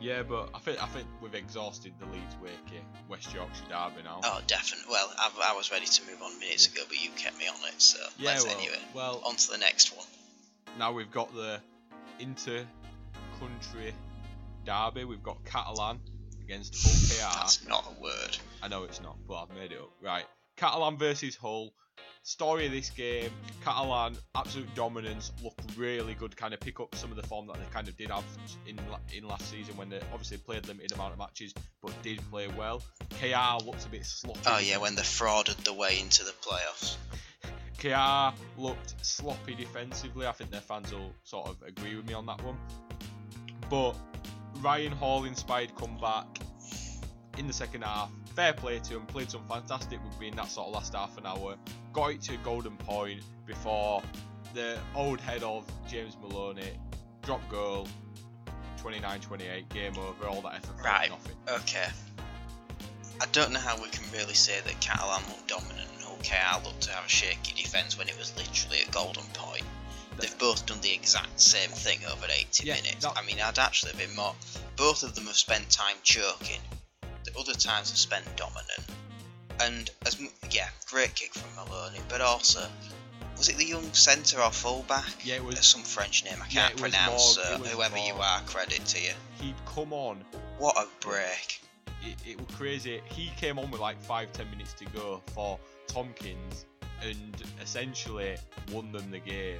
yeah, 0.00 0.22
but 0.22 0.50
I 0.54 0.58
think 0.58 0.82
I 0.82 0.86
think 0.86 1.06
we've 1.22 1.34
exhausted 1.34 1.92
the 2.00 2.06
Leeds 2.06 2.34
Wakey 2.42 2.80
West 3.08 3.32
Yorkshire 3.32 3.64
derby 3.68 4.02
now. 4.04 4.20
Oh, 4.24 4.40
definitely. 4.46 4.90
Well, 4.90 5.10
I, 5.18 5.30
I 5.52 5.56
was 5.56 5.70
ready 5.70 5.86
to 5.86 6.02
move 6.10 6.20
on 6.22 6.38
minutes 6.40 6.66
ago, 6.66 6.82
but 6.88 7.02
you 7.02 7.10
kept 7.16 7.38
me 7.38 7.46
on 7.48 7.54
it, 7.68 7.80
so 7.80 7.98
yeah, 8.18 8.30
let's 8.30 8.44
well, 8.44 8.56
anyway. 8.56 8.78
well, 8.94 9.22
On 9.24 9.36
to 9.36 9.50
the 9.50 9.58
next 9.58 9.96
one. 9.96 10.06
now 10.78 10.92
we've 10.92 11.10
got 11.10 11.32
the 11.34 11.60
inter-country 12.18 13.94
derby. 14.64 15.04
We've 15.04 15.22
got 15.22 15.44
Catalan 15.44 16.00
against 16.44 16.74
Hull 16.82 17.30
KR. 17.30 17.38
That's 17.38 17.66
not 17.66 17.84
a 17.96 18.02
word. 18.02 18.36
I 18.62 18.68
know 18.68 18.84
it's 18.84 19.00
not, 19.00 19.16
but 19.26 19.42
I've 19.42 19.56
made 19.56 19.72
it 19.72 19.78
up. 19.78 19.90
Right, 20.00 20.24
Catalan 20.56 20.98
versus 20.98 21.36
Hull. 21.36 21.72
story 22.22 22.66
of 22.66 22.72
this 22.72 22.90
game, 22.90 23.30
Catalan, 23.64 24.16
absolute 24.34 24.72
dominance, 24.74 25.32
look 25.42 25.54
really 25.76 26.14
good, 26.14 26.36
kind 26.36 26.54
of 26.54 26.60
pick 26.60 26.80
up 26.80 26.94
some 26.94 27.10
of 27.10 27.16
the 27.16 27.22
form 27.22 27.46
that 27.48 27.56
they 27.56 27.66
kind 27.72 27.88
of 27.88 27.96
did 27.96 28.10
have 28.10 28.24
in 28.66 28.78
in 29.12 29.26
last 29.26 29.50
season 29.50 29.76
when 29.76 29.88
they 29.88 30.00
obviously 30.12 30.38
played 30.38 30.66
limited 30.68 30.92
amount 30.92 31.12
of 31.12 31.18
matches, 31.18 31.52
but 31.82 31.92
did 32.02 32.20
play 32.30 32.48
well. 32.48 32.82
KR 33.20 33.64
looks 33.64 33.86
a 33.86 33.88
bit 33.88 34.04
sloppy. 34.04 34.40
Oh 34.46 34.58
yeah, 34.58 34.78
when 34.78 34.94
they 34.94 35.02
frauded 35.02 35.56
the 35.64 35.72
way 35.74 36.00
into 36.00 36.24
the 36.24 36.32
playoffs. 36.32 36.96
KR 37.82 38.32
looked 38.56 38.94
sloppy 39.04 39.56
defensively. 39.56 40.26
I 40.26 40.32
think 40.32 40.50
their 40.50 40.60
fans 40.60 40.92
will 40.92 41.12
sort 41.24 41.48
of 41.48 41.56
agree 41.66 41.96
with 41.96 42.06
me 42.06 42.14
on 42.14 42.26
that 42.26 42.40
one. 42.44 42.56
But 43.68 43.96
Ryan 44.62 44.92
Hall 44.92 45.24
inspired 45.24 45.74
comeback 45.74 46.38
in 47.36 47.46
the 47.46 47.52
second 47.52 47.82
half. 47.82 48.10
Fair 48.36 48.52
play 48.52 48.78
to 48.78 48.94
him, 48.94 49.06
played 49.06 49.30
some 49.30 49.42
fantastic 49.48 49.98
rugby 50.04 50.28
in 50.28 50.36
that 50.36 50.48
sort 50.48 50.68
of 50.68 50.74
last 50.74 50.94
half 50.94 51.18
an 51.18 51.26
hour. 51.26 51.56
Got 51.92 52.12
it 52.12 52.22
to 52.22 52.34
a 52.34 52.38
golden 52.38 52.76
point 52.76 53.22
before 53.44 54.02
the 54.54 54.78
old 54.94 55.20
head 55.20 55.42
of 55.42 55.66
James 55.88 56.16
Maloney 56.22 56.78
drop 57.22 57.46
goal 57.48 57.88
29-28 58.82 59.68
game 59.68 59.96
over 59.98 60.26
all 60.26 60.42
that 60.42 60.54
effort 60.54 60.74
Right. 60.82 61.10
nothing 61.10 61.36
Okay. 61.48 61.86
I 63.20 63.26
don't 63.32 63.52
know 63.52 63.60
how 63.60 63.80
we 63.80 63.88
can 63.88 64.04
really 64.12 64.34
say 64.34 64.60
that 64.64 64.80
Catalan 64.80 65.22
looked 65.28 65.48
dominant 65.48 65.88
and 65.96 66.04
OKR 66.04 66.64
looked 66.64 66.82
to 66.82 66.92
have 66.92 67.06
a 67.06 67.08
shaky 67.08 67.62
defence 67.62 67.96
when 67.96 68.08
it 68.08 68.18
was 68.18 68.36
literally 68.36 68.82
a 68.82 68.90
golden 68.90 69.24
point. 69.34 69.64
They've 70.18 70.38
both 70.38 70.66
done 70.66 70.80
the 70.80 70.92
exact 70.92 71.40
same 71.40 71.70
thing 71.70 72.00
over 72.06 72.26
80 72.28 72.66
Yeah, 72.66 72.74
minutes. 72.74 73.04
that- 73.04 73.16
I 73.16 73.22
mean, 73.22 73.40
I'd 73.40 73.58
actually 73.58 73.92
been 73.94 74.14
more. 74.14 74.34
Both 74.76 75.02
of 75.02 75.14
them 75.14 75.26
have 75.26 75.36
spent 75.36 75.70
time 75.70 75.96
choking. 76.02 76.60
The 77.24 77.36
other 77.38 77.54
times 77.54 77.90
have 77.90 77.98
spent 77.98 78.36
dominant. 78.36 78.82
And 79.60 79.90
as 80.06 80.18
yeah, 80.50 80.68
great 80.86 81.14
kick 81.14 81.34
from 81.34 81.54
Maloney, 81.54 82.00
but 82.08 82.20
also 82.20 82.68
was 83.36 83.48
it 83.48 83.56
the 83.56 83.64
young 83.64 83.92
centre 83.92 84.40
or 84.40 84.50
fullback? 84.52 85.24
Yeah, 85.24 85.36
it 85.36 85.44
was- 85.44 85.54
There's 85.54 85.66
some 85.68 85.82
French 85.82 86.24
name 86.24 86.40
I 86.42 86.46
can't 86.48 86.72
was 86.74 86.80
pronounce. 86.82 87.36
Morg- 87.36 87.46
so 87.46 87.54
it 87.54 87.60
was 87.60 87.70
whoever 87.70 87.98
you 87.98 88.14
are, 88.14 88.40
credit 88.42 88.84
to 88.86 89.00
you. 89.00 89.12
he'd 89.40 89.56
come 89.66 89.92
on 89.92 90.20
What 90.58 90.76
a 90.76 90.86
break! 91.00 91.60
it, 92.02 92.16
it 92.26 92.36
was 92.38 92.54
crazy. 92.56 93.00
He 93.14 93.30
came 93.36 93.58
on 93.58 93.70
with 93.70 93.80
like 93.80 94.00
five 94.02 94.32
ten 94.32 94.50
minutes 94.50 94.72
to 94.74 94.84
go 94.86 95.22
for 95.34 95.58
Tomkins 95.86 96.66
and 97.00 97.42
essentially 97.60 98.36
won 98.70 98.90
them 98.92 99.10
the 99.10 99.18
game 99.18 99.58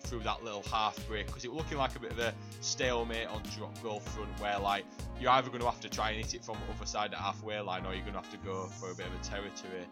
through 0.00 0.20
that 0.20 0.42
little 0.44 0.62
half 0.70 0.96
break 1.08 1.26
because 1.26 1.44
it 1.44 1.52
was 1.52 1.58
looking 1.62 1.78
like 1.78 1.94
a 1.96 1.98
bit 2.00 2.12
of 2.12 2.18
a 2.18 2.32
stalemate 2.60 3.28
on 3.28 3.42
drop 3.56 3.80
goal 3.82 4.00
front 4.00 4.28
where 4.40 4.58
like 4.58 4.84
you're 5.20 5.30
either 5.32 5.48
going 5.48 5.60
to 5.60 5.66
have 5.66 5.80
to 5.80 5.88
try 5.88 6.10
and 6.10 6.24
hit 6.24 6.34
it 6.34 6.44
from 6.44 6.56
the 6.66 6.74
other 6.74 6.86
side 6.86 7.12
of 7.12 7.18
halfway 7.18 7.58
line 7.60 7.84
or 7.86 7.92
you're 7.94 8.02
going 8.02 8.14
to 8.14 8.20
have 8.20 8.30
to 8.30 8.36
go 8.38 8.66
for 8.66 8.90
a 8.90 8.94
bit 8.94 9.06
of 9.06 9.14
a 9.14 9.24
territory 9.24 9.84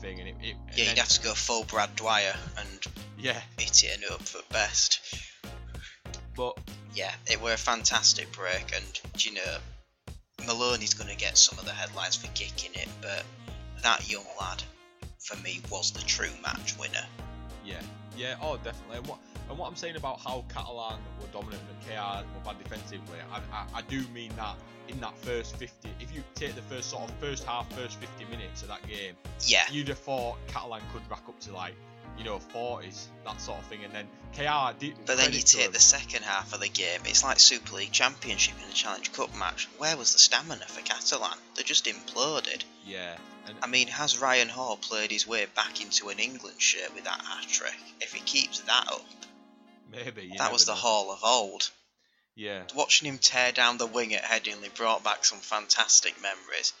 thing 0.00 0.18
and 0.20 0.28
it, 0.28 0.34
it 0.42 0.46
Yeah, 0.46 0.54
then- 0.76 0.86
you'd 0.88 0.98
have 0.98 1.08
to 1.08 1.22
go 1.22 1.34
full 1.34 1.64
Brad 1.64 1.94
Dwyer 1.96 2.34
and 2.58 2.86
yeah 3.18 3.40
hit 3.58 3.82
it 3.84 3.94
and 4.02 4.10
up 4.12 4.22
for 4.22 4.40
best. 4.52 5.00
but 6.36 6.58
Yeah, 6.94 7.12
it 7.30 7.40
were 7.40 7.52
a 7.52 7.56
fantastic 7.58 8.30
break, 8.32 8.74
and 8.74 9.00
you 9.18 9.34
know, 9.34 9.56
Maloney's 10.46 10.94
going 10.94 11.10
to 11.10 11.16
get 11.16 11.36
some 11.36 11.58
of 11.58 11.64
the 11.64 11.72
headlines 11.72 12.16
for 12.16 12.26
kicking 12.28 12.70
it, 12.74 12.88
but 13.02 13.22
that 13.82 14.10
young 14.10 14.24
lad, 14.40 14.62
for 15.18 15.36
me, 15.42 15.60
was 15.70 15.90
the 15.92 16.00
true 16.02 16.30
match 16.42 16.78
winner. 16.78 17.04
Yeah, 17.64 17.80
yeah, 18.16 18.36
oh, 18.40 18.56
definitely. 18.58 19.00
What, 19.10 19.18
and 19.48 19.58
what 19.58 19.68
I'm 19.68 19.76
saying 19.76 19.96
about 19.96 20.20
how 20.20 20.44
Catalan 20.52 20.98
were 21.20 21.28
dominant 21.32 21.62
and 21.70 21.80
KR 21.88 22.24
were 22.24 22.44
bad 22.52 22.62
defensively, 22.62 23.18
I, 23.32 23.38
I, 23.52 23.66
I 23.76 23.82
do 23.82 24.04
mean 24.14 24.32
that 24.36 24.56
in 24.88 25.00
that 25.00 25.16
first 25.18 25.56
50, 25.56 25.90
if 26.00 26.14
you 26.14 26.22
take 26.34 26.54
the 26.54 26.62
first 26.62 26.90
sort 26.90 27.08
of 27.08 27.10
first 27.16 27.44
half, 27.44 27.70
first 27.74 27.96
50 27.98 28.24
minutes 28.26 28.62
of 28.62 28.68
that 28.68 28.86
game, 28.88 29.14
Yeah, 29.46 29.64
you'd 29.70 29.88
have 29.88 29.98
thought 29.98 30.36
Catalan 30.48 30.82
could 30.92 31.02
rack 31.10 31.22
up 31.28 31.38
to 31.40 31.52
like, 31.52 31.74
you 32.16 32.24
know, 32.24 32.38
40s, 32.54 33.06
that 33.24 33.40
sort 33.40 33.58
of 33.58 33.66
thing, 33.66 33.80
and 33.84 33.92
then 33.92 34.06
KR 34.34 34.78
did. 34.78 34.94
but 35.06 35.16
then 35.16 35.32
you 35.32 35.40
take 35.40 35.72
the 35.72 35.80
second 35.80 36.22
half 36.24 36.54
of 36.54 36.60
the 36.60 36.68
game, 36.68 37.00
it's 37.04 37.22
like 37.24 37.38
Super 37.38 37.76
League 37.76 37.92
Championship 37.92 38.54
in 38.64 38.70
a 38.70 38.72
Challenge 38.72 39.12
Cup 39.12 39.36
match. 39.36 39.68
Where 39.78 39.96
was 39.96 40.12
the 40.12 40.18
stamina 40.18 40.64
for 40.66 40.80
Catalan? 40.82 41.36
They 41.56 41.62
just 41.62 41.84
imploded. 41.86 42.64
Yeah, 42.86 43.16
and 43.48 43.56
I 43.62 43.66
mean, 43.66 43.88
has 43.88 44.20
Ryan 44.20 44.48
Hall 44.48 44.76
played 44.76 45.10
his 45.10 45.26
way 45.26 45.46
back 45.54 45.80
into 45.82 46.08
an 46.08 46.18
England 46.18 46.60
shirt 46.60 46.94
with 46.94 47.04
that 47.04 47.20
hat 47.20 47.46
trick? 47.48 47.76
If 48.00 48.12
he 48.14 48.20
keeps 48.20 48.60
that 48.60 48.88
up, 48.88 49.04
maybe. 49.90 50.32
That 50.38 50.52
was 50.52 50.64
the. 50.64 50.74
Hall 50.74 51.10
of 51.12 51.20
old. 51.24 51.70
Yeah, 52.34 52.64
Watching 52.74 53.08
him 53.08 53.16
tear 53.18 53.50
down 53.52 53.78
the 53.78 53.86
wing 53.86 54.12
at 54.14 54.22
Headingley 54.22 54.74
brought 54.76 55.02
back 55.02 55.24
some 55.24 55.38
fantastic 55.38 56.14
memories. 56.20 56.74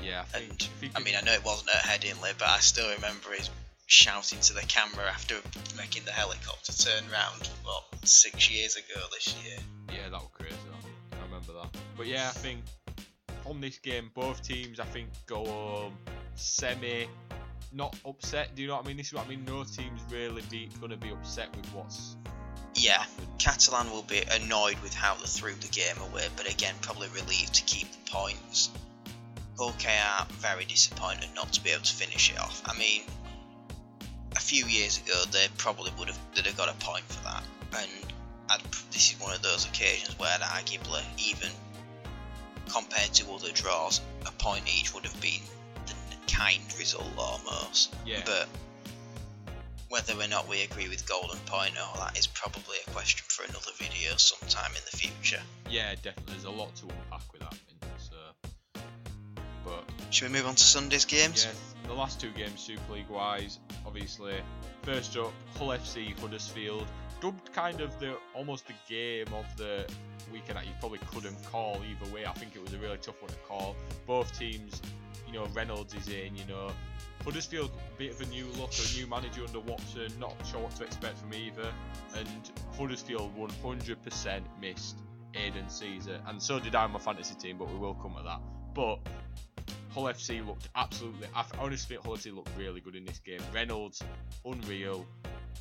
yeah. 0.00 0.20
I 0.20 0.38
think. 0.38 0.50
And 0.52 0.62
if 0.62 0.80
he 0.80 0.90
I 0.94 1.00
mean, 1.00 1.14
I 1.16 1.22
know 1.22 1.32
it 1.32 1.44
wasn't 1.44 1.70
at 1.70 1.82
Headingley, 1.82 2.34
but 2.38 2.48
I 2.48 2.58
still 2.60 2.88
remember 2.94 3.32
his 3.32 3.50
shouting 3.86 4.38
to 4.38 4.54
the 4.54 4.60
camera 4.62 5.06
after 5.08 5.34
making 5.76 6.04
the 6.04 6.12
helicopter 6.12 6.72
turn 6.72 7.02
round. 7.10 7.48
What 7.64 7.84
six 8.04 8.50
years 8.52 8.76
ago 8.76 9.00
this 9.12 9.34
year? 9.44 9.58
Yeah, 9.90 10.10
that 10.10 10.20
was 10.20 10.30
crazy. 10.32 10.54
I 11.12 11.24
remember 11.24 11.54
that. 11.54 11.76
But 11.96 12.06
yeah, 12.06 12.28
I 12.28 12.32
think 12.38 12.60
from 13.42 13.60
this 13.60 13.78
game, 13.78 14.10
both 14.14 14.42
teams, 14.46 14.78
I 14.78 14.84
think, 14.84 15.08
go 15.26 15.44
home 15.44 15.94
semi, 16.36 17.08
not 17.72 17.96
upset. 18.06 18.54
Do 18.54 18.62
you 18.62 18.68
know 18.68 18.76
what 18.76 18.84
I 18.84 18.88
mean? 18.88 18.96
This 18.96 19.08
is 19.08 19.14
what 19.14 19.26
I 19.26 19.28
mean. 19.28 19.44
No 19.44 19.64
team's 19.64 20.00
really 20.10 20.42
be 20.50 20.68
going 20.80 20.90
to 20.90 20.96
be 20.96 21.10
upset 21.10 21.54
with 21.56 21.66
what's 21.74 22.16
Yeah, 22.74 22.92
happened. 22.92 23.26
Catalan 23.38 23.90
will 23.90 24.02
be 24.02 24.22
annoyed 24.30 24.78
with 24.82 24.94
how 24.94 25.14
they 25.14 25.26
threw 25.26 25.54
the 25.54 25.68
game 25.68 25.96
away, 26.10 26.26
but 26.36 26.50
again, 26.52 26.74
probably 26.80 27.08
relieved 27.08 27.54
to 27.54 27.62
keep 27.64 27.88
the 27.90 28.10
points. 28.10 28.70
OKR 29.56 30.28
very 30.32 30.64
disappointed 30.64 31.28
not 31.34 31.52
to 31.52 31.64
be 31.64 31.70
able 31.70 31.82
to 31.82 31.94
finish 31.94 32.30
it 32.30 32.38
off. 32.38 32.62
I 32.64 32.78
mean, 32.78 33.02
a 34.36 34.40
few 34.40 34.66
years 34.66 34.98
ago 34.98 35.20
they 35.32 35.46
probably 35.56 35.90
would 35.98 36.08
have 36.08 36.18
they'd 36.34 36.46
have 36.46 36.56
got 36.56 36.68
a 36.68 36.74
point 36.84 37.04
for 37.04 37.24
that, 37.24 37.42
and 37.76 37.90
I'd, 38.48 38.62
this 38.92 39.12
is 39.12 39.20
one 39.20 39.34
of 39.34 39.42
those 39.42 39.66
occasions 39.66 40.16
where 40.18 40.30
arguably 40.38 41.02
even 41.18 41.50
compared 42.70 43.12
to 43.14 43.30
other 43.32 43.50
draws, 43.52 44.00
a 44.26 44.32
point 44.32 44.64
each 44.68 44.94
would 44.94 45.04
have 45.04 45.20
been 45.20 45.40
kind 46.28 46.62
result 46.78 47.06
almost. 47.16 47.94
Yeah. 48.06 48.22
But 48.24 48.48
whether 49.88 50.14
or 50.14 50.28
not 50.28 50.48
we 50.48 50.62
agree 50.62 50.88
with 50.88 51.08
Golden 51.08 51.38
Point 51.46 51.74
or 51.76 51.98
that 51.98 52.18
is 52.18 52.26
probably 52.26 52.76
a 52.86 52.90
question 52.90 53.24
for 53.28 53.44
another 53.44 53.70
video 53.78 54.16
sometime 54.16 54.70
in 54.70 54.82
the 54.90 54.96
future. 54.96 55.40
Yeah, 55.68 55.94
definitely. 55.94 56.34
There's 56.34 56.44
a 56.44 56.50
lot 56.50 56.74
to 56.76 56.82
unpack 56.84 57.32
with 57.32 57.40
that. 57.40 57.56
So, 57.98 58.80
but 59.64 59.84
Should 60.10 60.30
we 60.30 60.38
move 60.38 60.46
on 60.46 60.54
to 60.54 60.62
Sunday's 60.62 61.04
games? 61.04 61.46
yeah, 61.46 61.88
the 61.88 61.94
last 61.94 62.20
two 62.20 62.30
games, 62.30 62.60
Super 62.60 62.92
League 62.92 63.08
wise, 63.08 63.58
obviously. 63.86 64.34
First 64.82 65.16
up, 65.16 65.32
Hull 65.56 65.68
FC 65.68 66.18
Huddersfield, 66.20 66.86
dubbed 67.20 67.52
kind 67.52 67.80
of 67.80 67.98
the 67.98 68.16
almost 68.34 68.66
the 68.66 68.74
game 68.88 69.26
of 69.32 69.44
the 69.56 69.86
weekend 70.32 70.58
that 70.58 70.66
you 70.66 70.72
probably 70.80 71.00
couldn't 71.12 71.42
call 71.50 71.80
either 71.90 72.12
way. 72.12 72.26
I 72.26 72.32
think 72.32 72.54
it 72.54 72.62
was 72.62 72.72
a 72.74 72.78
really 72.78 72.98
tough 72.98 73.20
one 73.22 73.30
to 73.30 73.36
call. 73.48 73.74
Both 74.06 74.38
teams, 74.38 74.82
you 75.28 75.38
know, 75.38 75.46
Reynolds 75.54 75.94
is 75.94 76.08
in, 76.08 76.36
you 76.36 76.44
know. 76.46 76.72
Huddersfield, 77.24 77.70
bit 77.98 78.12
of 78.12 78.20
a 78.20 78.26
new 78.26 78.46
look, 78.58 78.70
a 78.72 78.96
new 78.96 79.06
manager 79.06 79.42
under 79.46 79.60
Watson, 79.60 80.10
not 80.18 80.34
sure 80.46 80.60
what 80.60 80.74
to 80.76 80.84
expect 80.84 81.18
from 81.18 81.34
either. 81.34 81.70
And 82.16 82.50
Huddersfield 82.76 83.36
100% 83.36 84.40
missed 84.60 84.98
Aidan 85.34 85.66
Sezer, 85.66 86.20
and 86.28 86.42
so 86.42 86.58
did 86.58 86.74
I 86.74 86.84
on 86.84 86.92
my 86.92 86.98
fantasy 86.98 87.34
team, 87.34 87.58
but 87.58 87.70
we 87.70 87.78
will 87.78 87.94
come 87.94 88.14
to 88.16 88.22
that. 88.22 88.40
But 88.74 89.00
Hull 89.90 90.04
FC 90.04 90.46
looked 90.46 90.68
absolutely. 90.76 91.26
I 91.34 91.44
honestly 91.58 91.96
think 91.96 92.06
Hull 92.06 92.16
FC 92.16 92.34
looked 92.34 92.50
really 92.56 92.80
good 92.80 92.94
in 92.94 93.04
this 93.04 93.18
game. 93.18 93.40
Reynolds, 93.52 94.02
unreal. 94.44 95.06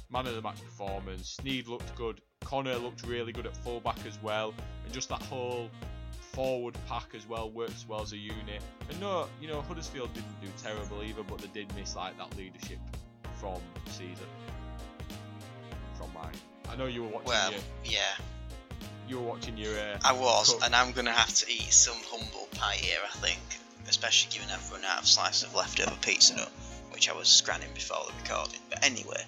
Man 0.09 0.27
of 0.27 0.35
the 0.35 0.41
match 0.41 0.63
performance. 0.63 1.37
Sneyd 1.41 1.67
looked 1.67 1.93
good. 1.95 2.21
Connor 2.45 2.75
looked 2.75 3.05
really 3.05 3.33
good 3.33 3.45
at 3.45 3.57
fullback 3.57 3.97
as 4.05 4.17
well. 4.21 4.53
And 4.85 4.93
just 4.93 5.09
that 5.09 5.21
whole 5.23 5.69
forward 6.37 6.77
pack 6.87 7.07
as 7.15 7.27
well 7.27 7.49
works 7.49 7.83
well 7.89 8.01
as 8.03 8.13
a 8.13 8.17
unit. 8.17 8.61
And 8.89 9.01
no, 9.01 9.27
you 9.41 9.47
know, 9.47 9.61
Huddersfield 9.63 10.13
didn't 10.13 10.39
do 10.39 10.47
terrible 10.61 11.01
either, 11.03 11.23
but 11.23 11.39
they 11.39 11.47
did 11.47 11.75
miss 11.75 11.95
like 11.95 12.15
that 12.19 12.37
leadership 12.37 12.77
from 13.39 13.59
season. 13.87 14.27
From 15.97 16.13
mine. 16.13 16.35
I 16.69 16.75
know 16.75 16.85
you 16.85 17.01
were 17.01 17.09
watching 17.09 17.27
Well, 17.27 17.51
your, 17.51 17.59
yeah, 17.85 18.15
you 19.09 19.17
were 19.19 19.25
watching 19.27 19.57
your 19.57 19.73
uh, 19.79 19.97
I 20.05 20.13
was, 20.13 20.51
Cool. 20.53 20.63
and 20.63 20.75
I'm 20.75 20.91
going 20.91 21.05
to 21.05 21.11
have 21.11 21.33
to 21.33 21.51
eat 21.51 21.73
some 21.73 21.97
humble 22.05 22.47
pie 22.51 22.75
here, 22.75 22.99
I 23.03 23.17
think. 23.17 23.39
Especially 23.89 24.31
given 24.37 24.53
I've 24.53 24.71
run 24.71 24.85
out 24.85 24.99
of 24.99 25.07
slices 25.07 25.43
of 25.45 25.55
leftover 25.55 25.95
pizza 26.01 26.35
dough, 26.35 26.45
which 26.91 27.09
I 27.09 27.13
was 27.13 27.29
scanning 27.29 27.69
before 27.73 28.05
the 28.05 28.13
recording. 28.21 28.59
But 28.69 28.85
anyway, 28.85 29.23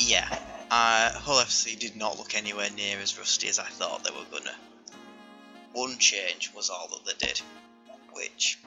yeah, 0.00 0.26
uh, 0.72 1.12
Hull 1.12 1.36
FC 1.36 1.78
did 1.78 1.94
not 1.94 2.18
look 2.18 2.34
anywhere 2.34 2.68
near 2.74 2.98
as 2.98 3.16
rusty 3.16 3.48
as 3.48 3.58
I 3.60 3.66
thought 3.66 4.02
they 4.02 4.10
were 4.10 4.24
gonna. 4.32 4.56
One 5.78 5.96
change 5.98 6.50
was 6.56 6.70
all 6.70 6.88
that 6.88 7.04
they 7.06 7.26
did, 7.26 7.40
which 8.12 8.58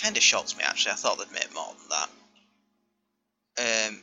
kind 0.00 0.16
of 0.16 0.22
shocks 0.22 0.56
me 0.56 0.64
actually. 0.64 0.92
I 0.92 0.94
thought 0.94 1.18
they'd 1.18 1.30
make 1.30 1.52
more 1.52 1.74
than 1.78 2.08
that. 3.58 3.88
Um, 3.90 4.02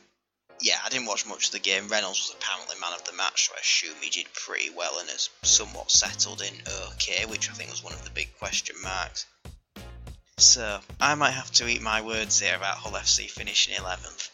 yeah, 0.61 0.77
I 0.85 0.89
didn't 0.89 1.07
watch 1.07 1.25
much 1.25 1.47
of 1.47 1.51
the 1.53 1.57
game. 1.57 1.87
Reynolds 1.87 2.19
was 2.19 2.35
apparently 2.39 2.79
man 2.79 2.93
of 2.93 3.05
the 3.05 3.13
match, 3.13 3.47
so 3.47 3.55
I 3.55 3.59
assume 3.61 3.95
he 4.01 4.11
did 4.11 4.31
pretty 4.35 4.69
well 4.69 4.99
and 4.99 5.09
has 5.09 5.31
somewhat 5.41 5.89
settled 5.89 6.43
in 6.43 6.53
okay, 6.91 7.25
which 7.25 7.49
I 7.49 7.53
think 7.53 7.71
was 7.71 7.83
one 7.83 7.93
of 7.93 8.03
the 8.03 8.11
big 8.11 8.37
question 8.37 8.75
marks. 8.83 9.25
So 10.37 10.81
I 11.01 11.15
might 11.15 11.31
have 11.31 11.49
to 11.53 11.67
eat 11.67 11.81
my 11.81 12.01
words 12.01 12.39
here 12.39 12.55
about 12.55 12.77
Hull 12.77 12.91
FC 12.91 13.27
finishing 13.27 13.73
11th 13.73 14.29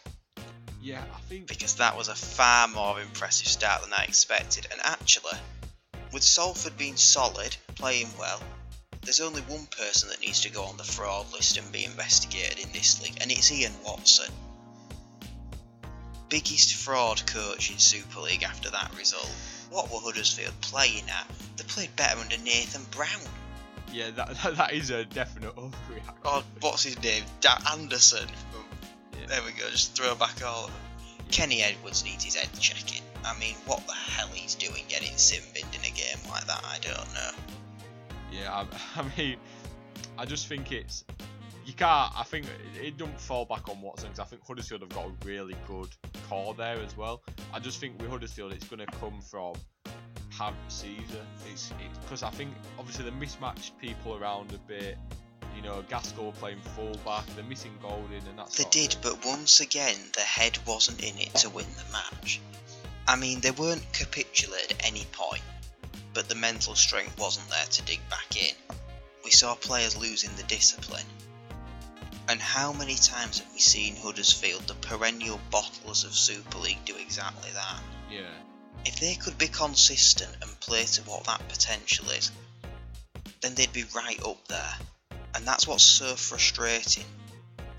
Yeah, 0.81 1.01
I 1.01 1.19
think 1.29 1.47
because 1.47 1.75
that 1.75 1.95
was 1.95 2.09
a 2.09 2.15
far 2.15 2.67
more 2.67 2.99
impressive 2.99 3.47
start 3.47 3.83
than 3.83 3.93
I 3.93 4.03
expected. 4.03 4.67
And 4.71 4.81
actually, 4.83 5.39
with 6.15 6.23
Salford 6.23 6.77
being 6.77 6.95
solid, 6.95 7.57
playing 7.75 8.07
well, 8.17 8.39
there's 9.01 9.19
only 9.19 9.41
one 9.41 9.65
person 9.65 10.07
that 10.07 10.21
needs 10.21 10.41
to 10.43 10.49
go 10.49 10.63
on 10.63 10.77
the 10.77 10.83
fraud 10.85 11.25
list 11.33 11.57
and 11.57 11.71
be 11.73 11.83
investigated 11.83 12.65
in 12.65 12.71
this 12.71 13.03
league, 13.03 13.17
and 13.19 13.29
it's 13.29 13.51
Ian 13.51 13.73
Watson. 13.83 14.33
Biggest 16.29 16.73
fraud 16.75 17.21
coach 17.27 17.69
in 17.69 17.77
Super 17.79 18.21
League 18.21 18.43
after 18.43 18.69
that 18.69 18.97
result. 18.97 19.29
What 19.69 19.91
were 19.91 19.99
Huddersfield 19.99 20.53
playing 20.61 21.03
at? 21.09 21.27
They 21.57 21.65
played 21.65 21.93
better 21.97 22.17
under 22.17 22.37
Nathan 22.37 22.83
Brown. 22.91 23.09
yeah 23.91 24.11
that, 24.11 24.37
that, 24.41 24.55
that 24.57 24.71
is 24.71 24.91
a 24.91 25.03
definite 25.03 25.53
overreaction. 25.57 26.15
Oh, 26.23 26.45
what's 26.61 26.83
his 26.83 27.01
name? 27.03 27.25
Da- 27.41 27.59
Anderson. 27.73 28.25
Yeah. 29.19 29.25
There 29.27 29.41
we 29.43 29.51
go, 29.51 29.69
just 29.69 29.97
throw 29.97 30.15
back 30.15 30.41
all 30.45 30.65
of 30.65 30.71
them. 30.71 30.79
Kenny 31.31 31.61
Edwards 31.61 32.03
needs 32.03 32.23
his 32.23 32.35
head 32.35 32.49
checking. 32.59 33.01
I 33.23 33.37
mean, 33.39 33.55
what 33.65 33.85
the 33.87 33.93
hell 33.93 34.27
he's 34.27 34.55
doing 34.55 34.83
getting 34.87 35.15
sim 35.17 35.43
binned 35.53 35.73
in 35.73 35.81
a 35.81 35.93
game 35.93 36.17
like 36.29 36.45
that, 36.45 36.63
I 36.63 36.77
don't 36.79 37.13
know. 37.13 37.31
Yeah, 38.31 38.53
I, 38.53 38.65
I 39.01 39.05
mean, 39.17 39.37
I 40.17 40.25
just 40.25 40.47
think 40.47 40.71
it's 40.71 41.05
you 41.65 41.73
can't. 41.73 42.11
I 42.17 42.23
think 42.23 42.45
it, 42.45 42.85
it 42.85 42.97
don't 42.97 43.19
fall 43.19 43.45
back 43.45 43.67
on 43.69 43.81
Watson 43.81 44.09
because 44.09 44.19
I 44.19 44.25
think 44.25 44.45
Huddersfield 44.45 44.81
have 44.81 44.89
got 44.89 45.07
a 45.07 45.25
really 45.25 45.55
good 45.67 45.89
core 46.29 46.53
there 46.53 46.77
as 46.77 46.95
well. 46.95 47.21
I 47.53 47.59
just 47.59 47.79
think 47.79 47.99
with 47.99 48.09
Huddersfield, 48.09 48.53
it's 48.53 48.67
going 48.67 48.85
to 48.85 48.91
come 48.97 49.19
from 49.21 49.55
Ham 50.37 50.53
Caesar. 50.67 51.25
It's 51.51 51.73
because 52.01 52.23
I 52.23 52.29
think 52.29 52.51
obviously 52.77 53.05
they 53.05 53.15
mismatched 53.17 53.77
people 53.79 54.15
around 54.15 54.53
a 54.53 54.59
bit. 54.67 54.97
You 55.55 55.61
know, 55.61 55.83
Gaskell 55.89 56.33
playing 56.33 56.59
fullback, 56.75 57.25
they're 57.35 57.43
missing 57.45 57.77
Golding, 57.81 58.21
and 58.29 58.37
that's. 58.37 58.57
They 58.57 58.69
did, 58.69 58.95
but 59.01 59.25
once 59.25 59.61
again, 59.61 59.97
the 60.13 60.21
head 60.21 60.57
wasn't 60.65 61.01
in 61.01 61.17
it 61.17 61.33
to 61.35 61.49
win 61.49 61.65
the 61.77 61.91
match. 61.91 62.41
I 63.07 63.15
mean, 63.15 63.39
they 63.39 63.51
weren't 63.51 63.85
capitulated 63.93 64.71
at 64.73 64.85
any 64.85 65.05
point, 65.11 65.43
but 66.13 66.27
the 66.27 66.35
mental 66.35 66.75
strength 66.75 67.17
wasn't 67.19 67.49
there 67.49 67.65
to 67.65 67.81
dig 67.83 67.99
back 68.09 68.35
in. 68.35 68.55
We 69.23 69.31
saw 69.31 69.55
players 69.55 69.95
losing 69.97 70.35
the 70.35 70.43
discipline. 70.43 71.05
And 72.27 72.41
how 72.41 72.73
many 72.73 72.95
times 72.95 73.39
have 73.39 73.53
we 73.53 73.59
seen 73.59 73.95
Huddersfield, 73.95 74.67
the 74.67 74.73
perennial 74.75 75.39
bottlers 75.51 76.03
of 76.05 76.15
Super 76.15 76.57
League, 76.57 76.83
do 76.83 76.95
exactly 76.97 77.51
that? 77.53 77.79
Yeah, 78.09 78.33
If 78.83 78.99
they 78.99 79.13
could 79.15 79.37
be 79.37 79.47
consistent 79.47 80.31
and 80.41 80.59
play 80.59 80.85
to 80.85 81.01
what 81.03 81.25
that 81.25 81.47
potential 81.47 82.09
is, 82.09 82.31
then 83.41 83.53
they'd 83.53 83.71
be 83.73 83.85
right 83.95 84.21
up 84.23 84.47
there. 84.47 84.73
And 85.35 85.45
that's 85.45 85.67
what's 85.67 85.83
so 85.83 86.15
frustrating. 86.15 87.03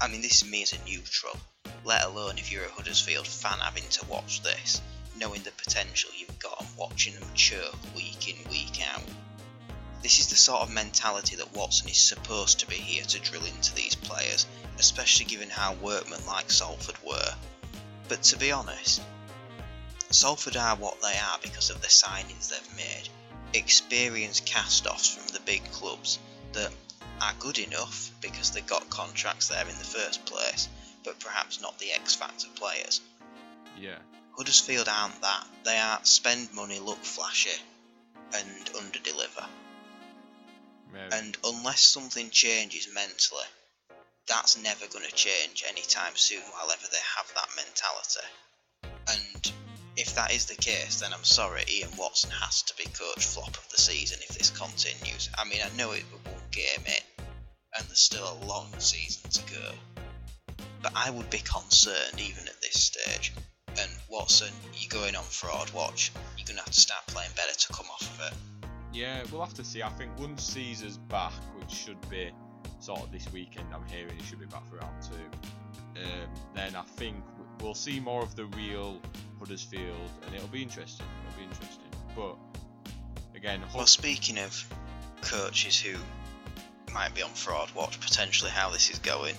I 0.00 0.08
mean, 0.08 0.20
this 0.20 0.42
is 0.42 0.50
me 0.50 0.62
as 0.62 0.74
a 0.74 0.84
neutral, 0.84 1.36
let 1.84 2.04
alone 2.04 2.36
if 2.36 2.52
you're 2.52 2.64
a 2.64 2.70
Huddersfield 2.70 3.26
fan 3.26 3.58
having 3.58 3.88
to 3.90 4.06
watch 4.06 4.42
this, 4.42 4.82
knowing 5.18 5.42
the 5.42 5.52
potential 5.52 6.10
you've 6.14 6.38
got 6.38 6.60
and 6.60 6.68
watching 6.76 7.14
them 7.14 7.28
choke 7.34 7.74
week 7.94 8.28
in, 8.28 8.50
week 8.50 8.86
out. 8.94 9.02
This 10.02 10.20
is 10.20 10.28
the 10.28 10.36
sort 10.36 10.62
of 10.62 10.70
mentality 10.70 11.36
that 11.36 11.56
Watson 11.56 11.88
is 11.88 11.96
supposed 11.96 12.60
to 12.60 12.66
be 12.66 12.76
here 12.76 13.04
to 13.04 13.20
drill 13.20 13.46
into 13.46 13.74
these 13.74 13.94
players, 13.94 14.46
especially 14.78 15.24
given 15.24 15.48
how 15.48 15.72
workmanlike 15.74 16.50
Salford 16.50 16.96
were. 17.02 17.34
But 18.08 18.22
to 18.24 18.38
be 18.38 18.52
honest, 18.52 19.00
Salford 20.10 20.56
are 20.56 20.76
what 20.76 21.00
they 21.00 21.16
are 21.16 21.38
because 21.42 21.70
of 21.70 21.80
the 21.80 21.88
signings 21.88 22.50
they've 22.50 22.76
made. 22.76 23.08
Experienced 23.54 24.44
cast 24.44 24.86
offs 24.86 25.08
from 25.08 25.26
the 25.28 25.40
big 25.40 25.64
clubs 25.72 26.18
that 26.52 26.70
are 27.20 27.32
good 27.38 27.58
enough 27.58 28.10
because 28.20 28.50
they 28.50 28.60
got 28.62 28.88
contracts 28.90 29.48
there 29.48 29.62
in 29.62 29.78
the 29.78 29.84
first 29.84 30.26
place, 30.26 30.68
but 31.04 31.18
perhaps 31.20 31.60
not 31.60 31.78
the 31.78 31.92
X 31.92 32.14
Factor 32.14 32.48
players. 32.54 33.00
yeah, 33.78 33.98
Huddersfield 34.36 34.88
aren't 34.88 35.20
that. 35.22 35.46
They 35.64 35.78
are 35.78 35.98
spend 36.04 36.52
money, 36.52 36.78
look 36.78 37.02
flashy, 37.02 37.58
and 38.34 38.66
underdeliver. 38.74 39.46
maybe. 40.92 41.08
And 41.12 41.36
unless 41.44 41.80
something 41.80 42.30
changes 42.30 42.88
mentally, 42.92 43.46
that's 44.28 44.60
never 44.62 44.86
going 44.88 45.04
to 45.08 45.14
change 45.14 45.64
anytime 45.68 46.12
soon 46.16 46.42
while 46.52 46.70
ever 46.70 46.86
they 46.90 46.98
have 47.16 47.32
that 47.34 47.48
mentality. 47.56 48.26
And 49.08 49.52
if 49.96 50.14
that 50.16 50.32
is 50.32 50.46
the 50.46 50.56
case, 50.56 51.00
then 51.00 51.12
I'm 51.14 51.24
sorry, 51.24 51.62
Ian 51.70 51.96
Watson 51.96 52.30
has 52.30 52.62
to 52.62 52.76
be 52.76 52.84
coach 52.84 53.24
flop 53.24 53.56
of 53.56 53.68
the 53.70 53.78
season 53.78 54.18
if 54.28 54.36
this 54.36 54.50
continues. 54.50 55.30
I 55.38 55.44
mean, 55.48 55.60
I 55.64 55.74
know 55.76 55.92
it 55.92 56.02
one 56.12 56.35
game 56.56 56.84
in, 56.86 57.24
and 57.78 57.86
there's 57.88 58.00
still 58.00 58.38
a 58.42 58.44
long 58.46 58.66
season 58.78 59.30
to 59.30 59.54
go. 59.54 59.70
But 60.82 60.92
I 60.96 61.10
would 61.10 61.30
be 61.30 61.38
concerned 61.38 62.18
even 62.18 62.46
at 62.48 62.60
this 62.62 62.80
stage. 62.82 63.32
And 63.78 63.90
Watson, 64.08 64.52
you're 64.74 64.88
going 64.88 65.14
on 65.16 65.24
fraud 65.24 65.70
watch. 65.72 66.10
You're 66.38 66.46
going 66.46 66.56
to 66.56 66.62
have 66.64 66.72
to 66.72 66.80
start 66.80 67.06
playing 67.08 67.30
better 67.36 67.52
to 67.52 67.72
come 67.72 67.86
off 67.92 68.02
of 68.02 68.32
it. 68.32 68.68
Yeah, 68.92 69.22
we'll 69.30 69.44
have 69.44 69.54
to 69.54 69.64
see. 69.64 69.82
I 69.82 69.90
think 69.90 70.10
once 70.18 70.54
Sezer's 70.54 70.96
back, 70.96 71.32
which 71.58 71.70
should 71.70 72.00
be 72.08 72.30
sort 72.80 73.02
of 73.02 73.12
this 73.12 73.30
weekend, 73.32 73.66
I'm 73.74 73.86
hearing 73.88 74.16
he 74.16 74.24
should 74.24 74.40
be 74.40 74.46
back 74.46 74.66
for 74.70 74.76
round 74.76 75.02
two. 75.02 76.00
Um, 76.00 76.28
then 76.54 76.74
I 76.74 76.82
think 76.82 77.16
we'll 77.60 77.74
see 77.74 78.00
more 78.00 78.22
of 78.22 78.34
the 78.36 78.46
real 78.46 79.00
Huddersfield, 79.38 80.10
and 80.24 80.34
it'll 80.34 80.48
be 80.48 80.62
interesting. 80.62 81.04
It'll 81.28 81.38
be 81.38 81.44
interesting. 81.44 81.90
But 82.14 82.36
again, 83.34 83.60
Hud- 83.60 83.74
Well, 83.76 83.86
speaking 83.86 84.38
of 84.38 84.66
coaches 85.20 85.78
who 85.78 85.98
might 86.96 87.14
be 87.14 87.20
on 87.20 87.30
fraud 87.30 87.70
watch, 87.74 88.00
potentially 88.00 88.50
how 88.50 88.70
this 88.70 88.88
is 88.88 88.98
going, 89.00 89.34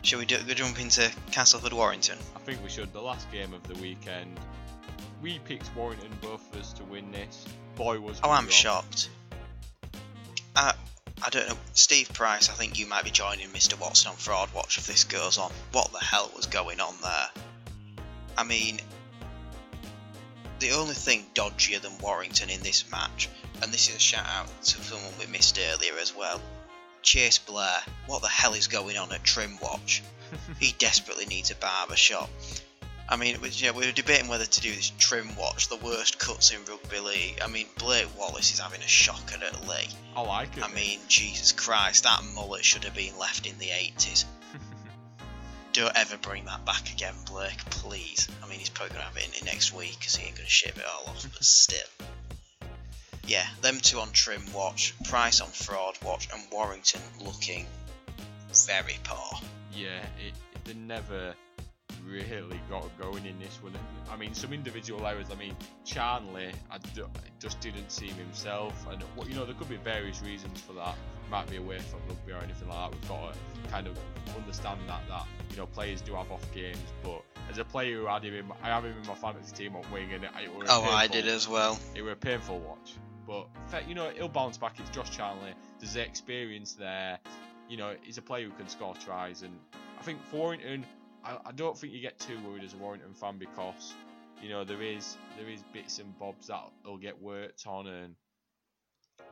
shall 0.00 0.18
we 0.18 0.24
do, 0.24 0.38
go 0.38 0.54
jump 0.54 0.80
into 0.80 1.12
Castleford 1.30 1.74
Warrington? 1.74 2.16
I 2.34 2.38
think 2.38 2.62
we 2.62 2.70
should. 2.70 2.90
The 2.94 3.02
last 3.02 3.30
game 3.30 3.52
of 3.52 3.62
the 3.64 3.74
weekend, 3.74 4.40
we 5.20 5.38
picked 5.40 5.68
Warrington 5.76 6.08
both 6.22 6.50
of 6.50 6.58
us 6.58 6.72
to 6.72 6.84
win 6.84 7.12
this. 7.12 7.44
Boy 7.76 8.00
was. 8.00 8.18
Oh, 8.24 8.30
I'm 8.30 8.44
wrong. 8.44 8.50
shocked. 8.50 9.10
Uh, 10.56 10.72
I 11.22 11.28
don't 11.28 11.46
know, 11.46 11.58
Steve 11.74 12.10
Price. 12.14 12.48
I 12.48 12.54
think 12.54 12.78
you 12.78 12.86
might 12.86 13.04
be 13.04 13.10
joining 13.10 13.48
Mr. 13.48 13.78
Watson 13.78 14.12
on 14.12 14.16
fraud 14.16 14.48
watch 14.54 14.78
if 14.78 14.86
this 14.86 15.04
goes 15.04 15.36
on. 15.36 15.52
What 15.72 15.92
the 15.92 16.02
hell 16.02 16.30
was 16.34 16.46
going 16.46 16.80
on 16.80 16.94
there? 17.02 17.44
I 18.38 18.44
mean, 18.44 18.80
the 20.58 20.70
only 20.70 20.94
thing 20.94 21.26
dodgier 21.34 21.82
than 21.82 21.98
Warrington 21.98 22.48
in 22.48 22.60
this 22.62 22.90
match, 22.90 23.28
and 23.62 23.70
this 23.70 23.90
is 23.90 23.96
a 23.96 24.00
shout 24.00 24.26
out 24.26 24.48
to 24.62 24.82
someone 24.82 25.12
we 25.20 25.26
missed 25.26 25.60
earlier 25.70 25.98
as 25.98 26.16
well. 26.16 26.40
Chase 27.02 27.38
Blair, 27.38 27.78
what 28.06 28.22
the 28.22 28.28
hell 28.28 28.54
is 28.54 28.68
going 28.68 28.96
on 28.96 29.12
at 29.12 29.24
Trim 29.24 29.58
Watch? 29.60 30.02
he 30.58 30.72
desperately 30.78 31.26
needs 31.26 31.50
a 31.50 31.54
barber 31.56 31.96
shop. 31.96 32.30
I 33.08 33.16
mean, 33.16 33.38
was, 33.40 33.60
you 33.60 33.70
know, 33.70 33.78
we 33.78 33.84
were 33.84 33.92
debating 33.92 34.28
whether 34.28 34.46
to 34.46 34.60
do 34.60 34.70
this 34.70 34.90
Trim 34.98 35.36
Watch, 35.36 35.68
the 35.68 35.76
worst 35.76 36.18
cuts 36.18 36.50
in 36.50 36.64
rugby 36.64 37.00
league. 37.00 37.40
I 37.42 37.48
mean, 37.48 37.66
Blake 37.78 38.08
Wallace 38.18 38.54
is 38.54 38.60
having 38.60 38.80
a 38.80 38.88
shocker 38.88 39.36
at 39.44 39.68
Lee. 39.68 39.88
I 40.16 40.22
like 40.22 40.56
it. 40.56 40.64
I 40.64 40.72
mean, 40.72 40.98
Jesus 41.08 41.52
Christ, 41.52 42.04
that 42.04 42.22
mullet 42.34 42.64
should 42.64 42.84
have 42.84 42.94
been 42.94 43.18
left 43.18 43.46
in 43.46 43.58
the 43.58 43.66
80s. 43.66 44.24
Don't 45.72 45.94
ever 45.94 46.16
bring 46.16 46.46
that 46.46 46.64
back 46.64 46.90
again, 46.92 47.14
Blake, 47.26 47.58
please. 47.70 48.28
I 48.42 48.48
mean, 48.48 48.58
he's 48.58 48.70
probably 48.70 48.94
going 48.94 49.06
to 49.06 49.08
have 49.08 49.16
it 49.16 49.40
in, 49.40 49.44
next 49.44 49.74
week 49.74 49.96
because 49.98 50.16
he 50.16 50.26
ain't 50.26 50.36
going 50.36 50.46
to 50.46 50.50
ship 50.50 50.78
it 50.78 50.84
all 50.84 51.10
off, 51.10 51.22
but 51.22 51.44
still. 51.44 51.78
Yeah, 53.26 53.46
them 53.60 53.78
two 53.80 54.00
on 54.00 54.10
trim 54.12 54.42
watch, 54.52 54.94
Price 55.08 55.40
on 55.40 55.48
fraud 55.48 55.96
watch, 56.04 56.28
and 56.32 56.42
Warrington 56.50 57.00
looking 57.24 57.66
very 58.66 58.98
poor. 59.04 59.40
yeah, 59.74 60.00
it, 60.26 60.34
they 60.64 60.74
never 60.74 61.34
really 62.06 62.60
got 62.68 62.84
going 62.98 63.24
in 63.24 63.38
this 63.38 63.58
one. 63.62 63.72
I 64.10 64.16
mean, 64.16 64.34
some 64.34 64.52
individual 64.52 65.06
errors. 65.06 65.28
I 65.32 65.36
mean, 65.36 65.56
Charnley, 65.84 66.50
I 66.70 66.78
d- 66.78 67.02
just 67.40 67.60
didn't 67.60 67.90
seem 67.90 68.12
himself, 68.14 68.86
and 68.90 69.00
what 69.14 69.28
you 69.28 69.34
know, 69.34 69.44
there 69.46 69.54
could 69.54 69.68
be 69.68 69.76
various 69.76 70.20
reasons 70.22 70.60
for 70.60 70.72
that. 70.74 70.94
Might 71.30 71.48
be 71.48 71.56
away 71.56 71.78
from 71.78 72.00
rugby 72.08 72.32
or 72.32 72.38
anything 72.38 72.68
like 72.68 72.90
that. 72.90 73.00
We've 73.00 73.08
got 73.08 73.32
to 73.32 73.70
kind 73.70 73.86
of 73.86 73.96
understand 74.36 74.80
that 74.88 75.00
that 75.08 75.24
you 75.50 75.56
know 75.56 75.66
players 75.66 76.02
do 76.02 76.14
have 76.14 76.30
off 76.30 76.44
games, 76.52 76.76
but 77.02 77.22
as 77.50 77.56
a 77.58 77.64
player 77.64 77.96
who 77.98 78.06
had 78.06 78.22
him, 78.24 78.34
in, 78.34 78.44
I 78.62 78.66
have 78.66 78.84
him 78.84 78.94
in 79.00 79.06
my 79.06 79.14
fantasy 79.14 79.54
team 79.54 79.76
on 79.76 79.82
wing, 79.92 80.12
and 80.12 80.24
it, 80.24 80.30
it 80.42 80.54
were 80.54 80.64
Oh, 80.68 80.82
I 80.82 81.06
did 81.06 81.26
as 81.28 81.48
well. 81.48 81.78
it 81.94 82.02
were 82.02 82.10
a 82.12 82.16
painful 82.16 82.58
watch. 82.58 82.92
But 83.26 83.48
you 83.88 83.94
know, 83.94 84.10
he'll 84.10 84.28
bounce 84.28 84.58
back. 84.58 84.78
It's 84.80 84.90
Josh 84.90 85.10
Charnley. 85.10 85.52
There's 85.78 85.94
the 85.94 86.02
experience 86.02 86.74
there. 86.74 87.18
You 87.68 87.76
know, 87.76 87.94
he's 88.02 88.18
a 88.18 88.22
player 88.22 88.44
who 88.44 88.50
can 88.52 88.68
score 88.68 88.94
tries, 88.94 89.42
and 89.42 89.58
I 89.98 90.02
think 90.02 90.22
for 90.26 90.36
Warrington, 90.36 90.84
I, 91.24 91.38
I 91.46 91.52
don't 91.52 91.76
think 91.78 91.92
you 91.92 92.00
get 92.00 92.18
too 92.18 92.38
worried 92.46 92.64
as 92.64 92.74
a 92.74 92.76
Warrington 92.76 93.14
fan 93.14 93.38
because 93.38 93.94
you 94.42 94.48
know 94.48 94.64
there 94.64 94.82
is 94.82 95.16
there 95.38 95.48
is 95.48 95.62
bits 95.72 95.98
and 95.98 96.18
bobs 96.18 96.48
that 96.48 96.60
will 96.84 96.98
get 96.98 97.20
worked 97.22 97.66
on 97.66 97.86
and 97.86 98.14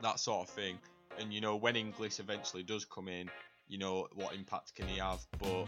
that 0.01 0.19
sort 0.19 0.47
of 0.47 0.53
thing. 0.53 0.79
And 1.19 1.33
you 1.33 1.41
know, 1.41 1.57
when 1.57 1.75
Inglis 1.75 2.19
eventually 2.19 2.63
does 2.63 2.85
come 2.85 3.07
in, 3.09 3.29
you 3.67 3.77
know 3.77 4.07
what 4.15 4.33
impact 4.33 4.73
can 4.75 4.87
he 4.87 4.97
have? 4.99 5.19
But 5.39 5.65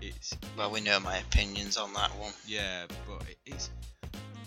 it's 0.00 0.36
Well, 0.56 0.70
we 0.70 0.80
know 0.80 1.00
my 1.00 1.18
opinions 1.18 1.76
on 1.76 1.92
that 1.94 2.10
one. 2.18 2.32
yeah, 2.46 2.86
but 3.06 3.28
it- 3.28 3.38
it's 3.44 3.70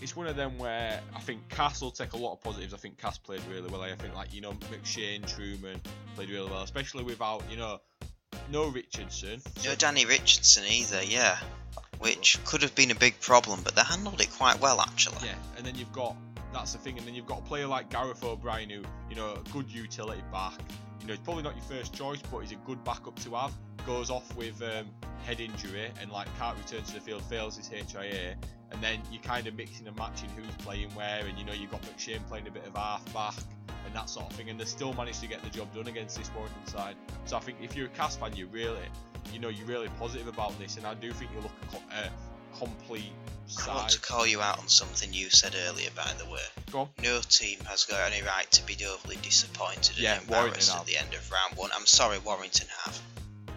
it's 0.01 0.15
one 0.15 0.27
of 0.27 0.35
them 0.35 0.57
where 0.57 1.01
I 1.15 1.19
think 1.19 1.47
Cass 1.49 1.81
will 1.81 1.91
take 1.91 2.13
a 2.13 2.17
lot 2.17 2.33
of 2.33 2.41
positives. 2.41 2.73
I 2.73 2.77
think 2.77 2.97
Cass 2.97 3.17
played 3.17 3.41
really 3.51 3.69
well. 3.69 3.81
I 3.81 3.95
think 3.95 4.15
like 4.15 4.33
you 4.33 4.41
know 4.41 4.53
McShane, 4.71 5.21
Trueman 5.21 5.79
played 6.15 6.29
really 6.29 6.49
well, 6.49 6.63
especially 6.63 7.03
without 7.03 7.43
you 7.49 7.57
know 7.57 7.79
no 8.51 8.67
Richardson. 8.67 9.41
No 9.63 9.75
Danny 9.75 10.05
Richardson 10.05 10.63
either, 10.65 11.03
yeah. 11.03 11.37
Which 11.99 12.39
could 12.45 12.61
have 12.61 12.73
been 12.75 12.91
a 12.91 12.95
big 12.95 13.19
problem, 13.19 13.59
but 13.63 13.75
they 13.75 13.81
handled 13.81 14.21
it 14.21 14.31
quite 14.31 14.61
well 14.61 14.79
actually. 14.79 15.27
Yeah, 15.27 15.35
and 15.57 15.65
then 15.65 15.75
you've 15.75 15.91
got 15.91 16.15
that's 16.53 16.73
the 16.73 16.79
thing, 16.79 16.97
and 16.97 17.05
then 17.05 17.13
you've 17.13 17.27
got 17.27 17.39
a 17.39 17.43
player 17.43 17.67
like 17.67 17.89
Gareth 17.89 18.23
O'Brien 18.23 18.69
who 18.69 18.83
you 19.09 19.15
know 19.15 19.33
a 19.33 19.49
good 19.51 19.69
utility 19.69 20.23
back. 20.31 20.53
You 21.01 21.07
know, 21.07 21.13
he's 21.13 21.21
probably 21.21 21.43
not 21.43 21.55
your 21.55 21.65
first 21.65 21.93
choice, 21.93 22.21
but 22.31 22.39
he's 22.39 22.51
a 22.51 22.55
good 22.55 22.83
backup 22.83 23.17
to 23.19 23.35
have. 23.35 23.53
Goes 23.85 24.09
off 24.09 24.35
with 24.35 24.61
um, 24.61 24.87
head 25.25 25.39
injury 25.39 25.89
and 26.01 26.11
like 26.11 26.27
can't 26.37 26.57
return 26.57 26.83
to 26.83 26.93
the 26.93 26.99
field, 26.99 27.23
fails 27.23 27.57
his 27.57 27.67
HIA, 27.67 28.35
and 28.71 28.81
then 28.81 28.99
you're 29.11 29.21
kind 29.21 29.47
of 29.47 29.55
mixing 29.55 29.87
and 29.87 29.97
matching 29.97 30.29
who's 30.35 30.53
playing 30.65 30.89
where, 30.91 31.25
and 31.25 31.37
you 31.37 31.45
know 31.45 31.53
you've 31.53 31.71
got 31.71 31.81
McShane 31.83 32.25
playing 32.27 32.47
a 32.47 32.51
bit 32.51 32.65
of 32.65 32.75
half 32.75 33.13
back 33.13 33.35
and 33.85 33.95
that 33.95 34.09
sort 34.09 34.29
of 34.29 34.35
thing, 34.35 34.49
and 34.49 34.59
they 34.59 34.65
still 34.65 34.93
managed 34.93 35.21
to 35.21 35.27
get 35.27 35.41
the 35.43 35.49
job 35.49 35.73
done 35.73 35.87
against 35.87 36.17
this 36.17 36.31
Warrington 36.35 36.65
side. 36.67 36.95
So 37.25 37.37
I 37.37 37.39
think 37.39 37.57
if 37.61 37.75
you're 37.75 37.87
a 37.87 37.89
Cass 37.89 38.15
fan, 38.15 38.35
you 38.35 38.47
really, 38.47 38.77
you 39.33 39.39
know, 39.39 39.49
you're 39.49 39.67
really 39.67 39.89
positive 39.99 40.27
about 40.27 40.57
this, 40.59 40.77
and 40.77 40.85
I 40.85 40.93
do 40.93 41.11
think 41.11 41.31
you 41.35 41.41
look 41.41 41.51
a 41.91 42.05
uh, 42.05 42.09
complete 42.57 43.11
I 43.67 43.75
want 43.75 43.89
to 43.89 43.99
call 43.99 44.27
you 44.27 44.41
out 44.41 44.59
on 44.59 44.67
something 44.67 45.11
you 45.11 45.29
said 45.29 45.55
earlier, 45.67 45.89
by 45.95 46.11
the 46.19 46.25
way. 46.25 46.41
Go 46.71 46.79
on. 46.81 46.89
No 47.03 47.19
team 47.21 47.57
has 47.67 47.85
got 47.85 48.11
any 48.11 48.21
right 48.21 48.49
to 48.51 48.65
be 48.65 48.77
overly 48.85 49.17
disappointed 49.17 49.95
and 49.95 50.03
Yeah, 50.03 50.19
embarrassed 50.19 50.71
Warrington 50.71 50.75
at 50.79 50.85
the 50.85 50.97
end 50.97 51.13
of 51.15 51.31
round 51.31 51.57
one. 51.57 51.71
I'm 51.73 51.87
sorry, 51.87 52.19
Warrington 52.19 52.67
have. 52.85 53.01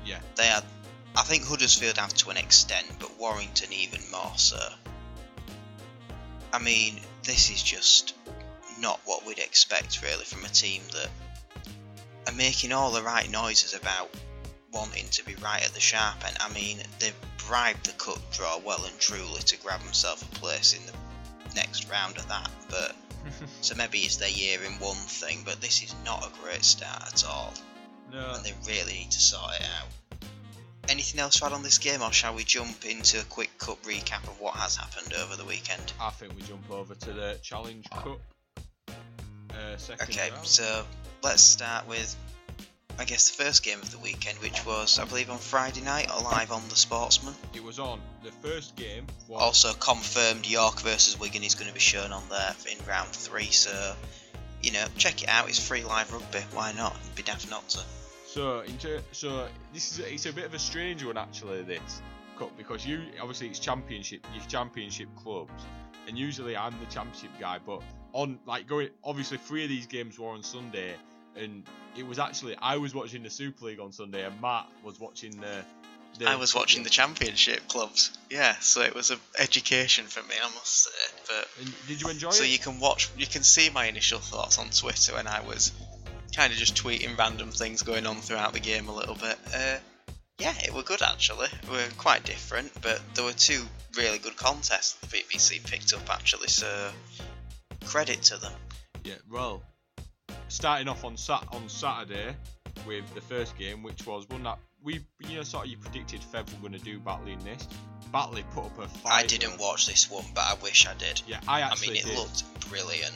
Yeah. 0.06 0.20
They 0.36 0.46
had. 0.46 0.64
I 1.14 1.22
think 1.22 1.44
Huddersfield 1.44 1.98
have 1.98 2.14
to 2.14 2.30
an 2.30 2.38
extent, 2.38 2.86
but 2.98 3.18
Warrington 3.18 3.72
even 3.72 4.00
more 4.10 4.32
so. 4.36 4.58
I 6.52 6.58
mean, 6.58 7.00
this 7.24 7.50
is 7.50 7.62
just 7.62 8.14
not 8.78 9.00
what 9.04 9.26
we'd 9.26 9.38
expect 9.38 10.02
really 10.02 10.24
from 10.24 10.44
a 10.44 10.48
team 10.48 10.82
that 10.92 11.08
are 12.26 12.36
making 12.36 12.72
all 12.72 12.90
the 12.90 13.02
right 13.02 13.30
noises 13.30 13.74
about 13.74 14.10
wanting 14.72 15.06
to 15.10 15.24
be 15.24 15.34
right 15.36 15.64
at 15.64 15.72
the 15.72 15.80
sharp 15.80 16.26
end. 16.26 16.36
I 16.40 16.52
mean, 16.52 16.78
they've 16.98 17.14
bribed 17.46 17.86
the 17.86 17.92
cut 17.92 18.18
draw 18.32 18.58
well 18.58 18.84
and 18.84 18.98
truly 18.98 19.40
to 19.40 19.56
grab 19.58 19.80
themselves 19.80 20.22
a 20.22 20.26
place 20.38 20.74
in 20.74 20.84
the 20.86 21.54
next 21.54 21.90
round 21.90 22.16
of 22.16 22.28
that, 22.28 22.50
but 22.68 22.94
so 23.60 23.74
maybe 23.74 23.98
it's 23.98 24.16
their 24.16 24.28
year 24.28 24.58
in 24.62 24.72
one 24.72 24.96
thing, 24.96 25.42
but 25.44 25.60
this 25.60 25.82
is 25.82 25.94
not 26.04 26.26
a 26.26 26.42
great 26.42 26.64
start 26.64 27.02
at 27.06 27.24
all, 27.24 27.52
no. 28.12 28.34
and 28.34 28.44
they 28.44 28.54
really 28.66 28.92
need 28.92 29.10
to 29.10 29.20
sort 29.20 29.54
it 29.54 29.66
out. 29.78 29.88
Anything 30.88 31.20
else 31.20 31.38
to 31.38 31.46
add 31.46 31.52
on 31.52 31.62
this 31.62 31.78
game, 31.78 32.02
or 32.02 32.12
shall 32.12 32.34
we 32.34 32.44
jump 32.44 32.84
into 32.84 33.20
a 33.20 33.24
quick 33.24 33.56
cup 33.58 33.82
recap 33.84 34.24
of 34.24 34.40
what 34.40 34.54
has 34.56 34.76
happened 34.76 35.12
over 35.14 35.36
the 35.36 35.44
weekend? 35.44 35.92
I 36.00 36.10
think 36.10 36.34
we 36.34 36.42
jump 36.42 36.70
over 36.70 36.94
to 36.94 37.12
the 37.12 37.38
Challenge 37.42 37.88
Cup. 37.90 38.18
Uh, 38.88 39.76
Okay, 40.02 40.30
round. 40.30 40.46
so 40.46 40.84
let's 41.22 41.42
start 41.42 41.86
with, 41.86 42.16
I 42.98 43.04
guess, 43.04 43.30
the 43.30 43.42
first 43.44 43.62
game 43.62 43.78
of 43.80 43.90
the 43.90 43.98
weekend, 43.98 44.38
which 44.38 44.64
was, 44.66 44.98
I 44.98 45.04
believe, 45.04 45.30
on 45.30 45.38
Friday 45.38 45.82
night, 45.82 46.10
or 46.10 46.20
live 46.22 46.50
on 46.50 46.62
the 46.68 46.76
Sportsman. 46.76 47.34
It 47.54 47.62
was 47.62 47.78
on. 47.78 48.00
The 48.24 48.32
first 48.32 48.74
game 48.76 49.06
was 49.28 49.40
Also 49.40 49.72
confirmed 49.74 50.46
York 50.48 50.80
versus 50.80 51.18
Wigan 51.18 51.44
is 51.44 51.54
going 51.54 51.68
to 51.68 51.74
be 51.74 51.80
shown 51.80 52.12
on 52.12 52.22
there 52.28 52.54
in 52.70 52.84
round 52.86 53.10
three, 53.10 53.50
so 53.50 53.94
you 54.62 54.72
know, 54.72 54.84
check 54.96 55.22
it 55.22 55.28
out. 55.28 55.48
It's 55.48 55.64
free 55.64 55.84
live 55.84 56.12
rugby. 56.12 56.38
Why 56.54 56.72
not? 56.72 56.96
It'd 57.02 57.14
be 57.16 57.22
daft 57.22 57.50
not 57.50 57.68
to. 57.70 57.80
So, 58.32 58.60
in 58.60 58.78
ter- 58.78 59.02
so 59.12 59.46
this 59.74 59.92
is 59.92 59.98
a, 59.98 60.10
it's 60.10 60.24
a 60.24 60.32
bit 60.32 60.46
of 60.46 60.54
a 60.54 60.58
strange 60.58 61.04
one 61.04 61.18
actually. 61.18 61.62
This 61.64 62.00
cup 62.38 62.56
because 62.56 62.86
you 62.86 63.02
obviously 63.20 63.48
it's 63.48 63.58
championship, 63.58 64.26
your 64.34 64.42
championship 64.46 65.08
clubs, 65.16 65.62
and 66.08 66.16
usually 66.16 66.56
I'm 66.56 66.72
the 66.80 66.86
championship 66.86 67.30
guy. 67.38 67.58
But 67.64 67.82
on 68.14 68.38
like 68.46 68.66
going, 68.66 68.88
obviously 69.04 69.36
three 69.36 69.64
of 69.64 69.68
these 69.68 69.86
games 69.86 70.18
were 70.18 70.30
on 70.30 70.42
Sunday, 70.42 70.94
and 71.36 71.62
it 71.94 72.06
was 72.06 72.18
actually 72.18 72.56
I 72.56 72.78
was 72.78 72.94
watching 72.94 73.22
the 73.22 73.28
Super 73.28 73.66
League 73.66 73.80
on 73.80 73.92
Sunday, 73.92 74.24
and 74.24 74.40
Matt 74.40 74.66
was 74.82 74.98
watching 74.98 75.38
the. 75.38 75.62
the 76.18 76.26
I 76.26 76.36
was 76.36 76.54
watching 76.54 76.84
the 76.84 76.90
championship 76.90 77.68
clubs. 77.68 78.16
Yeah, 78.30 78.56
so 78.60 78.80
it 78.80 78.94
was 78.94 79.10
an 79.10 79.18
education 79.38 80.06
for 80.06 80.22
me, 80.22 80.36
I 80.42 80.48
must 80.54 80.84
say. 80.84 80.90
But 81.28 81.48
And 81.60 81.74
did 81.86 82.00
you 82.00 82.08
enjoy 82.08 82.30
so 82.30 82.44
it? 82.44 82.46
So 82.46 82.50
you 82.50 82.58
can 82.58 82.80
watch, 82.80 83.10
you 83.18 83.26
can 83.26 83.42
see 83.42 83.68
my 83.68 83.84
initial 83.84 84.20
thoughts 84.20 84.58
on 84.58 84.70
Twitter 84.70 85.16
when 85.16 85.26
I 85.26 85.42
was 85.42 85.70
kind 86.34 86.52
of 86.52 86.58
just 86.58 86.74
tweeting 86.76 87.16
random 87.18 87.50
things 87.50 87.82
going 87.82 88.06
on 88.06 88.16
throughout 88.16 88.52
the 88.52 88.60
game 88.60 88.88
a 88.88 88.94
little 88.94 89.14
bit. 89.14 89.38
Uh, 89.54 89.76
yeah, 90.38 90.54
it 90.64 90.74
were 90.74 90.82
good 90.82 91.02
actually. 91.02 91.48
They 91.62 91.70
were 91.70 91.88
quite 91.98 92.24
different, 92.24 92.72
but 92.80 93.00
there 93.14 93.24
were 93.24 93.32
two 93.32 93.62
really 93.96 94.18
good 94.18 94.36
contests 94.36 94.94
the 94.94 95.06
BBC 95.06 95.64
picked 95.64 95.92
up 95.92 96.08
actually. 96.10 96.48
So 96.48 96.90
credit 97.84 98.22
to 98.22 98.38
them. 98.38 98.52
Yeah, 99.04 99.14
well, 99.30 99.62
starting 100.48 100.88
off 100.88 101.04
on 101.04 101.16
sat 101.16 101.46
on 101.52 101.68
Saturday 101.68 102.34
with 102.86 103.12
the 103.14 103.20
first 103.20 103.56
game, 103.58 103.82
which 103.82 104.06
was 104.06 104.28
one 104.28 104.42
that 104.44 104.58
we, 104.82 105.00
you 105.20 105.36
know, 105.36 105.42
sort 105.42 105.66
of 105.66 105.70
you 105.70 105.76
predicted 105.76 106.20
Fev 106.20 106.52
were 106.52 106.68
going 106.68 106.72
to 106.72 106.84
do 106.84 106.98
Batley 106.98 107.32
in 107.32 107.38
this. 107.40 107.68
Batley 108.12 108.44
put 108.52 108.64
up 108.64 108.78
a 108.78 108.88
fight. 108.88 109.24
I 109.24 109.26
didn't 109.26 109.58
watch 109.58 109.86
this 109.86 110.10
one, 110.10 110.24
but 110.34 110.42
I 110.42 110.54
wish 110.62 110.86
I 110.86 110.94
did. 110.94 111.22
Yeah, 111.26 111.40
I 111.46 111.60
actually. 111.60 111.88
I 111.88 111.92
mean, 111.92 112.00
it 112.00 112.06
did. 112.06 112.18
looked 112.18 112.68
brilliant. 112.68 113.14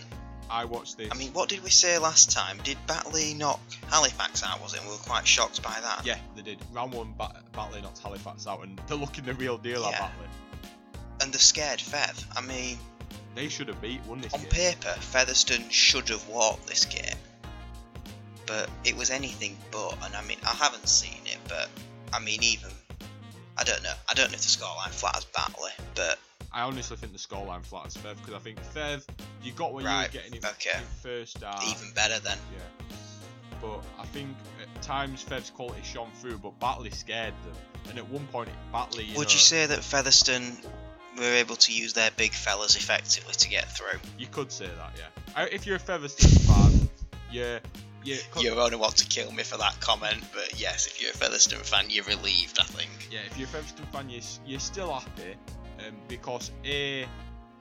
I 0.51 0.65
watched 0.65 0.97
this. 0.99 1.09
I 1.11 1.17
mean, 1.17 1.33
what 1.33 1.49
did 1.49 1.63
we 1.65 1.71
say 1.71 1.99
last 1.99 2.31
time? 2.31 2.59
Did 2.63 2.79
Batley 2.87 3.35
knock 3.35 3.61
Halifax 3.91 4.43
out? 4.45 4.61
Was 4.63 4.75
it? 4.75 4.81
We 4.85 4.91
were 4.91 4.97
quite 4.97 5.27
shocked 5.27 5.63
by 5.63 5.77
that. 5.83 6.03
yeah, 6.05 6.19
they 6.37 6.43
did. 6.43 6.59
Round 6.73 6.93
one, 6.93 7.13
Bat- 7.19 7.43
Batley 7.53 7.83
knocked 7.83 7.99
Halifax 7.99 8.47
out, 8.47 8.63
and 8.65 8.81
they're 8.87 8.97
looking 8.97 9.25
the 9.25 9.35
real 9.35 9.59
deal 9.59 9.85
at 9.85 9.93
Yeah. 9.93 10.01
Batley. 10.09 10.27
And 11.23 11.33
the 11.33 11.39
scared 11.39 11.81
Fev. 11.81 12.25
I 12.37 12.41
mean, 12.43 12.79
They 13.35 13.49
should 13.49 13.69
have 13.69 13.81
beat 13.81 14.03
won 14.07 14.21
this 14.21 14.33
on 14.35 14.41
game. 14.43 14.51
paper, 14.51 14.95
Featherstone 15.01 15.69
should 15.71 16.09
have 16.11 16.27
walked 16.29 16.67
this 16.67 16.85
game, 16.85 17.17
but 18.47 18.69
it 18.85 18.97
was 18.97 19.11
anything 19.11 19.57
but. 19.71 19.97
And 20.03 20.15
I 20.15 20.23
mean, 20.25 20.39
I 20.45 20.55
haven't 20.55 20.89
seen 20.89 21.21
it, 21.27 21.39
but 21.49 21.69
I 22.13 22.19
mean, 22.21 22.43
even 22.43 22.71
I 23.59 23.64
don't 23.64 23.83
know. 23.83 23.92
I 24.09 24.14
don't 24.14 24.31
know 24.31 24.35
if 24.37 24.42
the 24.42 24.49
scoreline 24.49 24.90
flatters 24.90 25.25
Batley, 25.27 25.71
but 25.95 26.19
I 26.53 26.62
honestly 26.62 26.97
think 26.97 27.12
the 27.12 27.19
scoreline 27.19 27.64
flatters 27.64 27.97
Fev 27.97 28.16
because 28.19 28.35
I 28.35 28.38
think 28.38 28.59
Fev, 28.75 29.07
you 29.42 29.53
got 29.53 29.73
what 29.73 29.83
you 29.83 29.88
Right, 29.88 30.09
were 30.09 30.12
getting 30.12 30.35
in, 30.35 30.45
okay. 30.45 30.79
in 30.79 30.85
first 31.03 31.42
half. 31.42 31.62
even 31.64 31.92
better 31.95 32.19
then. 32.21 32.38
Yeah. 32.53 32.97
But 33.61 33.83
I 33.99 34.05
think 34.07 34.29
at 34.62 34.83
times 34.83 35.25
Fev's 35.25 35.51
quality 35.51 35.81
shone 35.83 36.11
through, 36.21 36.38
but 36.38 36.59
Batley 36.61 36.90
scared 36.90 37.35
them. 37.45 37.55
And 37.88 37.99
at 37.99 38.09
one 38.09 38.27
point, 38.27 38.51
Batley. 38.73 39.05
You 39.05 39.16
Would 39.16 39.29
know, 39.29 39.33
you 39.33 39.38
say 39.38 39.66
that 39.66 39.83
Featherstone 39.83 40.57
were 41.16 41.25
able 41.25 41.57
to 41.57 41.73
use 41.73 41.95
their 41.95 42.11
big 42.11 42.33
fellas 42.33 42.77
effectively 42.77 43.33
to 43.35 43.49
get 43.49 43.75
through? 43.75 43.99
You 44.19 44.27
could 44.27 44.53
say 44.53 44.66
that, 44.66 44.92
yeah. 44.99 45.45
If 45.51 45.66
you're 45.66 45.77
a 45.77 45.81
Featherstone 45.81 46.31
fan, 46.31 46.88
yeah, 47.33 47.59
yeah, 48.07 48.16
co- 48.31 48.40
You 48.40 48.53
only 48.59 48.77
want 48.77 48.97
to 48.97 49.07
kill 49.07 49.31
me 49.33 49.42
for 49.42 49.59
that 49.59 49.79
comment, 49.81 50.23
but 50.33 50.59
yes, 50.59 50.87
if 50.87 51.01
you're 51.03 51.11
a 51.11 51.14
Featherstone 51.14 51.61
fan, 51.61 51.87
you're 51.88 52.05
relieved, 52.05 52.59
I 52.59 52.64
think. 52.64 52.90
yeah. 53.11 53.21
If 53.27 53.37
you're 53.37 53.49
a 53.49 53.51
Featherstone 53.51 53.87
fan, 53.87 54.09
you're, 54.09 54.23
you're 54.47 54.61
still 54.61 54.92
happy, 54.92 55.35
um, 55.87 55.95
because 56.09 56.51
a, 56.64 57.07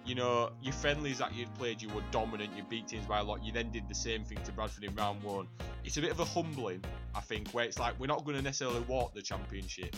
you 0.06 0.16
know, 0.16 0.52
your 0.62 0.74
friendlies 0.74 1.18
that 1.18 1.34
you'd 1.36 1.54
played, 1.56 1.82
you 1.82 1.90
were 1.90 2.04
dominant. 2.12 2.52
You 2.56 2.64
beat 2.70 2.88
teams 2.88 3.06
by 3.06 3.20
a 3.20 3.24
lot. 3.24 3.44
You 3.44 3.52
then 3.52 3.72
did 3.72 3.90
the 3.90 3.96
same 3.96 4.24
thing 4.24 4.38
to 4.46 4.52
Bradford 4.52 4.84
in 4.84 4.94
round 4.96 5.24
one. 5.24 5.48
It's 5.84 5.98
a 5.98 6.02
bit 6.02 6.12
of 6.12 6.20
a 6.20 6.26
humbling, 6.26 6.84
I 7.16 7.22
think, 7.22 7.50
where 7.52 7.66
it's 7.66 7.80
like 7.80 8.00
we're 8.00 8.08
not 8.08 8.24
going 8.24 8.38
to 8.38 8.44
necessarily 8.44 8.82
walk 8.82 9.14
the 9.14 9.22
championship. 9.22 9.96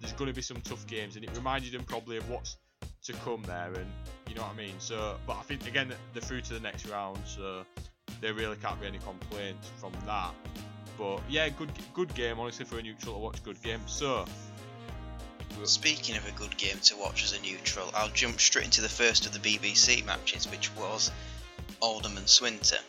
There's 0.00 0.12
going 0.12 0.28
to 0.28 0.34
be 0.34 0.42
some 0.42 0.60
tough 0.62 0.86
games, 0.86 1.16
and 1.16 1.24
it 1.24 1.30
reminded 1.36 1.72
them 1.72 1.84
probably 1.84 2.16
of 2.18 2.28
what's 2.28 2.56
to 3.04 3.12
come 3.12 3.42
there, 3.44 3.72
and 3.74 3.86
you 4.28 4.34
know 4.34 4.42
what 4.42 4.52
I 4.52 4.56
mean. 4.56 4.74
So, 4.78 5.16
but 5.26 5.36
I 5.36 5.42
think 5.42 5.66
again 5.66 5.92
they're 6.12 6.22
through 6.22 6.40
to 6.42 6.54
the 6.54 6.60
next 6.60 6.86
round, 6.88 7.18
so 7.24 7.64
there 8.20 8.34
really 8.34 8.56
can't 8.56 8.80
be 8.80 8.86
any 8.86 8.98
complaints 8.98 9.70
from 9.76 9.92
that. 10.06 10.30
But 10.96 11.20
yeah, 11.28 11.48
good 11.48 11.70
good 11.92 12.14
game. 12.14 12.38
Honestly, 12.38 12.64
for 12.64 12.78
a 12.78 12.82
neutral 12.82 13.14
to 13.14 13.18
watch, 13.20 13.42
good 13.42 13.60
game. 13.62 13.80
So 13.86 14.26
Speaking 15.62 16.16
of 16.16 16.28
a 16.28 16.32
good 16.32 16.56
game 16.56 16.78
to 16.84 16.96
watch 16.96 17.22
as 17.22 17.32
a 17.32 17.40
neutral, 17.40 17.90
I'll 17.94 18.10
jump 18.10 18.40
straight 18.40 18.66
into 18.66 18.80
the 18.80 18.88
first 18.88 19.24
of 19.24 19.32
the 19.32 19.38
BBC 19.38 20.04
matches, 20.04 20.50
which 20.50 20.74
was 20.76 21.10
Oldham 21.80 22.16
and 22.18 22.28
Swinton. 22.28 22.82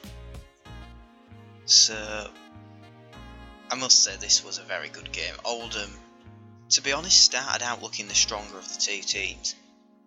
So, 1.66 2.30
I 3.72 3.76
must 3.76 4.04
say 4.04 4.16
this 4.18 4.44
was 4.44 4.58
a 4.58 4.64
very 4.64 4.90
good 4.90 5.12
game. 5.12 5.36
Oldham, 5.46 5.92
to 6.72 6.82
be 6.82 6.92
honest, 6.92 7.24
started 7.24 7.64
out 7.64 7.82
looking 7.82 8.08
the 8.08 8.16
stronger 8.16 8.58
of 8.58 8.68
the 8.68 8.80
two 8.80 9.02
teams. 9.02 9.56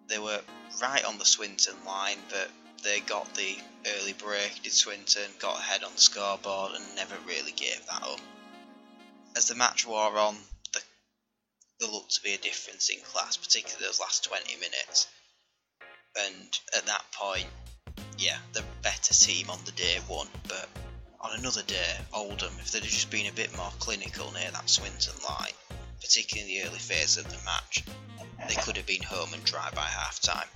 They 0.08 0.18
were 0.18 0.40
right 0.82 1.04
on 1.04 1.18
the 1.18 1.24
Swinton 1.24 1.74
line, 1.86 2.18
but 2.28 2.50
they 2.82 3.00
got 3.00 3.34
the 3.34 3.56
early 3.98 4.12
break, 4.12 4.62
did 4.62 4.72
Swinton, 4.72 5.30
got 5.38 5.58
ahead 5.58 5.84
on 5.84 5.92
the 5.94 6.00
scoreboard, 6.00 6.72
and 6.74 6.84
never 6.96 7.14
really 7.26 7.52
gave 7.52 7.84
that 7.86 8.02
up. 8.02 8.20
As 9.36 9.48
the 9.48 9.54
match 9.54 9.86
wore 9.86 10.16
on, 10.16 10.36
the 10.72 10.80
there 11.80 11.90
looked 11.90 12.14
to 12.14 12.22
be 12.22 12.34
a 12.34 12.38
difference 12.38 12.88
in 12.88 13.00
class, 13.00 13.36
particularly 13.36 13.86
those 13.86 14.00
last 14.00 14.24
20 14.24 14.54
minutes. 14.56 15.06
And 16.18 16.58
at 16.76 16.86
that 16.86 17.04
point, 17.12 17.46
yeah, 18.18 18.38
the 18.52 18.64
better 18.82 19.14
team 19.14 19.48
on 19.50 19.58
the 19.64 19.72
day 19.72 19.98
won. 20.08 20.26
But 20.48 20.68
on 21.20 21.38
another 21.38 21.62
day, 21.62 21.96
Oldham, 22.12 22.52
if 22.58 22.72
they'd 22.72 22.82
have 22.82 22.90
just 22.90 23.10
been 23.10 23.26
a 23.26 23.32
bit 23.32 23.56
more 23.56 23.70
clinical 23.78 24.32
near 24.32 24.50
that 24.50 24.68
Swinton 24.68 25.14
line, 25.28 25.52
particularly 26.00 26.52
in 26.52 26.62
the 26.62 26.68
early 26.68 26.78
phase 26.78 27.16
of 27.16 27.24
the 27.24 27.44
match, 27.44 27.84
they 28.48 28.54
could 28.54 28.76
have 28.76 28.86
been 28.86 29.02
home 29.02 29.32
and 29.32 29.44
dry 29.44 29.70
by 29.74 29.82
half 29.82 30.20
time. 30.20 30.46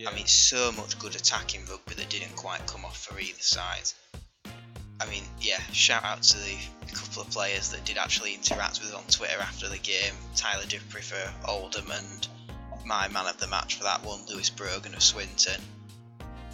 Yeah. 0.00 0.08
I 0.08 0.14
mean, 0.14 0.26
so 0.26 0.72
much 0.72 0.98
good 0.98 1.14
attacking 1.14 1.66
rugby 1.66 1.92
that 1.96 2.08
didn't 2.08 2.34
quite 2.34 2.66
come 2.66 2.86
off 2.86 3.04
for 3.04 3.20
either 3.20 3.42
side. 3.42 3.92
I 4.98 5.04
mean, 5.10 5.24
yeah, 5.42 5.60
shout 5.72 6.04
out 6.04 6.22
to 6.22 6.38
the 6.38 6.56
couple 6.90 7.20
of 7.20 7.28
players 7.28 7.68
that 7.72 7.84
did 7.84 7.98
actually 7.98 8.32
interact 8.32 8.80
with 8.80 8.94
us 8.94 8.94
on 8.94 9.04
Twitter 9.10 9.38
after 9.38 9.68
the 9.68 9.76
game. 9.76 10.14
Tyler 10.34 10.64
Dupree 10.64 11.02
for 11.02 11.34
Oldham 11.46 11.90
and 11.90 12.28
my 12.86 13.08
man 13.08 13.26
of 13.26 13.36
the 13.40 13.46
match 13.48 13.74
for 13.74 13.84
that 13.84 14.02
one, 14.02 14.20
Lewis 14.26 14.48
Brogan 14.48 14.94
of 14.94 15.02
Swinton. 15.02 15.60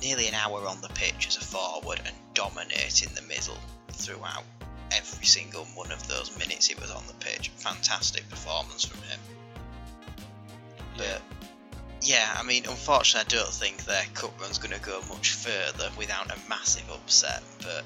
Nearly 0.03 0.27
an 0.27 0.35
hour 0.35 0.67
on 0.67 0.81
the 0.81 0.89
pitch 0.89 1.29
as 1.29 1.37
a 1.37 1.41
forward 1.41 2.01
and 2.05 2.17
dominating 2.35 3.15
the 3.15 3.23
middle 3.23 3.59
throughout 3.93 4.43
every 4.91 5.25
single 5.25 5.67
one 5.67 5.93
of 5.93 6.09
those 6.09 6.37
minutes 6.37 6.67
he 6.67 6.75
was 6.75 6.91
on 6.91 7.07
the 7.07 7.15
pitch. 7.25 7.51
Fantastic 7.59 8.29
performance 8.29 8.85
from 8.85 9.03
him. 9.03 9.21
yeah. 10.97 11.19
But 11.21 11.23
yeah, 12.07 12.37
I 12.39 12.45
mean, 12.45 12.67
unfortunately, 12.69 13.37
I 13.39 13.43
don't 13.43 13.53
think 13.53 13.85
their 13.85 14.05
cup 14.15 14.41
run's 14.41 14.59
going 14.59 14.73
to 14.75 14.81
go 14.81 15.01
much 15.09 15.33
further 15.33 15.91
without 15.99 16.31
a 16.31 16.39
massive 16.49 16.89
upset. 16.91 17.43
But 17.63 17.85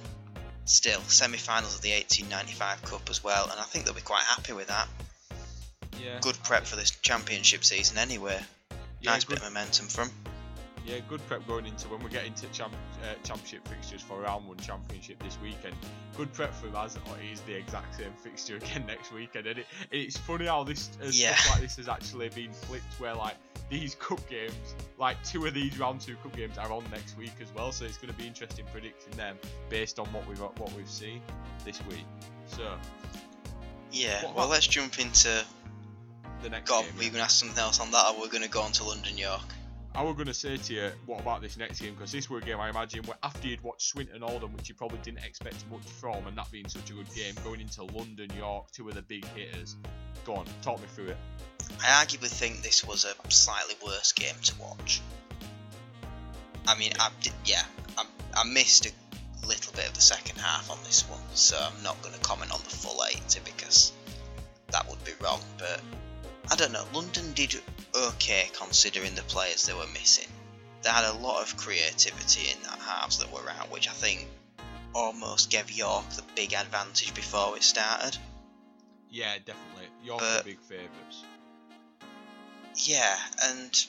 still, 0.66 1.00
semi-finals 1.02 1.74
of 1.74 1.82
the 1.82 1.92
1895 1.92 2.82
Cup 2.82 3.08
as 3.08 3.24
well, 3.24 3.48
and 3.50 3.58
I 3.58 3.62
think 3.64 3.86
they'll 3.86 3.94
be 3.94 4.02
quite 4.02 4.24
happy 4.24 4.52
with 4.52 4.68
that. 4.68 4.88
yeah. 5.98 6.18
Good 6.20 6.36
prep 6.44 6.66
for 6.66 6.76
this 6.76 6.90
championship 6.90 7.64
season, 7.64 7.96
anyway. 7.96 8.38
Yeah, 9.00 9.12
nice 9.12 9.24
good, 9.24 9.36
bit 9.36 9.46
of 9.46 9.52
momentum 9.52 9.86
from. 9.86 10.10
Yeah, 10.86 10.98
good 11.08 11.24
prep 11.28 11.46
going 11.46 11.66
into 11.66 11.88
when 11.88 12.02
we 12.02 12.10
get 12.10 12.24
into 12.26 12.46
champ, 12.48 12.72
uh, 13.02 13.14
championship 13.26 13.66
fixtures 13.68 14.00
for 14.02 14.20
round 14.20 14.46
one 14.46 14.56
championship 14.58 15.22
this 15.22 15.38
weekend. 15.42 15.74
Good 16.16 16.32
prep 16.32 16.54
for 16.54 16.66
him 16.68 16.76
as 16.76 16.96
it 16.96 17.02
is 17.32 17.40
the 17.42 17.54
exact 17.54 17.96
same 17.96 18.12
fixture 18.22 18.56
again 18.62 18.84
next 18.86 19.12
weekend. 19.12 19.46
And 19.46 19.58
it, 19.60 19.66
it's 19.90 20.16
funny 20.16 20.46
how 20.46 20.64
this 20.64 20.90
uh, 21.02 21.06
Yeah. 21.12 21.34
stuff 21.34 21.50
like 21.54 21.60
this 21.62 21.76
has 21.76 21.88
actually 21.88 22.28
been 22.30 22.52
flipped, 22.52 22.98
where 23.00 23.14
like 23.14 23.34
these 23.68 23.94
cup 23.96 24.20
games, 24.28 24.54
like 24.98 25.22
two 25.24 25.46
of 25.46 25.54
these 25.54 25.78
round 25.78 26.00
two 26.00 26.16
cup 26.16 26.34
games 26.36 26.58
are 26.58 26.72
on 26.72 26.82
next 26.90 27.16
week 27.16 27.32
as 27.40 27.52
well. 27.54 27.70
So 27.72 27.84
it's 27.84 27.98
going 27.98 28.12
to 28.12 28.18
be 28.18 28.26
interesting 28.26 28.64
predicting 28.72 29.16
them 29.16 29.36
based 29.68 29.98
on 29.98 30.06
what 30.12 30.26
we've 30.28 30.40
what 30.40 30.72
we've 30.74 30.88
seen 30.90 31.20
this 31.64 31.80
week. 31.88 32.04
So 32.46 32.74
Yeah. 33.92 34.22
Well, 34.34 34.48
let's 34.48 34.66
jump 34.66 34.98
into. 34.98 35.44
the 36.42 36.48
next 36.48 36.68
God, 36.70 36.84
game. 36.84 36.92
we're 36.96 37.02
yeah. 37.04 37.08
going 37.10 37.18
to 37.18 37.24
ask 37.24 37.38
something 37.38 37.58
else 37.58 37.80
on 37.80 37.90
that, 37.90 38.14
or 38.14 38.20
we're 38.22 38.28
going 38.28 38.42
to 38.42 38.48
go 38.48 38.62
on 38.62 38.72
to 38.72 38.84
London 38.84 39.18
York? 39.18 39.42
I 40.00 40.02
was 40.02 40.14
going 40.14 40.28
to 40.28 40.34
say 40.34 40.56
to 40.56 40.72
you, 40.72 40.90
what 41.04 41.20
about 41.20 41.42
this 41.42 41.58
next 41.58 41.78
game? 41.78 41.92
Because 41.92 42.10
this 42.10 42.30
were 42.30 42.38
a 42.38 42.40
game 42.40 42.58
I 42.58 42.70
imagine 42.70 43.04
where 43.04 43.18
after 43.22 43.48
you'd 43.48 43.60
watched 43.60 43.86
Swinton 43.86 44.14
and 44.14 44.24
Oldham, 44.24 44.54
which 44.54 44.66
you 44.66 44.74
probably 44.74 44.96
didn't 45.02 45.22
expect 45.22 45.62
much 45.70 45.82
from, 45.82 46.26
and 46.26 46.38
that 46.38 46.50
being 46.50 46.66
such 46.68 46.88
a 46.88 46.94
good 46.94 47.14
game, 47.14 47.34
going 47.44 47.60
into 47.60 47.82
London, 47.82 48.30
York, 48.34 48.70
two 48.72 48.88
of 48.88 48.94
the 48.94 49.02
big 49.02 49.26
hitters. 49.34 49.76
Go 50.24 50.36
on, 50.36 50.46
talk 50.62 50.80
me 50.80 50.86
through 50.94 51.08
it. 51.08 51.18
I 51.82 52.02
arguably 52.02 52.28
think 52.28 52.62
this 52.62 52.82
was 52.82 53.04
a 53.04 53.30
slightly 53.30 53.74
worse 53.84 54.12
game 54.12 54.36
to 54.42 54.54
watch. 54.58 55.02
I 56.66 56.78
mean, 56.78 56.92
I 56.98 57.10
yeah, 57.44 57.62
I, 57.98 58.06
I 58.32 58.44
missed 58.44 58.86
a 58.86 59.46
little 59.46 59.74
bit 59.74 59.86
of 59.86 59.92
the 59.92 60.00
second 60.00 60.38
half 60.38 60.70
on 60.70 60.78
this 60.84 61.02
one, 61.10 61.20
so 61.34 61.58
I'm 61.60 61.82
not 61.82 62.00
going 62.00 62.14
to 62.14 62.20
comment 62.20 62.52
on 62.52 62.60
the 62.60 62.70
full 62.70 63.04
80 63.04 63.40
because 63.44 63.92
that 64.70 64.88
would 64.88 65.04
be 65.04 65.12
wrong. 65.22 65.42
But 65.58 65.82
I 66.48 66.56
don't 66.56 66.72
know, 66.72 66.86
London 66.92 67.32
did 67.32 67.60
okay 67.94 68.50
considering 68.54 69.14
the 69.14 69.22
players 69.22 69.64
they 69.66 69.74
were 69.74 69.86
missing. 69.88 70.28
They 70.82 70.90
had 70.90 71.04
a 71.04 71.12
lot 71.18 71.42
of 71.42 71.56
creativity 71.56 72.50
in 72.50 72.62
that 72.62 72.78
halves 72.78 73.18
that 73.18 73.32
were 73.32 73.48
out, 73.50 73.70
which 73.70 73.88
I 73.88 73.92
think 73.92 74.28
almost 74.94 75.50
gave 75.50 75.70
York 75.70 76.08
the 76.10 76.22
big 76.34 76.54
advantage 76.54 77.14
before 77.14 77.56
it 77.56 77.62
started. 77.62 78.16
Yeah, 79.10 79.36
definitely. 79.38 79.88
York 80.02 80.20
But- 80.20 80.44
big 80.44 80.60
favourites. 80.60 81.24
Yeah, 82.76 83.18
and 83.44 83.86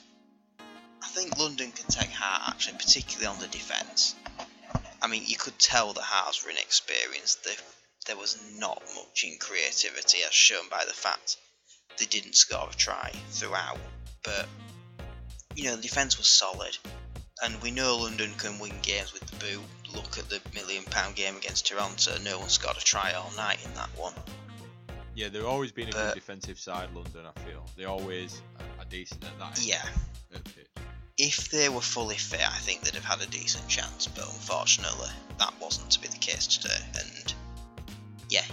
I 1.02 1.08
think 1.08 1.38
London 1.38 1.72
can 1.72 1.88
take 1.88 2.10
heart 2.12 2.50
actually, 2.50 2.78
particularly 2.78 3.28
on 3.28 3.40
the 3.40 3.48
defence. 3.48 4.16
I 5.02 5.08
mean, 5.08 5.24
you 5.26 5.38
could 5.38 5.58
tell 5.58 5.94
the 5.94 6.02
Hearts 6.02 6.44
were 6.44 6.52
inexperienced. 6.52 7.44
There, 7.44 7.56
there 8.06 8.18
was 8.18 8.38
not 8.58 8.84
much 8.96 9.24
in 9.24 9.38
creativity, 9.40 10.20
as 10.24 10.34
shown 10.34 10.70
by 10.70 10.86
the 10.86 10.94
fact 10.94 11.38
they 12.02 12.08
didn't 12.08 12.36
score 12.36 12.68
a 12.70 12.76
try 12.76 13.12
throughout. 13.30 13.78
But 14.24 14.48
you 15.56 15.66
know, 15.66 15.76
the 15.76 15.82
defence 15.82 16.18
was 16.18 16.28
solid, 16.28 16.76
and 17.44 17.62
we 17.62 17.72
know 17.72 17.98
London 17.98 18.32
can 18.38 18.60
win 18.60 18.74
games 18.82 19.14
with 19.14 19.24
the 19.28 19.36
boot. 19.38 19.62
Look 19.94 20.18
at 20.18 20.30
the 20.30 20.42
million 20.56 20.84
pound 20.86 21.16
game 21.16 21.38
against 21.38 21.68
Toronto. 21.68 22.12
No 22.24 22.40
one 22.40 22.50
scored 22.50 22.78
a 22.78 22.80
try 22.80 23.14
all 23.14 23.32
night 23.38 23.64
in 23.64 23.74
that 23.76 23.90
one. 23.96 24.14
Yeah, 25.14 25.28
they've 25.28 25.46
always 25.46 25.72
been 25.72 25.90
a 25.90 25.92
good 25.92 26.16
defensive 26.16 26.58
side, 26.58 26.90
London, 26.96 27.26
I 27.26 27.40
feel. 27.42 27.66
They 27.78 27.84
always 27.84 28.42
are 28.80 28.86
decent 28.90 29.24
at 29.26 29.38
that 29.40 29.62
Yeah, 29.62 29.84
if 31.18 31.50
they 31.50 31.70
were 31.70 31.82
fully 31.82 32.16
fit, 32.16 32.42
I 32.42 32.58
think 32.58 32.82
they'd 32.82 32.96
have 32.96 33.06
had 33.06 33.22
a 33.22 33.30
decent 33.30 33.68
chance, 33.68 34.08
but 34.08 34.24
unfortunately, 34.24 35.10
that 35.38 35.54
wasn't 35.62 35.92
to 35.92 36.00
be 36.00 36.08
the 36.08 36.18
case 36.18 36.48
today. 36.48 36.80
And 36.96 37.34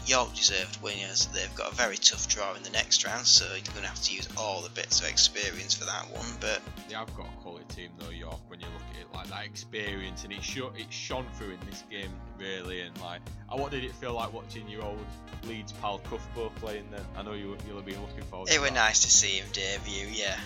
York 0.08 0.34
deserved 0.34 0.80
winners. 0.82 1.26
They've 1.26 1.54
got 1.54 1.72
a 1.72 1.74
very 1.74 1.96
tough 1.96 2.26
draw 2.28 2.54
in 2.54 2.62
the 2.62 2.70
next 2.70 3.04
round, 3.06 3.26
so 3.26 3.44
you're 3.46 3.62
going 3.74 3.82
to 3.82 3.88
have 3.88 4.00
to 4.02 4.14
use 4.14 4.28
all 4.36 4.62
the 4.62 4.70
bits 4.70 5.00
of 5.00 5.06
experience 5.08 5.74
for 5.74 5.84
that 5.84 6.10
one. 6.10 6.26
But 6.40 6.60
They 6.88 6.94
have 6.94 7.14
got 7.16 7.26
a 7.26 7.42
quality 7.42 7.64
team 7.74 7.90
though, 7.98 8.10
York. 8.10 8.40
When 8.48 8.60
you 8.60 8.66
look 8.66 8.82
at 8.94 9.00
it, 9.02 9.06
like 9.14 9.28
that 9.28 9.44
experience, 9.44 10.24
and 10.24 10.32
it 10.32 10.42
sho- 10.42 10.72
it 10.76 10.90
shone 10.92 11.26
through 11.34 11.50
in 11.50 11.58
this 11.70 11.84
game 11.90 12.10
really. 12.38 12.80
And 12.80 12.98
like, 13.00 13.20
uh, 13.50 13.56
what 13.56 13.70
did 13.70 13.84
it 13.84 13.92
feel 13.94 14.14
like 14.14 14.32
watching 14.32 14.68
your 14.68 14.82
old 14.84 14.98
Leeds 15.44 15.72
pal 15.72 15.98
Cuthbo 16.00 16.54
playing? 16.56 16.88
Then 16.90 17.02
I 17.16 17.22
know 17.22 17.32
you 17.34 17.56
you'll 17.66 17.76
have 17.76 17.86
been 17.86 18.00
looking 18.00 18.24
forward. 18.24 18.48
it 18.50 18.54
to 18.54 18.60
was 18.60 18.70
that. 18.70 18.74
nice 18.74 19.00
to 19.02 19.10
see 19.10 19.36
him 19.38 19.46
debut. 19.52 20.08
Yeah, 20.10 20.38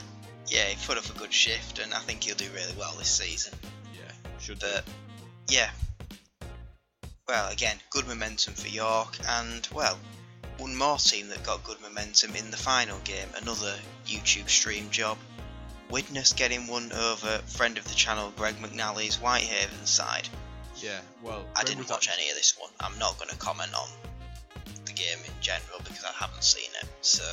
yeah, 0.49 0.65
he 0.65 0.87
put 0.87 0.99
up 0.99 1.09
a 1.15 1.19
good 1.19 1.33
shift, 1.33 1.79
and 1.79 1.95
I 1.95 1.99
think 1.99 2.25
he'll 2.25 2.35
do 2.37 2.49
really 2.55 2.75
well 2.79 2.95
this 2.99 3.09
season. 3.11 3.53
Yeah, 3.95 4.11
should 4.41 4.59
do. 4.59 4.67
But 4.67 4.85
yeah, 5.49 5.71
well, 7.33 7.51
again, 7.51 7.79
good 7.89 8.07
momentum 8.07 8.53
for 8.53 8.69
York, 8.69 9.17
and 9.27 9.67
well, 9.73 9.99
one 10.59 10.77
more 10.77 10.99
team 10.99 11.29
that 11.29 11.43
got 11.43 11.65
good 11.65 11.81
momentum 11.81 12.37
in 12.37 12.51
the 12.51 12.59
final 12.59 12.99
game. 13.05 13.27
Another 13.41 13.75
YouTube 14.07 14.51
stream 14.51 14.91
job. 14.91 15.17
Widnes 15.89 16.35
getting 16.35 16.67
one 16.67 16.93
over 16.93 17.39
friend 17.47 17.79
of 17.79 17.89
the 17.89 17.95
channel 17.95 18.31
Greg 18.37 18.57
McNally's 18.57 19.17
Whitehaven 19.17 19.87
side. 19.87 20.29
Yeah, 20.77 21.01
well, 21.23 21.43
I 21.57 21.65
didn't 21.65 21.89
watch 21.89 22.11
any 22.13 22.29
of 22.29 22.37
this 22.37 22.59
one. 22.61 22.71
I'm 22.81 22.99
not 22.99 23.17
going 23.17 23.31
to 23.31 23.37
comment 23.37 23.73
on 23.75 23.89
the 24.85 24.93
game 24.93 25.19
in 25.25 25.33
general 25.41 25.79
because 25.79 26.05
I 26.05 26.13
haven't 26.13 26.45
seen 26.45 26.69
it. 26.83 26.89
So 27.01 27.25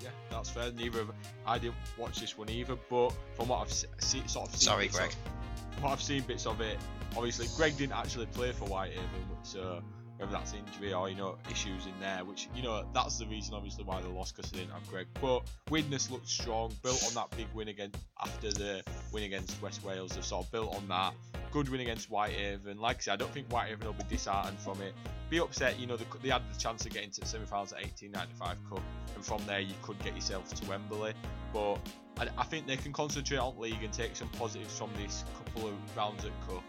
Yeah, 0.00 0.08
that's 0.30 0.48
fair. 0.48 0.72
Neither 0.72 1.02
of 1.02 1.10
I 1.46 1.58
didn't 1.58 1.76
watch 1.98 2.18
this 2.18 2.38
one 2.38 2.48
either, 2.48 2.76
but 2.88 3.12
from 3.36 3.48
what 3.48 3.60
I've 3.60 3.72
se- 3.72 3.88
sort 4.26 4.48
of 4.48 4.56
seen 4.56 4.68
Sorry, 4.68 4.88
Greg. 4.88 5.10
Of, 5.10 5.14
from 5.14 5.43
what 5.80 5.92
I've 5.92 6.02
seen 6.02 6.22
bits 6.22 6.46
of 6.46 6.60
it, 6.60 6.78
obviously 7.16 7.46
Greg 7.56 7.76
didn't 7.76 7.94
actually 7.94 8.26
play 8.26 8.52
for 8.52 8.66
Whitehaven, 8.66 9.08
so 9.42 9.82
whether 10.18 10.32
that's 10.32 10.54
injury 10.54 10.92
or 10.92 11.08
you 11.08 11.16
know 11.16 11.36
issues 11.50 11.86
in 11.86 11.92
there, 12.00 12.24
which 12.24 12.48
you 12.54 12.62
know 12.62 12.86
that's 12.92 13.18
the 13.18 13.26
reason 13.26 13.54
obviously 13.54 13.84
why 13.84 14.00
they 14.00 14.08
lost 14.08 14.36
because 14.36 14.50
they 14.50 14.58
didn't 14.60 14.72
have 14.72 14.86
Greg. 14.88 15.06
But 15.20 15.42
Widnes 15.70 16.10
looked 16.10 16.28
strong, 16.28 16.72
built 16.82 17.04
on 17.06 17.14
that 17.14 17.36
big 17.36 17.46
win 17.54 17.68
again 17.68 17.92
after 18.22 18.52
the 18.52 18.82
win 19.12 19.24
against 19.24 19.60
West 19.60 19.84
Wales. 19.84 20.14
They 20.14 20.22
sort 20.22 20.46
of 20.46 20.52
built 20.52 20.74
on 20.74 20.88
that. 20.88 21.14
Good 21.52 21.68
win 21.68 21.80
against 21.80 22.10
Whitehaven. 22.10 22.78
Like 22.78 22.98
I 22.98 23.00
said, 23.00 23.12
I 23.14 23.16
don't 23.16 23.32
think 23.32 23.50
Whitehaven 23.50 23.86
will 23.86 23.94
be 23.94 24.04
disheartened 24.08 24.58
from 24.58 24.80
it. 24.82 24.92
Be 25.30 25.38
upset, 25.40 25.78
you 25.78 25.86
know, 25.86 25.96
they, 25.96 26.04
they 26.22 26.28
had 26.28 26.42
the 26.52 26.58
chance 26.58 26.84
of 26.84 26.92
getting 26.92 27.10
to 27.10 27.20
the 27.20 27.26
semi-finals 27.26 27.72
at 27.72 27.82
1895 27.82 28.70
Cup, 28.70 28.82
and 29.14 29.24
from 29.24 29.40
there 29.46 29.60
you 29.60 29.74
could 29.82 29.98
get 30.00 30.14
yourself 30.14 30.52
to 30.52 30.68
Wembley. 30.68 31.14
But 31.52 31.78
I, 32.18 32.28
I 32.36 32.44
think 32.44 32.66
they 32.66 32.76
can 32.76 32.92
concentrate 32.92 33.38
on 33.38 33.58
league 33.58 33.82
and 33.82 33.92
take 33.92 34.16
some 34.16 34.28
positives 34.30 34.76
from 34.76 34.90
this 35.00 35.24
couple 35.38 35.68
of 35.68 35.74
rounds 35.96 36.24
at 36.24 36.32
Cup. 36.48 36.62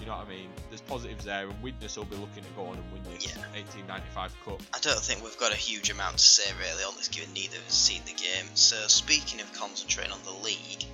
You 0.00 0.06
know 0.06 0.16
what 0.16 0.26
I 0.26 0.30
mean? 0.30 0.48
There's 0.70 0.80
positives 0.82 1.24
there, 1.24 1.48
and 1.48 1.62
Widnes 1.62 1.96
will 1.96 2.04
be 2.04 2.16
looking 2.16 2.44
to 2.44 2.50
go 2.56 2.66
on 2.66 2.76
and 2.76 2.92
win 2.92 3.02
this 3.14 3.26
Yeah. 3.26 3.42
1895 3.52 4.32
Cup. 4.44 4.62
I 4.74 4.78
don't 4.78 5.00
think 5.00 5.22
we've 5.24 5.36
got 5.38 5.52
a 5.52 5.56
huge 5.56 5.90
amount 5.90 6.18
to 6.18 6.24
say 6.24 6.50
really 6.58 6.84
on 6.84 6.94
this 6.96 7.08
given 7.08 7.32
neither 7.32 7.56
of 7.58 7.66
us 7.66 7.74
seen 7.74 8.02
the 8.06 8.12
game. 8.14 8.46
So 8.54 8.86
speaking 8.88 9.40
of 9.40 9.52
concentrating 9.54 10.12
on 10.12 10.22
the 10.24 10.32
league, 10.32 10.84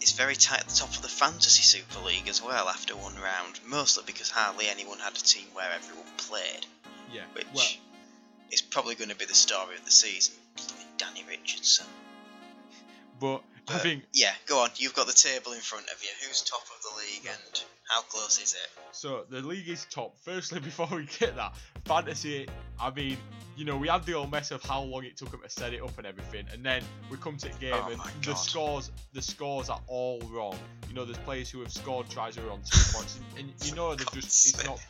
it's 0.00 0.12
very 0.12 0.34
tight 0.34 0.60
at 0.60 0.68
the 0.68 0.74
top 0.74 0.88
of 0.90 1.02
the 1.02 1.08
Fantasy 1.08 1.62
Super 1.62 2.00
League 2.00 2.26
as 2.28 2.42
well 2.42 2.68
after 2.68 2.96
one 2.96 3.14
round, 3.16 3.60
mostly 3.66 4.02
because 4.06 4.30
hardly 4.30 4.68
anyone 4.68 4.98
had 4.98 5.12
a 5.12 5.20
team 5.20 5.46
where 5.52 5.70
everyone 5.70 6.06
played, 6.16 6.64
Yeah. 7.12 7.24
which 7.34 7.46
Well, 7.52 7.66
is 8.50 8.62
probably 8.62 8.94
going 8.94 9.10
to 9.10 9.16
be 9.16 9.26
the 9.26 9.34
story 9.34 9.76
of 9.76 9.84
the 9.84 9.90
season. 9.90 10.34
Danny 10.96 11.22
Richardson. 11.28 11.86
but 13.20 13.42
I 13.68 13.78
think 13.78 14.04
yeah, 14.12 14.32
go 14.46 14.60
on. 14.64 14.70
You've 14.76 14.94
got 14.94 15.06
the 15.06 15.12
table 15.12 15.52
in 15.52 15.60
front 15.60 15.86
of 15.90 16.02
you. 16.02 16.08
Who's 16.26 16.42
top 16.42 16.62
of 16.62 16.82
the 16.82 16.96
league 16.98 17.26
and 17.26 17.62
how 17.90 18.02
close 18.02 18.40
is 18.40 18.54
it? 18.54 18.82
So 18.92 19.24
the 19.28 19.40
league 19.40 19.68
is 19.68 19.84
top. 19.90 20.16
Firstly, 20.20 20.60
before 20.70 20.88
we 20.90 21.06
get 21.18 21.36
that, 21.36 21.54
fantasy. 21.84 22.48
I 22.80 22.90
mean, 22.90 23.16
you 23.56 23.64
know, 23.64 23.76
we 23.76 23.88
had 23.88 24.06
the 24.06 24.14
old 24.14 24.30
mess 24.30 24.52
of 24.52 24.62
how 24.62 24.82
long 24.82 25.04
it 25.04 25.16
took 25.16 25.30
them 25.32 25.40
to 25.42 25.50
set 25.50 25.74
it 25.74 25.82
up 25.82 25.98
and 25.98 26.06
everything, 26.06 26.46
and 26.52 26.64
then 26.64 26.82
we 27.10 27.16
come 27.16 27.36
to 27.38 27.48
the 27.48 27.58
game 27.58 27.74
Oh 27.74 27.90
and 27.90 28.00
the 28.22 28.34
scores, 28.34 28.90
the 29.12 29.20
scores 29.20 29.68
are 29.68 29.80
all 29.88 30.20
wrong. 30.30 30.56
You 30.88 30.94
know, 30.94 31.04
there's 31.04 31.18
players 31.18 31.50
who 31.50 31.60
have 31.60 31.72
scored 31.72 32.08
tries 32.08 32.36
who 32.36 32.46
are 32.48 32.52
on 32.52 32.60
two 32.62 32.78
points, 32.94 33.18
and, 33.36 33.50
and 33.50 33.66
you 33.66 33.74
know 33.74 33.94
they've 33.94 34.10
just 34.12 34.48
it's 34.48 34.64
not. 34.64 34.80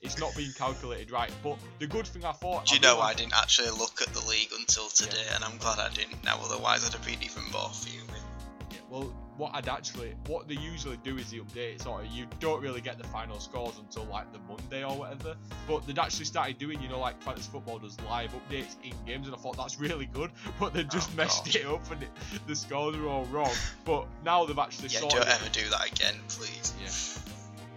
It's 0.00 0.16
not 0.16 0.32
being 0.36 0.52
calculated 0.52 1.10
right, 1.10 1.30
but 1.42 1.58
the 1.80 1.88
good 1.88 2.06
thing 2.06 2.24
I 2.24 2.30
thought. 2.30 2.66
Do 2.66 2.76
you 2.76 2.80
know 2.80 3.00
I 3.00 3.14
didn't 3.14 3.34
actually 3.34 3.70
look 3.70 4.00
at 4.00 4.06
the 4.14 4.24
league 4.28 4.50
until 4.56 4.86
today, 4.88 5.24
and 5.34 5.42
I'm 5.42 5.58
glad 5.58 5.80
I 5.80 5.92
didn't. 5.92 6.22
Now, 6.22 6.38
otherwise 6.40 6.86
I'd 6.86 6.92
have 6.92 7.04
been 7.04 7.20
even 7.20 7.42
more 7.50 7.68
fuming. 7.70 8.22
Yeah, 8.70 8.78
well, 8.88 9.12
what 9.38 9.54
I'd 9.54 9.68
actually, 9.68 10.14
what 10.26 10.48
they 10.48 10.56
usually 10.56 10.98
do 10.98 11.16
is 11.16 11.30
the 11.30 11.38
updates 11.40 11.86
of, 11.86 12.04
you 12.06 12.26
don't 12.40 12.60
really 12.60 12.80
get 12.80 12.98
the 12.98 13.06
final 13.06 13.38
scores 13.40 13.78
until 13.78 14.04
like 14.06 14.30
the 14.32 14.38
Monday 14.40 14.84
or 14.84 14.98
whatever. 14.98 15.36
But 15.66 15.86
they'd 15.86 15.98
actually 15.98 16.24
started 16.26 16.58
doing, 16.58 16.82
you 16.82 16.88
know, 16.88 16.98
like 16.98 17.22
fantasy 17.22 17.48
football 17.50 17.78
does 17.78 17.96
live 18.08 18.30
updates 18.32 18.74
in 18.82 18.92
games, 19.06 19.26
and 19.28 19.34
I 19.34 19.38
thought 19.38 19.56
that's 19.56 19.78
really 19.80 20.06
good. 20.06 20.30
But 20.60 20.74
they 20.74 20.82
just 20.84 21.10
Oh, 21.12 21.16
messed 21.16 21.44
God. 21.46 21.54
it 21.54 21.66
up 21.66 21.90
and 21.92 22.02
it, 22.02 22.10
the 22.48 22.56
scores 22.56 22.96
are 22.96 23.06
all 23.08 23.24
wrong. 23.26 23.52
But 23.84 24.06
now 24.24 24.44
they've 24.44 24.58
actually 24.58 24.88
Yeah, 24.88 25.00
don't 25.00 25.14
it. 25.22 25.28
ever 25.28 25.48
do 25.50 25.68
that 25.70 25.86
again, 25.92 26.16
please. 26.28 26.74
Yeah. 26.82 27.22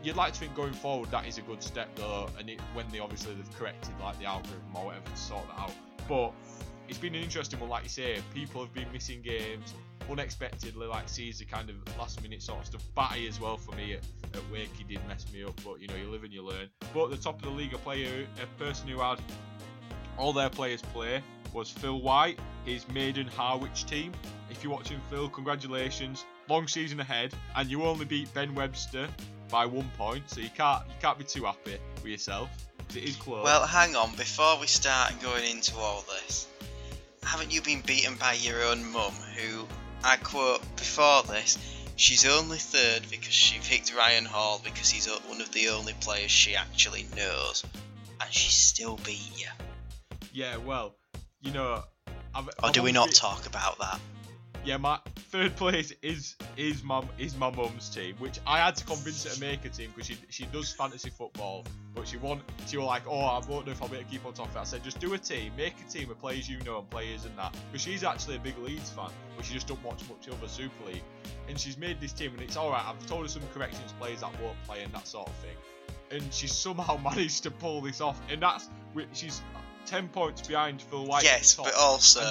You'd 0.03 0.15
like 0.15 0.33
to 0.33 0.39
think 0.39 0.55
going 0.55 0.73
forward 0.73 1.11
that 1.11 1.27
is 1.27 1.37
a 1.37 1.41
good 1.41 1.61
step 1.61 1.89
though, 1.95 2.27
and 2.39 2.49
it, 2.49 2.59
when 2.73 2.87
they 2.91 2.97
obviously 2.97 3.35
they've 3.35 3.55
corrected 3.57 3.93
like 4.01 4.17
the 4.17 4.25
algorithm 4.25 4.63
or 4.73 4.85
whatever 4.87 5.05
to 5.05 5.15
sort 5.17 5.45
that 5.49 5.59
out. 5.61 5.71
But 6.09 6.33
it's 6.87 6.97
been 6.97 7.13
an 7.13 7.21
interesting 7.21 7.59
one, 7.59 7.69
like 7.69 7.83
you 7.83 7.89
say. 7.89 8.17
People 8.33 8.63
have 8.63 8.73
been 8.73 8.91
missing 8.91 9.21
games 9.21 9.75
unexpectedly, 10.09 10.87
like 10.87 11.07
Sezer 11.07 11.47
kind 11.47 11.69
of 11.69 11.75
last 11.97 12.21
minute 12.21 12.41
sort 12.41 12.59
of 12.59 12.65
stuff. 12.65 12.83
Batty 12.95 13.27
as 13.27 13.39
well 13.39 13.57
for 13.57 13.75
me 13.75 13.93
at, 13.93 13.99
at 14.33 14.51
Wake, 14.51 14.69
he 14.77 14.83
did 14.83 15.05
mess 15.07 15.25
me 15.33 15.43
up, 15.43 15.59
but 15.63 15.79
you 15.79 15.87
know 15.87 15.95
you 15.95 16.09
live 16.09 16.23
and 16.23 16.33
you 16.33 16.43
learn. 16.43 16.69
But 16.93 17.11
the 17.11 17.17
top 17.17 17.35
of 17.35 17.43
the 17.43 17.49
league, 17.49 17.73
a 17.73 17.77
player, 17.77 18.25
a 18.41 18.63
person 18.63 18.87
who 18.87 18.99
had 18.99 19.19
all 20.17 20.33
their 20.33 20.49
players 20.49 20.81
play 20.81 21.21
was 21.53 21.69
Phil 21.69 21.99
White, 22.01 22.39
his 22.65 22.87
maiden 22.89 23.27
Harwich 23.27 23.85
team. 23.85 24.11
If 24.49 24.63
you're 24.63 24.73
watching 24.73 24.99
Phil, 25.09 25.29
congratulations, 25.29 26.25
long 26.49 26.67
season 26.67 26.99
ahead, 26.99 27.33
and 27.55 27.69
you 27.69 27.83
only 27.83 28.05
beat 28.05 28.33
Ben 28.33 28.53
Webster 28.55 29.07
by 29.49 29.65
one 29.65 29.89
point, 29.97 30.29
so 30.29 30.39
you 30.39 30.49
can't 30.49 30.85
you 30.87 30.95
can't 31.01 31.17
be 31.17 31.23
too 31.23 31.43
happy 31.43 31.77
with 31.95 32.05
yourself. 32.05 32.49
It 32.95 33.03
is 33.03 33.15
close. 33.15 33.43
Well, 33.43 33.65
hang 33.65 33.95
on, 33.95 34.15
before 34.15 34.59
we 34.59 34.67
start 34.67 35.13
going 35.21 35.49
into 35.49 35.77
all 35.77 36.03
this, 36.09 36.47
haven't 37.23 37.53
you 37.53 37.61
been 37.61 37.81
beaten 37.81 38.15
by 38.15 38.33
your 38.33 38.63
own 38.63 38.91
mum, 38.91 39.13
who, 39.37 39.65
I 40.03 40.17
quote 40.17 40.61
before 40.77 41.23
this, 41.23 41.57
she's 41.95 42.25
only 42.25 42.57
third 42.57 43.03
because 43.09 43.33
she 43.33 43.59
picked 43.59 43.95
Ryan 43.95 44.25
Hall 44.25 44.59
because 44.63 44.89
he's 44.89 45.07
one 45.27 45.41
of 45.41 45.51
the 45.51 45.69
only 45.69 45.93
players 45.93 46.31
she 46.31 46.55
actually 46.55 47.05
knows, 47.15 47.63
and 48.19 48.33
she 48.33 48.49
still 48.51 48.97
beat 49.05 49.31
you. 49.37 49.47
yeah, 50.33 50.57
well, 50.57 50.95
you 51.41 51.51
know. 51.51 51.83
I've, 52.33 52.49
Or 52.63 52.71
do 52.71 52.81
we 52.81 52.91
not 52.93 53.07
been- 53.07 53.15
talk 53.15 53.45
about 53.45 53.77
that? 53.79 53.99
Yeah, 54.63 54.77
my 54.77 54.99
third 55.15 55.55
place 55.55 55.91
is 56.03 56.35
is 56.55 56.83
my 56.83 57.03
is 57.17 57.35
my 57.35 57.49
mum's 57.49 57.89
team, 57.89 58.15
which 58.19 58.39
I 58.45 58.59
had 58.59 58.75
to 58.75 58.85
convince 58.85 59.23
her 59.23 59.31
to 59.31 59.41
make 59.41 59.65
a 59.65 59.69
team 59.69 59.89
because 59.95 60.07
she 60.07 60.17
she 60.29 60.45
does 60.45 60.71
fantasy 60.71 61.09
football, 61.09 61.65
but 61.95 62.07
she 62.07 62.17
want 62.17 62.43
she 62.67 62.77
was 62.77 62.85
like, 62.85 63.01
oh, 63.07 63.21
I 63.21 63.41
won't 63.49 63.65
know 63.65 63.71
if 63.71 63.81
I'll 63.81 63.87
be 63.87 63.97
able 63.97 64.05
to 64.05 64.11
keep 64.11 64.23
on 64.23 64.33
top 64.33 64.49
of 64.49 64.55
it. 64.55 64.59
I 64.59 64.63
said, 64.63 64.83
just 64.83 64.99
do 64.99 65.15
a 65.15 65.17
team, 65.17 65.51
make 65.57 65.73
a 65.81 65.91
team 65.91 66.11
of 66.11 66.19
players 66.19 66.47
you 66.47 66.59
know 66.59 66.77
and 66.77 66.89
players 66.91 67.25
and 67.25 67.35
that, 67.39 67.55
because 67.71 67.81
she's 67.81 68.03
actually 68.03 68.35
a 68.35 68.39
big 68.39 68.55
Leeds 68.59 68.91
fan, 68.91 69.09
but 69.35 69.45
she 69.45 69.55
just 69.55 69.67
don't 69.67 69.83
watch 69.83 70.03
much 70.07 70.27
of 70.27 70.39
the 70.39 70.47
Super 70.47 70.85
League, 70.85 71.03
and 71.49 71.59
she's 71.59 71.77
made 71.79 71.99
this 71.99 72.13
team, 72.13 72.31
and 72.33 72.41
it's 72.41 72.55
all 72.55 72.69
right. 72.69 72.85
I've 72.85 73.03
told 73.07 73.23
her 73.23 73.29
some 73.29 73.41
corrections, 73.55 73.95
players 73.99 74.21
that 74.21 74.29
won't 74.39 74.61
play 74.67 74.83
and 74.83 74.93
that 74.93 75.07
sort 75.07 75.27
of 75.27 75.35
thing, 75.37 75.57
and 76.11 76.31
she 76.31 76.45
somehow 76.45 76.97
managed 77.03 77.41
to 77.43 77.51
pull 77.51 77.81
this 77.81 77.99
off, 77.99 78.21
and 78.29 78.43
that's 78.43 78.69
she's 79.13 79.41
ten 79.85 80.07
points 80.09 80.47
behind 80.47 80.81
Phil 80.81 81.05
White. 81.05 81.23
yes, 81.23 81.55
top, 81.55 81.65
but 81.65 81.75
also, 81.75 82.21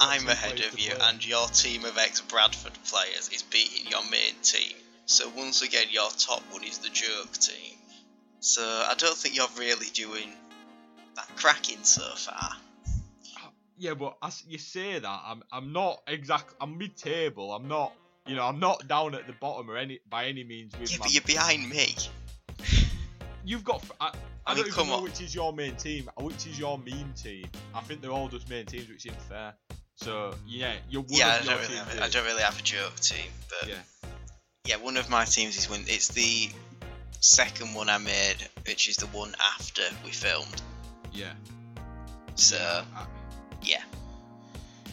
I'm 0.00 0.28
ahead 0.28 0.60
of 0.60 0.78
you, 0.78 0.90
play. 0.90 1.08
and 1.08 1.26
your 1.26 1.46
team 1.48 1.84
of 1.84 1.96
ex 1.98 2.20
Bradford 2.20 2.72
players 2.84 3.30
is 3.32 3.42
beating 3.42 3.90
your 3.90 4.02
main 4.10 4.34
team. 4.42 4.76
So 5.06 5.28
once 5.36 5.62
again, 5.62 5.86
your 5.90 6.10
top 6.10 6.42
one 6.50 6.64
is 6.64 6.78
the 6.78 6.88
joke 6.88 7.32
team. 7.32 7.76
So 8.40 8.62
I 8.62 8.94
don't 8.98 9.16
think 9.16 9.36
you're 9.36 9.46
really 9.58 9.86
doing 9.92 10.28
that 11.14 11.28
cracking 11.36 11.82
so 11.82 12.02
far. 12.16 12.52
Yeah, 13.78 13.94
but 13.94 14.16
as 14.22 14.42
you 14.48 14.58
say 14.58 14.98
that, 14.98 15.20
I'm 15.26 15.42
I'm 15.52 15.72
not 15.72 16.02
exact. 16.06 16.54
I'm 16.60 16.78
mid-table. 16.78 17.52
I'm 17.52 17.68
not, 17.68 17.92
you 18.26 18.34
know, 18.34 18.44
I'm 18.44 18.58
not 18.58 18.88
down 18.88 19.14
at 19.14 19.26
the 19.26 19.34
bottom 19.34 19.70
or 19.70 19.76
any 19.76 20.00
by 20.08 20.26
any 20.26 20.44
means. 20.44 20.72
With 20.78 20.90
Yeah, 20.90 20.98
but 21.00 21.12
you're 21.12 21.22
behind 21.22 21.68
me. 21.68 21.94
you've 23.44 23.64
got. 23.64 23.84
I, 24.00 24.12
I, 24.46 24.52
I 24.52 24.54
mean, 24.54 24.64
don't 24.64 24.72
even 24.72 24.86
know 24.88 24.94
on. 24.98 25.02
which 25.02 25.20
is 25.20 25.34
your 25.34 25.52
main 25.52 25.74
team, 25.76 26.08
uh, 26.16 26.22
which 26.22 26.46
is 26.46 26.58
your 26.58 26.78
meme 26.78 27.12
team. 27.14 27.46
I 27.74 27.80
think 27.80 28.00
they're 28.00 28.12
all 28.12 28.28
just 28.28 28.48
main 28.48 28.64
teams, 28.66 28.88
which 28.88 29.06
isn't 29.06 29.20
fair. 29.22 29.54
So 29.96 30.34
yeah, 30.46 30.74
you're 30.88 31.02
one 31.02 31.10
yeah, 31.18 31.38
I 31.40 31.44
don't, 31.44 31.60
really 31.60 31.76
have. 31.76 32.00
I 32.00 32.08
don't 32.08 32.24
really 32.24 32.42
have 32.42 32.58
a 32.58 32.62
joke 32.62 32.94
team, 33.00 33.30
but 33.48 33.68
Yeah. 33.68 33.74
yeah, 34.66 34.76
one 34.76 34.96
of 34.96 35.08
my 35.10 35.24
teams 35.24 35.56
is 35.56 35.68
when 35.68 35.84
It's 35.88 36.08
the 36.08 36.50
second 37.20 37.74
one 37.74 37.88
I 37.88 37.98
made, 37.98 38.36
which 38.66 38.88
is 38.88 38.96
the 38.98 39.06
one 39.06 39.34
after 39.40 39.82
we 40.04 40.10
filmed. 40.10 40.62
Yeah. 41.12 41.32
So 42.34 42.84
I- 42.94 43.06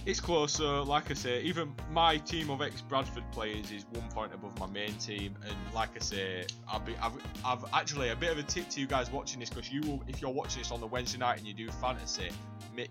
It's 0.06 0.20
closer. 0.20 0.82
like 0.82 1.12
I 1.12 1.14
say, 1.14 1.42
even 1.44 1.74
my 1.90 2.18
team 2.18 2.50
of 2.50 2.62
ex-Bradford 2.62 3.24
players 3.32 3.72
is 3.72 3.86
one 3.92 4.10
point 4.10 4.34
above 4.34 4.60
my 4.60 4.68
main 4.68 4.94
team, 4.96 5.34
and 5.48 5.56
like 5.74 5.92
I 5.96 6.00
say, 6.00 6.46
I'll 6.68 6.82
be, 6.82 6.94
I've, 7.02 7.14
I've 7.46 7.64
actually 7.74 8.10
a 8.10 8.16
bit 8.16 8.32
of 8.32 8.38
a 8.38 8.44
tip 8.44 8.68
to 8.72 8.82
you 8.82 8.88
guys 8.88 9.10
watching 9.10 9.40
this 9.40 9.50
because 9.50 9.72
you 9.72 9.80
will, 9.82 10.04
if 10.10 10.22
you're 10.22 10.32
watching 10.32 10.62
this 10.62 10.72
on 10.72 10.82
the 10.82 10.88
Wednesday 10.88 11.20
night 11.20 11.38
and 11.38 11.48
you 11.48 11.54
do 11.54 11.70
fantasy, 11.70 12.30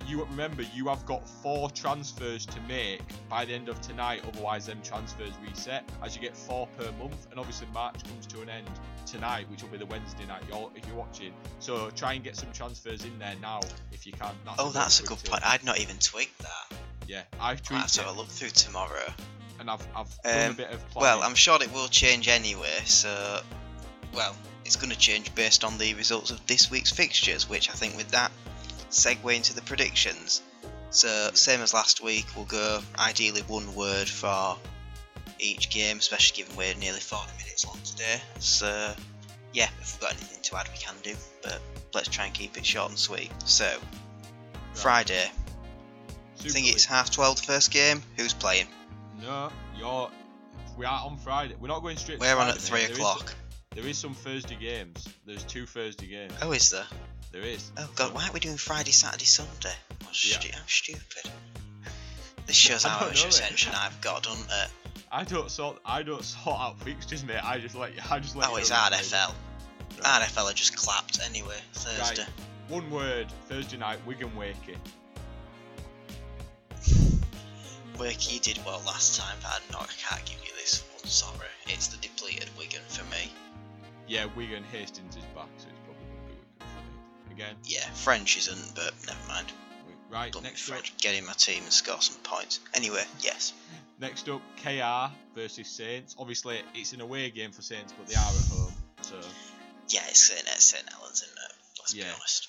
you 0.06 0.24
remember 0.24 0.62
you 0.74 0.88
have 0.88 1.04
got 1.04 1.28
four 1.28 1.68
transfers 1.70 2.46
to 2.46 2.60
make 2.62 3.02
by 3.28 3.44
the 3.44 3.52
end 3.52 3.68
of 3.68 3.78
tonight, 3.82 4.22
otherwise 4.26 4.64
them 4.64 4.80
transfers 4.82 5.32
reset 5.46 5.86
as 6.02 6.16
you 6.16 6.22
get 6.22 6.34
four 6.34 6.66
per 6.78 6.90
month, 6.92 7.26
and 7.30 7.38
obviously 7.38 7.66
March 7.74 8.02
comes 8.04 8.24
to 8.26 8.40
an 8.40 8.48
end 8.48 8.70
tonight, 9.04 9.44
which 9.50 9.62
will 9.62 9.70
be 9.70 9.76
the 9.76 9.86
Wednesday 9.86 10.24
night. 10.24 10.42
You're, 10.48 10.70
if 10.74 10.86
you're 10.86 10.96
watching, 10.96 11.34
so 11.58 11.90
try 11.90 12.14
and 12.14 12.24
get 12.24 12.36
some 12.36 12.50
transfers 12.52 13.04
in 13.04 13.18
there 13.18 13.34
now 13.42 13.60
if 13.92 14.06
you 14.06 14.12
can. 14.12 14.34
That's 14.46 14.56
oh, 14.58 14.70
that's 14.70 15.00
a 15.00 15.02
good 15.02 15.18
tip. 15.18 15.30
point. 15.30 15.44
I'd 15.44 15.62
not 15.62 15.78
even 15.78 15.98
twigged 15.98 16.40
that. 16.40 16.78
Yeah, 17.06 17.22
I've 17.34 17.40
I'll 17.40 17.46
have 17.48 17.62
tweaked 17.62 17.94
to 17.94 18.00
it 18.00 18.06
have 18.06 18.14
a 18.14 18.18
look 18.18 18.28
through 18.28 18.50
tomorrow. 18.50 19.12
and 19.60 19.70
I've, 19.70 19.86
I've 19.94 20.08
done 20.22 20.34
a 20.46 20.48
Um, 20.50 20.54
bit 20.56 20.70
of 20.70 20.88
planning. 20.90 21.18
Well, 21.18 21.22
I'm 21.22 21.34
sure 21.34 21.62
it 21.62 21.72
will 21.72 21.88
change 21.88 22.28
anyway, 22.28 22.80
so 22.84 23.40
well, 24.14 24.34
it's 24.64 24.76
going 24.76 24.90
to 24.90 24.98
change 24.98 25.34
based 25.34 25.64
on 25.64 25.78
the 25.78 25.94
results 25.94 26.30
of 26.30 26.44
this 26.46 26.70
week's 26.70 26.90
fixtures, 26.92 27.48
which 27.48 27.68
I 27.70 27.72
think 27.72 27.96
with 27.96 28.08
that 28.10 28.30
segue 28.90 29.34
into 29.34 29.54
the 29.54 29.62
predictions. 29.62 30.42
So 30.90 31.30
same 31.34 31.60
as 31.60 31.72
last 31.72 32.02
week, 32.02 32.26
we'll 32.36 32.44
go 32.44 32.80
ideally 32.98 33.40
one 33.42 33.74
word 33.74 34.08
for 34.08 34.56
each 35.38 35.70
game, 35.70 35.98
especially 35.98 36.36
given 36.44 36.56
we're 36.56 36.74
nearly 36.74 37.00
40 37.00 37.32
minutes 37.38 37.66
long 37.66 37.78
today. 37.84 38.20
So 38.38 38.92
yeah, 39.54 39.68
if 39.80 39.94
we've 39.94 40.00
got 40.00 40.12
anything 40.12 40.42
to 40.42 40.56
add, 40.56 40.68
we 40.70 40.78
can 40.78 40.94
do, 41.02 41.14
but 41.42 41.60
let's 41.94 42.08
try 42.08 42.26
and 42.26 42.34
keep 42.34 42.56
it 42.58 42.64
short 42.66 42.90
and 42.90 42.98
sweet. 42.98 43.30
So 43.46 43.78
Friday, 44.74 45.30
I 46.44 46.48
think 46.48 46.68
it's 46.72 46.84
half 46.84 47.10
12 47.10 47.36
the 47.36 47.42
first 47.42 47.70
game. 47.70 48.02
Who's 48.16 48.32
playing? 48.34 48.66
No, 49.20 49.50
you're. 49.78 50.10
We 50.76 50.86
are 50.86 51.04
on 51.04 51.16
Friday. 51.18 51.54
We're 51.60 51.68
not 51.68 51.82
going 51.82 51.96
straight. 51.96 52.18
We're 52.18 52.34
on 52.36 52.48
at 52.48 52.56
three 52.58 52.80
There 52.82 52.90
is- 52.92 52.96
o'clock. 52.98 53.34
there 53.74 53.86
is 53.86 53.98
some 53.98 54.14
Thursday 54.14 54.56
games. 54.56 55.08
There's 55.26 55.44
two 55.44 55.66
Thursday 55.66 56.06
games. 56.06 56.32
Oh, 56.42 56.52
is 56.52 56.70
there? 56.70 56.86
There 57.30 57.42
is. 57.42 57.70
Oh 57.78 57.88
god, 57.94 58.14
why 58.14 58.22
aren't 58.22 58.34
we 58.34 58.40
doing 58.40 58.56
Friday, 58.56 58.90
Saturday, 58.92 59.24
Sunday? 59.24 59.72
What 60.02 60.24
Yeah. 60.24 60.38
stu- 60.38 60.50
how 60.52 60.62
stupid. 60.66 61.30
This 62.46 62.56
shows 62.56 62.82
how 62.84 63.06
much 63.06 63.24
attention 63.24 63.72
I've 63.74 64.00
got, 64.00 64.24
doesn't 64.24 64.50
it? 64.50 64.68
I 65.12 65.22
don't 65.24 65.50
sort. 65.50 65.78
I 65.84 66.02
don't 66.02 66.24
sort 66.24 66.58
out 66.58 66.80
fixtures, 66.80 67.22
mate. 67.24 67.42
I 67.44 67.58
just 67.58 67.74
let 67.76 67.94
you. 67.94 68.00
I 68.10 68.18
just 68.18 68.34
let. 68.34 68.48
Oh, 68.50 68.56
it's 68.56 68.70
RFL. 68.70 69.32
Right. 70.02 70.22
RFL 70.22 70.50
are 70.50 70.52
just 70.54 70.76
clapped 70.76 71.20
anyway, 71.24 71.58
Thursday. 71.74 72.22
Right. 72.22 72.30
One 72.68 72.90
word. 72.90 73.30
Thursday 73.48 73.76
night. 73.76 73.98
Wigan 74.06 74.30
Wakey. 74.32 74.76
Wakey 77.98 78.40
did 78.40 78.58
well 78.64 78.82
last 78.86 79.18
time, 79.18 79.36
but 79.42 79.52
I'm 79.54 79.72
not, 79.72 79.90
I 79.90 80.14
can't 80.14 80.24
give 80.24 80.38
you 80.44 80.52
this 80.56 80.82
one, 80.94 81.08
sorry. 81.08 81.48
It's 81.66 81.88
the 81.88 81.98
depleted 81.98 82.48
Wigan 82.58 82.82
for 82.88 83.04
me. 83.04 83.32
Yeah, 84.08 84.26
Wigan 84.36 84.64
Hastings 84.64 85.16
is 85.16 85.24
back, 85.34 85.48
so 85.58 85.68
it's 85.68 85.78
probably 85.84 86.04
going 86.04 86.18
to 86.18 86.26
be 86.26 86.32
Wigan 86.32 86.56
for 86.58 86.80
me. 86.80 87.34
Again. 87.34 87.56
Yeah, 87.64 87.84
French 87.94 88.36
isn't, 88.38 88.74
but 88.74 88.92
never 89.06 89.28
mind. 89.28 89.52
Right. 90.10 90.42
Next 90.42 90.68
up. 90.68 90.74
French. 90.74 90.96
Get 90.98 91.14
in 91.14 91.24
my 91.24 91.32
team 91.32 91.62
and 91.62 91.72
score 91.72 92.00
some 92.00 92.20
points. 92.22 92.60
Anyway, 92.74 93.02
yes. 93.20 93.54
Next 93.98 94.28
up, 94.28 94.42
KR 94.62 95.14
versus 95.34 95.68
Saints. 95.68 96.16
Obviously, 96.18 96.60
it's 96.74 96.92
an 96.92 97.00
away 97.00 97.30
game 97.30 97.50
for 97.52 97.62
Saints, 97.62 97.94
but 97.96 98.06
they 98.08 98.14
are 98.14 98.18
at 98.18 98.58
home, 98.58 98.74
so 99.00 99.16
Yeah, 99.88 100.00
it's 100.08 100.20
St. 100.20 100.46
St. 100.46 100.84
Helens, 100.90 101.22
isn't 101.22 101.32
it? 101.32 101.52
Let's 101.78 101.94
be 101.94 102.02
honest. 102.02 102.48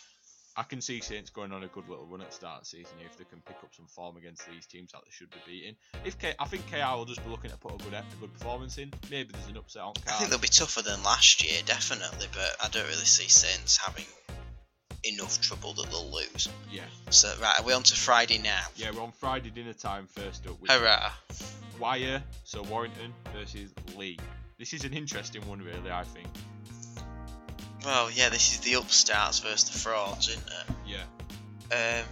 I 0.56 0.64
can 0.64 0.82
see 0.82 0.99
Saints 1.01 1.32
going 1.32 1.51
on 1.51 1.64
a 1.64 1.68
good 1.68 1.89
little 1.89 2.06
run 2.06 2.22
at 2.22 2.30
the 2.30 2.36
start 2.36 2.58
of 2.58 2.64
the 2.64 2.70
season 2.70 2.93
if 3.04 3.18
they 3.18 3.24
can 3.24 3.41
pick 3.41 3.58
up 3.64 3.74
some 3.76 3.88
form 3.88 4.18
against 4.18 4.47
these 4.47 4.68
teams 4.68 4.91
that 4.91 5.01
they 5.04 5.10
should 5.10 5.32
be 5.32 5.39
beating. 5.47 5.76
If 6.06 6.20
K- 6.20 6.36
I 6.39 6.45
think 6.45 6.68
KR 6.70 6.95
will 6.95 7.06
just 7.06 7.24
be 7.24 7.32
looking 7.32 7.49
to 7.49 7.58
put 7.58 7.74
a 7.74 7.84
good 7.84 7.93
a 7.93 8.04
good 8.20 8.32
performance 8.34 8.78
in. 8.78 8.93
Maybe 9.10 9.32
there's 9.34 9.47
an 9.47 9.58
upset 9.58 9.82
on 9.82 9.93
I 10.08 10.12
think 10.12 10.30
they'll 10.30 10.39
be 10.39 10.47
tougher 10.47 10.84
than 10.84 11.01
last 11.04 11.43
year, 11.43 11.60
definitely, 11.66 12.28
but 12.34 12.56
I 12.64 12.68
don't 12.70 12.84
really 12.86 13.06
see 13.06 13.28
Saints 13.28 13.78
having 13.78 14.06
enough 15.04 15.41
trouble 15.41 15.74
that 15.74 15.89
they'll 15.89 16.12
lose. 16.12 16.47
Yeah, 16.72 16.84
So, 17.10 17.34
right, 17.41 17.60
are 17.60 17.64
we 17.66 17.74
on 17.74 17.84
to 17.84 17.95
Friday 17.95 18.38
now? 18.38 18.62
yeah. 18.76 18.91
We're 18.91 19.01
on 19.01 19.12
Friday 19.12 19.49
dinner 19.49 19.74
time 19.74 20.08
first 20.08 20.47
up. 20.47 20.58
Hurrah! 20.70 21.12
Wire, 21.80 22.24
so 22.43 22.62
Warrington 22.64 23.14
versus 23.36 23.74
Leigh. 23.97 24.20
This 24.60 24.74
is 24.74 24.86
an 24.86 24.93
interesting 24.93 25.45
one, 25.47 25.60
really. 25.62 25.89
I 25.91 26.04
think. 26.04 26.28
Well, 27.84 28.10
yeah, 28.12 28.30
this 28.30 28.54
is 28.54 28.60
the 28.60 28.76
upstarts 28.76 29.40
versus 29.40 29.70
the 29.70 29.78
frauds, 29.78 30.30
isn't 30.30 30.48
it? 30.48 30.76
Yeah. 30.86 31.04
Um, 31.72 32.06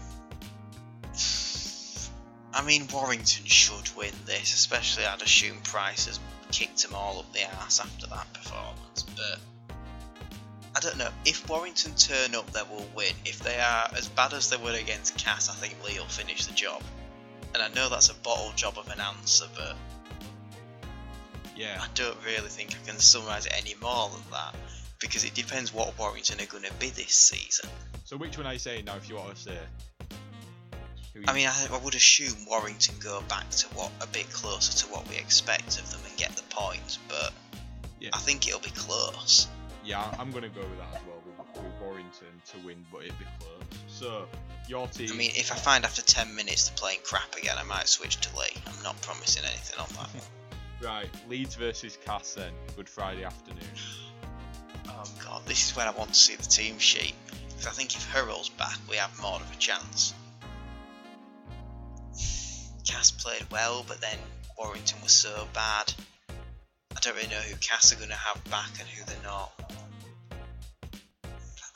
I 2.53 2.61
mean, 2.65 2.87
Warrington 2.91 3.45
should 3.45 3.89
win 3.95 4.11
this, 4.25 4.53
especially 4.53 5.05
I'd 5.05 5.21
assume 5.21 5.57
Price 5.63 6.07
has 6.07 6.19
kicked 6.51 6.83
them 6.83 6.93
all 6.93 7.19
up 7.19 7.31
the 7.31 7.45
arse 7.61 7.79
after 7.79 8.07
that 8.07 8.33
performance. 8.33 9.05
But 9.15 9.39
I 10.75 10.79
don't 10.81 10.97
know. 10.97 11.09
If 11.25 11.47
Warrington 11.49 11.95
turn 11.95 12.35
up, 12.35 12.51
they 12.51 12.63
will 12.63 12.85
win. 12.93 13.13
If 13.25 13.39
they 13.39 13.57
are 13.59 13.89
as 13.95 14.09
bad 14.09 14.33
as 14.33 14.49
they 14.49 14.57
were 14.57 14.73
against 14.73 15.17
Cass, 15.17 15.49
I 15.49 15.53
think 15.53 15.75
Leigh 15.85 15.99
will 15.99 16.05
finish 16.07 16.45
the 16.45 16.53
job. 16.53 16.83
And 17.53 17.63
I 17.63 17.69
know 17.69 17.87
that's 17.89 18.09
a 18.09 18.15
bottle 18.15 18.51
job 18.55 18.77
of 18.77 18.89
an 18.89 18.99
answer, 18.99 19.45
but 19.55 19.75
Yeah. 21.55 21.79
I 21.81 21.87
don't 21.95 22.17
really 22.25 22.49
think 22.49 22.75
I 22.75 22.85
can 22.85 22.99
summarise 22.99 23.45
it 23.45 23.53
any 23.55 23.75
more 23.81 24.09
than 24.09 24.23
that. 24.31 24.55
Because 25.01 25.23
it 25.23 25.33
depends 25.33 25.73
what 25.73 25.97
Warrington 25.97 26.39
are 26.39 26.45
going 26.45 26.63
to 26.63 26.73
be 26.73 26.89
this 26.89 27.13
season. 27.13 27.69
So 28.05 28.17
which 28.17 28.37
one 28.37 28.45
are 28.45 28.53
you 28.53 28.59
saying 28.59 28.85
now? 28.85 28.95
If 28.95 29.09
you 29.09 29.15
want 29.15 29.35
to 29.35 29.41
say. 29.41 29.57
I 31.27 31.33
mean, 31.33 31.47
I, 31.47 31.67
I 31.71 31.77
would 31.77 31.95
assume 31.95 32.45
Warrington 32.47 32.95
go 33.03 33.21
back 33.27 33.49
to 33.49 33.67
what 33.69 33.91
a 33.99 34.07
bit 34.07 34.31
closer 34.31 34.85
to 34.85 34.93
what 34.93 35.09
we 35.09 35.17
expect 35.17 35.77
of 35.79 35.91
them 35.91 35.99
and 36.07 36.17
get 36.17 36.35
the 36.35 36.43
points, 36.43 36.99
but 37.09 37.33
Yeah. 37.99 38.11
I 38.13 38.17
think 38.19 38.47
it'll 38.47 38.61
be 38.61 38.69
close. 38.69 39.47
Yeah, 39.83 40.03
I'm 40.19 40.31
gonna 40.31 40.47
go 40.49 40.61
with 40.61 40.77
that 40.79 40.95
as 40.95 41.01
well. 41.07 41.21
With, 41.25 41.63
with 41.63 41.81
Warrington 41.81 42.41
to 42.51 42.57
win, 42.65 42.85
but 42.91 43.03
it'd 43.03 43.19
be 43.19 43.25
close. 43.39 43.51
So 43.87 44.25
your 44.67 44.87
team. 44.87 45.09
I 45.11 45.15
mean, 45.15 45.31
if 45.35 45.51
I 45.51 45.55
find 45.55 45.83
after 45.83 46.01
10 46.01 46.33
minutes 46.35 46.69
they're 46.69 46.77
playing 46.77 46.99
crap 47.03 47.35
again, 47.35 47.57
I 47.57 47.63
might 47.63 47.87
switch 47.87 48.17
to 48.21 48.37
Leigh. 48.37 48.55
I'm 48.65 48.83
not 48.83 48.99
promising 49.01 49.43
anything 49.43 49.79
on 49.79 49.87
that 49.97 50.23
right, 50.87 51.09
Leeds 51.27 51.55
versus 51.55 51.97
Cass 52.05 52.35
then. 52.35 52.53
Good 52.75 52.87
Friday 52.87 53.23
afternoon. 53.23 53.63
This 55.51 55.69
is 55.69 55.75
where 55.75 55.85
I 55.85 55.91
want 55.91 56.13
to 56.13 56.15
see 56.15 56.35
the 56.35 56.43
team 56.43 56.79
sheet. 56.79 57.13
Because 57.49 57.67
I 57.67 57.71
think 57.71 57.93
if 57.93 58.09
Hurrell's 58.09 58.47
back, 58.47 58.77
we 58.89 58.95
have 58.95 59.11
more 59.21 59.35
of 59.35 59.51
a 59.51 59.57
chance. 59.57 60.13
Cass 62.87 63.11
played 63.11 63.43
well, 63.51 63.83
but 63.85 63.99
then 63.99 64.17
Warrington 64.57 64.99
was 65.03 65.11
so 65.11 65.49
bad. 65.53 65.93
I 66.95 67.01
don't 67.01 67.17
really 67.17 67.27
know 67.27 67.35
who 67.35 67.57
Cass 67.57 67.91
are 67.91 67.97
going 67.97 68.11
to 68.11 68.15
have 68.15 68.41
back 68.45 68.69
and 68.79 68.87
who 68.87 69.03
they're 69.03 69.23
not. 69.25 69.51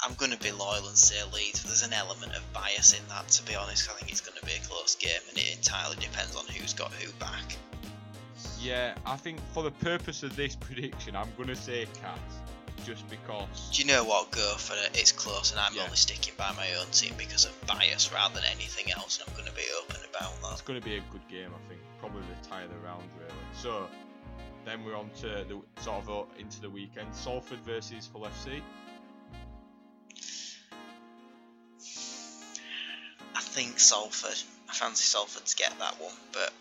I'm 0.02 0.14
going 0.14 0.32
to 0.32 0.40
be 0.40 0.54
loyal 0.54 0.88
and 0.88 0.98
say 0.98 1.18
Leeds, 1.34 1.64
there's 1.64 1.84
an 1.84 1.92
element 1.92 2.34
of 2.34 2.54
bias 2.54 2.98
in 2.98 3.06
that, 3.10 3.28
to 3.28 3.44
be 3.44 3.56
honest. 3.56 3.90
I 3.92 3.96
think 3.96 4.10
it's 4.10 4.22
going 4.22 4.40
to 4.40 4.46
be 4.46 4.54
a 4.54 4.70
close 4.70 4.96
game, 4.96 5.20
and 5.28 5.38
it 5.38 5.54
entirely 5.58 5.98
depends 5.98 6.34
on 6.38 6.46
who's 6.46 6.72
got 6.72 6.94
who 6.94 7.12
back. 7.20 7.58
Yeah, 8.58 8.96
I 9.06 9.18
think 9.18 9.40
for 9.54 9.64
the 9.64 9.72
purpose 9.72 10.24
of 10.24 10.34
this 10.38 10.56
prediction, 10.56 11.18
I'm 11.18 11.30
gonna 11.38 11.56
say 11.56 11.88
Cass, 12.02 12.20
just 12.86 13.10
because. 13.10 13.70
Do 13.74 13.82
you 13.82 13.88
know 13.88 14.04
what? 14.04 14.32
Go 14.32 14.56
for 14.58 14.74
it. 14.76 14.92
It's 15.00 15.12
close, 15.12 15.52
and 15.52 15.60
I'm 15.60 15.74
Yeah. 15.76 15.84
only 15.84 15.98
sticking 15.98 16.36
by 16.38 16.52
my 16.54 16.74
own 16.76 16.86
team 16.92 17.16
because 17.18 17.46
of 17.46 17.68
bias 17.68 18.12
rather 18.12 18.36
than 18.36 18.46
anything 18.46 18.92
else, 18.92 19.20
and 19.20 19.28
I'm 19.28 19.34
going 19.36 19.48
to 19.48 19.56
be 19.56 19.66
open 19.82 19.98
about 20.10 20.42
that. 20.42 20.52
It's 20.54 20.62
going 20.62 20.80
to 20.80 20.86
be 20.86 20.98
a 20.98 21.02
good 21.12 21.28
game, 21.28 21.50
I 21.54 21.68
think. 21.68 21.82
Probably 22.00 22.22
the 22.22 22.48
tie 22.48 22.62
of 22.62 22.70
the 22.70 22.78
round, 22.78 23.10
really. 23.20 23.34
So, 23.62 23.88
then 24.66 24.84
we're 24.86 24.96
on 24.96 25.10
to 25.22 25.28
the 25.46 25.62
sort 25.82 26.08
of 26.08 26.28
into 26.38 26.62
the 26.62 26.70
weekend. 26.70 27.14
Salford 27.16 27.60
versus 27.66 28.10
Hull 28.14 28.28
FC. 28.28 28.62
I 33.36 33.42
think 33.42 33.80
Salford. 33.80 34.38
I 34.70 34.74
fancy 34.74 35.04
Salford 35.04 35.46
to 35.46 35.56
get 35.56 35.78
that 35.80 36.00
one, 36.02 36.14
but 36.34 36.52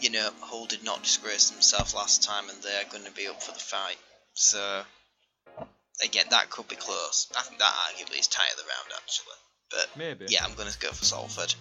you 0.00 0.10
know, 0.10 0.28
Hull 0.40 0.66
did 0.66 0.84
not 0.84 1.02
disgrace 1.02 1.50
themselves 1.50 1.94
last 1.94 2.22
time, 2.22 2.48
and 2.50 2.62
they're 2.62 2.84
going 2.90 3.04
to 3.04 3.12
be 3.12 3.26
up 3.28 3.42
for 3.42 3.52
the 3.52 3.58
fight. 3.58 3.96
So, 4.34 4.82
again, 6.02 6.26
that 6.30 6.50
could 6.50 6.68
be 6.68 6.76
close. 6.76 7.30
I 7.36 7.42
think 7.42 7.58
that 7.58 7.72
arguably 7.72 8.18
is 8.20 8.26
of 8.26 8.56
the 8.56 8.62
round, 8.62 8.92
actually. 8.96 9.34
But 9.70 9.88
Maybe. 9.96 10.26
yeah, 10.28 10.44
I'm 10.44 10.54
going 10.54 10.70
to 10.70 10.78
go 10.78 10.90
for 10.90 11.04
Salford. 11.04 11.54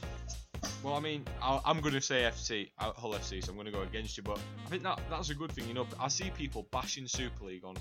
Well, 0.83 0.93
I 0.93 0.99
mean, 0.99 1.25
i 1.41 1.59
I'm 1.65 1.79
going 1.81 1.93
to 1.93 2.01
say 2.01 2.21
FC, 2.21 2.69
uh, 2.79 2.91
Hull 2.93 3.13
FC, 3.13 3.43
so 3.43 3.51
I'm 3.51 3.55
going 3.55 3.65
to 3.65 3.71
go 3.71 3.81
against 3.81 4.17
you. 4.17 4.23
But 4.23 4.39
I 4.65 4.69
think 4.69 4.83
that 4.83 4.99
that's 5.09 5.29
a 5.29 5.35
good 5.35 5.51
thing, 5.51 5.67
you 5.67 5.73
know. 5.73 5.87
I 5.99 6.07
see 6.07 6.29
people 6.31 6.67
bashing 6.71 7.07
Super 7.07 7.45
League 7.45 7.65
on, 7.65 7.75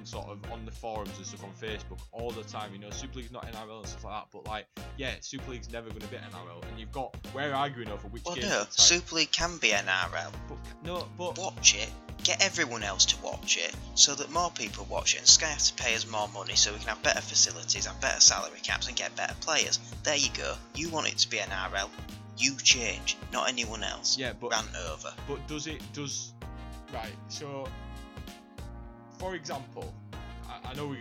on 0.00 0.06
sort 0.06 0.28
of 0.28 0.52
on 0.52 0.64
the 0.64 0.70
forums 0.70 1.10
and 1.16 1.26
stuff 1.26 1.44
on 1.44 1.50
Facebook 1.60 1.98
all 2.12 2.30
the 2.30 2.42
time. 2.44 2.72
You 2.72 2.78
know, 2.78 2.90
Super 2.90 3.18
League's 3.18 3.30
not 3.30 3.46
NRL 3.52 3.78
and 3.80 3.86
stuff 3.86 4.04
like 4.04 4.14
that. 4.14 4.26
But 4.32 4.46
like, 4.46 4.66
yeah, 4.96 5.12
Super 5.20 5.52
League's 5.52 5.70
never 5.70 5.88
going 5.90 6.00
to 6.00 6.08
be 6.08 6.16
NRL, 6.16 6.62
and 6.68 6.78
you've 6.78 6.92
got 6.92 7.14
we're 7.34 7.52
arguing 7.52 7.90
over 7.90 8.08
which 8.08 8.24
Well, 8.24 8.36
no. 8.36 8.64
Super 8.70 9.16
League 9.16 9.32
can 9.32 9.58
be 9.58 9.68
NRL. 9.68 10.32
But 10.48 10.58
no, 10.84 11.06
but 11.16 11.38
Watch 11.38 11.74
it. 11.76 11.90
Get 12.22 12.44
everyone 12.44 12.82
else 12.82 13.06
to 13.06 13.22
watch 13.22 13.56
it 13.56 13.74
so 13.94 14.14
that 14.14 14.30
more 14.30 14.50
people 14.50 14.86
watch 14.90 15.14
it 15.14 15.20
and 15.20 15.26
Sky 15.26 15.46
have 15.46 15.62
to 15.62 15.74
pay 15.82 15.94
us 15.94 16.06
more 16.06 16.28
money 16.28 16.54
so 16.54 16.70
we 16.70 16.78
can 16.78 16.88
have 16.88 17.02
better 17.02 17.22
facilities, 17.22 17.86
have 17.86 17.98
better 18.02 18.20
salary 18.20 18.60
caps 18.62 18.88
and 18.88 18.96
get 18.96 19.16
better 19.16 19.34
players. 19.40 19.78
There 20.02 20.16
you 20.16 20.28
go. 20.36 20.54
You 20.74 20.90
want 20.90 21.08
it 21.08 21.16
to 21.18 21.30
be 21.30 21.38
NRL. 21.38 21.88
You 22.36 22.56
change, 22.56 23.16
not 23.32 23.48
anyone 23.48 23.82
else. 23.82 24.18
yeah, 24.18 24.34
but 24.38 24.50
Rant 24.50 24.68
over. 24.90 25.14
But 25.26 25.46
does 25.48 25.66
it 25.66 25.80
does 25.94 26.34
right? 26.92 27.14
So, 27.28 27.66
for 29.20 29.34
example, 29.34 29.92
I, 30.48 30.70
I 30.70 30.74
know 30.74 30.86
we 30.86 30.96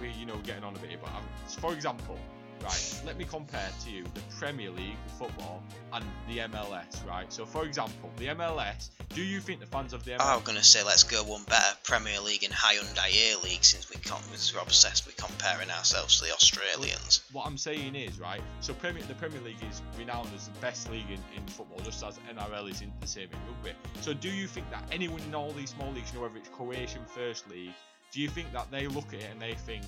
we 0.00 0.10
you 0.10 0.24
know 0.24 0.36
we're 0.36 0.42
getting 0.42 0.62
on 0.62 0.76
a 0.76 0.78
bit 0.78 0.90
here, 0.90 1.00
but 1.02 1.10
um, 1.10 1.24
for 1.48 1.72
example, 1.72 2.16
right? 2.62 3.02
Let 3.04 3.16
me 3.16 3.24
compare 3.24 3.68
to 3.84 3.90
you 3.90 4.04
the 4.14 4.20
Premier 4.38 4.70
League 4.70 4.96
football 5.18 5.62
and 5.92 6.04
the 6.28 6.38
MLS, 6.38 7.06
right? 7.06 7.32
So, 7.32 7.44
for 7.46 7.64
example, 7.64 8.10
the 8.16 8.28
MLS. 8.28 8.90
Do 9.10 9.22
you 9.22 9.40
think 9.40 9.60
the 9.60 9.66
fans 9.66 9.92
of 9.92 10.04
the 10.04 10.12
MLS? 10.12 10.20
I 10.20 10.34
was 10.34 10.44
going 10.44 10.58
to 10.58 10.64
say 10.64 10.82
let's 10.82 11.04
go 11.04 11.22
one 11.22 11.44
better 11.44 11.76
Premier 11.84 12.20
League 12.20 12.42
and 12.44 12.52
Hyundai 12.52 13.32
A 13.32 13.42
League 13.42 13.64
since 13.64 13.88
we 13.88 13.96
com- 13.96 14.22
since 14.22 14.54
we're 14.54 14.60
obsessed 14.60 15.06
with 15.06 15.16
comparing 15.16 15.70
ourselves 15.70 16.18
to 16.18 16.26
the 16.26 16.32
Australians. 16.32 17.22
What 17.32 17.46
I'm 17.46 17.58
saying 17.58 17.94
is, 17.94 18.18
right, 18.18 18.40
so 18.60 18.74
Premier, 18.74 19.02
the 19.04 19.14
Premier 19.14 19.40
League 19.40 19.62
is 19.70 19.80
renowned 19.98 20.28
as 20.34 20.48
the 20.48 20.58
best 20.60 20.90
league 20.90 21.08
in, 21.08 21.20
in 21.36 21.46
football, 21.46 21.78
just 21.84 22.04
as 22.04 22.18
NRL 22.30 22.70
is 22.70 22.82
in 22.82 22.92
the 23.00 23.06
same 23.06 23.28
in 23.32 23.38
rugby. 23.48 23.78
So 24.00 24.12
do 24.12 24.28
you 24.28 24.46
think 24.46 24.70
that 24.70 24.84
anyone 24.90 25.20
in 25.20 25.34
all 25.34 25.52
these 25.52 25.70
small 25.70 25.92
leagues, 25.92 26.12
you 26.12 26.18
know, 26.18 26.24
whether 26.24 26.36
it's 26.36 26.48
Croatian 26.48 27.04
First 27.06 27.48
League, 27.50 27.72
do 28.12 28.20
you 28.20 28.28
think 28.28 28.52
that 28.52 28.70
they 28.70 28.86
look 28.86 29.08
at 29.08 29.20
it 29.20 29.28
and 29.30 29.40
they 29.40 29.54
think, 29.54 29.82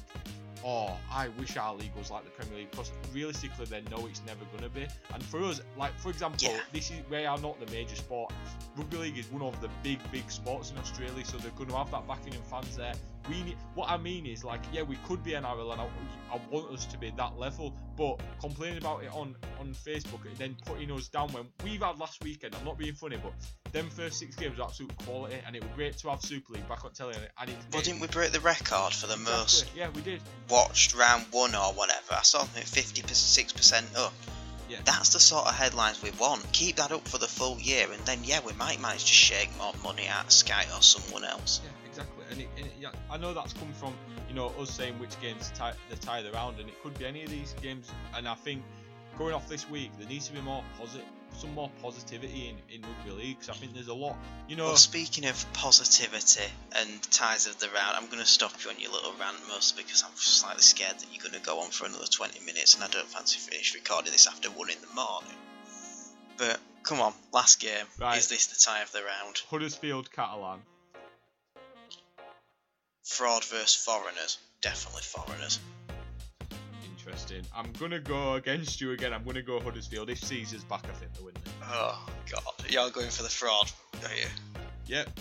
oh, 0.64 0.96
I 1.10 1.28
wish 1.38 1.56
our 1.56 1.74
league 1.74 1.94
was 1.96 2.10
like 2.10 2.24
the 2.24 2.30
Premier 2.30 2.58
League? 2.58 2.70
Because 2.70 2.90
realistically, 3.12 3.66
they 3.66 3.80
know 3.90 4.06
it's 4.06 4.22
never 4.26 4.44
going 4.46 4.64
to 4.64 4.70
be. 4.70 4.86
And 5.14 5.22
for 5.22 5.40
us, 5.42 5.60
like, 5.76 5.96
for 5.98 6.10
example, 6.10 6.38
Yeah. 6.42 6.60
this 6.72 6.90
is 6.90 6.96
we 7.10 7.24
are 7.24 7.38
not 7.38 7.58
the 7.64 7.70
major 7.72 7.96
sport. 7.96 8.32
Rugby 8.76 8.96
league 8.98 9.18
is 9.18 9.30
one 9.30 9.42
of 9.42 9.58
the 9.60 9.68
big, 9.82 9.98
big 10.12 10.30
sports 10.30 10.70
in 10.70 10.78
Australia, 10.78 11.24
so 11.24 11.38
they're 11.38 11.50
going 11.52 11.70
to 11.70 11.76
have 11.76 11.90
that 11.92 12.06
backing 12.06 12.34
and 12.34 12.44
fans 12.44 12.76
there. 12.76 12.94
We 13.28 13.42
need, 13.42 13.56
what 13.74 13.90
I 13.90 13.96
mean 13.96 14.26
is, 14.26 14.44
like, 14.44 14.60
yeah, 14.72 14.82
we 14.82 14.96
could 15.06 15.22
be 15.22 15.32
NRL, 15.32 15.72
and 15.72 15.80
I, 15.80 15.88
I 16.32 16.40
want 16.50 16.72
us 16.72 16.86
to 16.86 16.98
be 16.98 17.12
that 17.16 17.38
level, 17.38 17.74
but 17.96 18.20
complaining 18.40 18.78
about 18.78 19.02
it 19.02 19.12
on 19.12 19.36
on 19.60 19.74
Facebook 19.74 20.24
and 20.26 20.36
then 20.36 20.56
putting 20.64 20.90
us 20.92 21.08
down 21.08 21.30
when 21.32 21.44
we've 21.64 21.82
had 21.82 21.98
last 21.98 22.22
weekend. 22.22 22.54
I'm 22.54 22.64
not 22.64 22.78
being 22.78 22.94
funny, 22.94 23.18
but 23.22 23.32
them 23.72 23.90
first 23.90 24.18
six 24.18 24.36
games 24.36 24.56
were 24.56 24.64
absolute 24.64 24.96
quality, 25.04 25.36
and 25.46 25.54
it 25.56 25.62
was 25.62 25.72
great 25.74 25.96
to 25.98 26.10
have 26.10 26.22
Super 26.22 26.54
League 26.54 26.68
back 26.68 26.84
on 26.84 26.92
telly. 26.92 27.16
And, 27.38 27.50
it, 27.50 27.56
Well, 27.72 27.82
didn't 27.82 28.00
we 28.00 28.06
break 28.06 28.32
the 28.32 28.40
record 28.40 28.92
for 28.94 29.06
the 29.06 29.16
most 29.18 29.66
Yeah, 29.76 29.88
we 29.94 30.00
did. 30.00 30.22
watched 30.48 30.94
round 30.94 31.26
one 31.30 31.54
or 31.54 31.72
whatever? 31.72 32.12
I 32.12 32.22
saw 32.22 32.40
something 32.40 32.62
56% 32.62 33.96
up. 33.96 34.12
Yeah. 34.68 34.78
That's 34.84 35.14
the 35.14 35.20
sort 35.20 35.46
of 35.46 35.54
headlines 35.54 36.02
we 36.02 36.10
want. 36.12 36.50
Keep 36.52 36.76
that 36.76 36.92
up 36.92 37.08
for 37.08 37.18
the 37.18 37.26
full 37.26 37.58
year, 37.58 37.90
and 37.90 38.00
then 38.04 38.20
yeah, 38.22 38.40
we 38.44 38.52
might 38.52 38.80
manage 38.80 39.04
to 39.04 39.12
shake 39.12 39.50
more 39.56 39.72
money 39.82 40.06
out 40.08 40.26
of 40.26 40.32
Sky 40.32 40.66
or 40.74 40.82
someone 40.82 41.24
else. 41.24 41.60
Yeah, 41.64 41.87
exactly. 41.98 42.24
And, 42.30 42.40
it, 42.40 42.48
and 42.56 42.66
it, 42.66 42.72
yeah, 42.80 42.90
I 43.10 43.16
know 43.16 43.34
that's 43.34 43.52
come 43.54 43.72
from 43.74 43.94
you 44.28 44.34
know 44.34 44.48
us 44.60 44.70
saying 44.70 44.98
which 44.98 45.18
games 45.20 45.50
tie, 45.54 45.72
they 45.90 45.96
tie 45.96 46.22
the 46.22 46.30
round, 46.32 46.58
and 46.60 46.68
it 46.68 46.82
could 46.82 46.98
be 46.98 47.06
any 47.06 47.24
of 47.24 47.30
these 47.30 47.54
games. 47.62 47.90
And 48.16 48.28
I 48.28 48.34
think 48.34 48.62
going 49.16 49.34
off 49.34 49.48
this 49.48 49.68
week, 49.68 49.90
there 49.98 50.08
needs 50.08 50.28
to 50.28 50.32
be 50.34 50.40
more 50.40 50.62
positive, 50.78 51.06
some 51.36 51.52
more 51.54 51.70
positivity 51.82 52.48
in 52.48 52.56
in 52.74 52.82
rugby 52.82 53.10
league. 53.22 53.38
'cause 53.40 53.50
I 53.50 53.54
think 53.54 53.74
there's 53.74 53.88
a 53.88 53.94
lot. 53.94 54.16
You 54.48 54.56
know, 54.56 54.66
Well, 54.66 54.76
speaking 54.76 55.26
of 55.26 55.52
positivity 55.54 56.44
and 56.76 57.02
ties 57.10 57.46
of 57.46 57.58
the 57.58 57.68
round, 57.70 57.96
I'm 57.96 58.06
going 58.06 58.18
to 58.20 58.26
stop 58.26 58.52
you 58.64 58.70
on 58.70 58.78
your 58.78 58.92
little 58.92 59.12
rant 59.14 59.36
mostly 59.48 59.82
because 59.82 60.02
I'm 60.02 60.16
slightly 60.16 60.62
scared 60.62 60.98
that 60.98 61.06
you're 61.12 61.22
going 61.22 61.34
to 61.40 61.44
go 61.44 61.60
on 61.60 61.70
for 61.70 61.86
another 61.86 62.06
20 62.06 62.40
minutes, 62.40 62.74
and 62.74 62.84
I 62.84 62.88
don't 62.88 63.08
fancy 63.08 63.38
finish 63.38 63.74
recording 63.74 64.12
this 64.12 64.26
after 64.26 64.50
one 64.50 64.70
in 64.70 64.80
the 64.80 64.94
morning. 64.94 65.36
But 66.36 66.60
come 66.84 67.00
on, 67.00 67.12
last 67.32 67.58
game. 67.60 67.84
Right. 67.98 68.16
Is 68.18 68.28
this 68.28 68.46
the 68.46 68.56
tie 68.56 68.82
of 68.82 68.92
the 68.92 69.02
round? 69.02 69.42
Huddersfield 69.50 70.10
Catalan. 70.12 70.62
Fraud 73.08 73.42
versus 73.46 73.74
foreigners. 73.74 74.38
Definitely 74.60 75.00
foreigners. 75.02 75.58
Interesting. 76.84 77.42
I'm 77.56 77.72
gonna 77.72 77.98
go 77.98 78.34
against 78.34 78.82
you 78.82 78.92
again. 78.92 79.14
I'm 79.14 79.24
gonna 79.24 79.42
go 79.42 79.58
Huddersfield. 79.60 80.10
If 80.10 80.20
Sezer's 80.20 80.62
back, 80.64 80.84
I 80.84 80.92
think 80.92 81.14
they 81.14 81.24
win. 81.24 81.34
It. 81.34 81.50
Oh 81.64 82.06
god, 82.30 82.42
you're 82.68 82.90
going 82.90 83.08
for 83.08 83.22
the 83.22 83.30
fraud, 83.30 83.72
are 84.04 84.14
you? 84.14 84.26
Yep. 84.86 85.20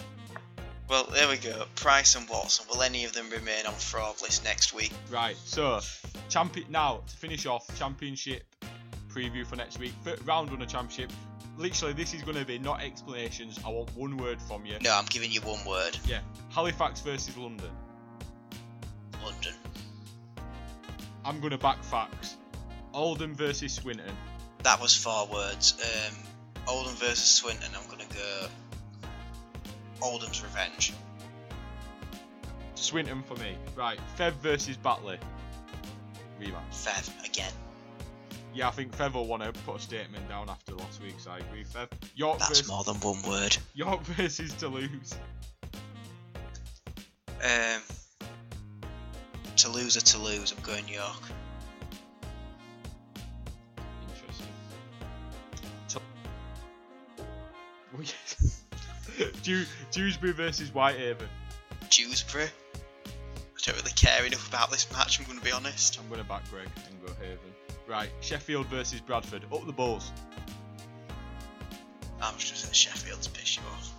Well, 0.89 1.05
there 1.13 1.29
we 1.29 1.37
go. 1.37 1.65
Price 1.75 2.15
and 2.15 2.27
Watson. 2.29 2.65
Will 2.69 2.81
any 2.81 3.05
of 3.05 3.13
them 3.13 3.29
remain 3.29 3.65
on 3.65 3.73
fraud 3.73 4.21
list 4.21 4.43
next 4.43 4.73
week? 4.73 4.91
Right. 5.09 5.37
So, 5.45 5.79
champion. 6.27 6.69
Now 6.69 7.03
to 7.07 7.15
finish 7.15 7.45
off, 7.45 7.65
championship 7.79 8.43
preview 9.09 9.47
for 9.47 9.55
next 9.55 9.79
week. 9.79 9.93
Round 10.25 10.51
one 10.51 10.61
of 10.61 10.67
championship. 10.67 11.11
Literally, 11.57 11.93
this 11.93 12.13
is 12.13 12.21
gonna 12.21 12.45
be 12.45 12.59
not 12.59 12.81
explanations. 12.81 13.59
I 13.65 13.69
want 13.69 13.95
one 13.95 14.17
word 14.17 14.39
from 14.41 14.65
you. 14.65 14.77
No, 14.81 14.93
I'm 14.93 15.05
giving 15.05 15.31
you 15.31 15.41
one 15.41 15.65
word. 15.65 15.97
Yeah. 16.05 16.19
Halifax 16.49 17.01
versus 17.01 17.35
London. 17.35 17.71
London. 19.23 19.53
I'm 21.25 21.39
gonna 21.39 21.57
back 21.57 21.83
Fax. 21.83 22.37
Oldham 22.93 23.35
versus 23.35 23.73
Swinton. 23.73 24.15
That 24.63 24.79
was 24.79 24.95
four 24.95 25.27
words. 25.27 25.73
Um, 25.83 26.15
Oldham 26.67 26.95
versus 26.95 27.25
Swinton. 27.25 27.71
I'm 27.75 27.89
gonna 27.89 28.09
go 28.13 28.47
Oldham's 30.01 30.41
revenge. 30.43 30.93
Swinton 32.75 33.23
for 33.23 33.35
me. 33.35 33.55
Right, 33.75 33.99
Fev 34.17 34.33
versus 34.33 34.77
Batley. 34.77 35.17
Rematch. 36.39 36.71
Fev 36.71 37.25
again. 37.25 37.51
Yeah, 38.57 38.69
I 38.69 38.71
think 38.71 38.97
Fev 38.97 39.13
will 39.13 39.27
want 39.27 39.43
to 39.43 39.51
put 39.51 39.75
a 39.75 39.79
statement 39.79 40.27
down 40.27 40.49
after 40.49 40.73
last 40.73 40.99
week, 41.03 41.13
so 41.19 41.29
I 41.29 41.37
agree. 41.37 41.63
Fev. 41.63 41.89
York 42.15 42.39
That's 42.39 42.49
versus 42.49 42.67
more 42.67 42.83
than 42.83 42.95
one 42.95 43.21
word. 43.21 43.55
York 43.75 44.01
versus 44.05 44.51
Toulouse. 44.53 45.15
Um, 47.43 47.81
Toulouse 49.55 49.95
or 49.95 49.99
Toulouse. 49.99 50.55
I'm 50.57 50.63
going 50.63 50.87
York. 50.87 51.21
Interesting. 54.09 54.47
Dew- 59.43 59.65
Dewsbury 59.91 60.33
versus 60.33 60.73
Whitehaven. 60.73 61.29
Dewsbury. 61.91 62.45
I 62.45 63.59
don't 63.61 63.77
really 63.77 63.91
care 63.91 64.25
enough 64.25 64.49
about 64.49 64.71
this 64.71 64.91
match. 64.91 65.19
I'm 65.19 65.25
going 65.27 65.37
to 65.37 65.45
be 65.45 65.51
honest. 65.51 65.99
I'm 65.99 66.07
going 66.09 66.21
to 66.21 66.27
back 66.27 66.41
Greg 66.49 66.67
and 66.89 67.05
go 67.05 67.13
Haven. 67.21 67.37
Right, 67.87 68.09
Sheffield 68.19 68.67
versus 68.67 68.99
Bradford. 68.99 69.43
Up 69.51 69.65
the 69.65 69.71
balls. 69.71 70.11
I'm 72.21 72.35
just 72.37 72.53
going 72.53 72.59
to 72.59 72.67
say 72.67 72.73
Sheffield 72.73 73.21
to 73.21 73.29
piss 73.29 73.57
you 73.57 73.63
off. 73.71 73.93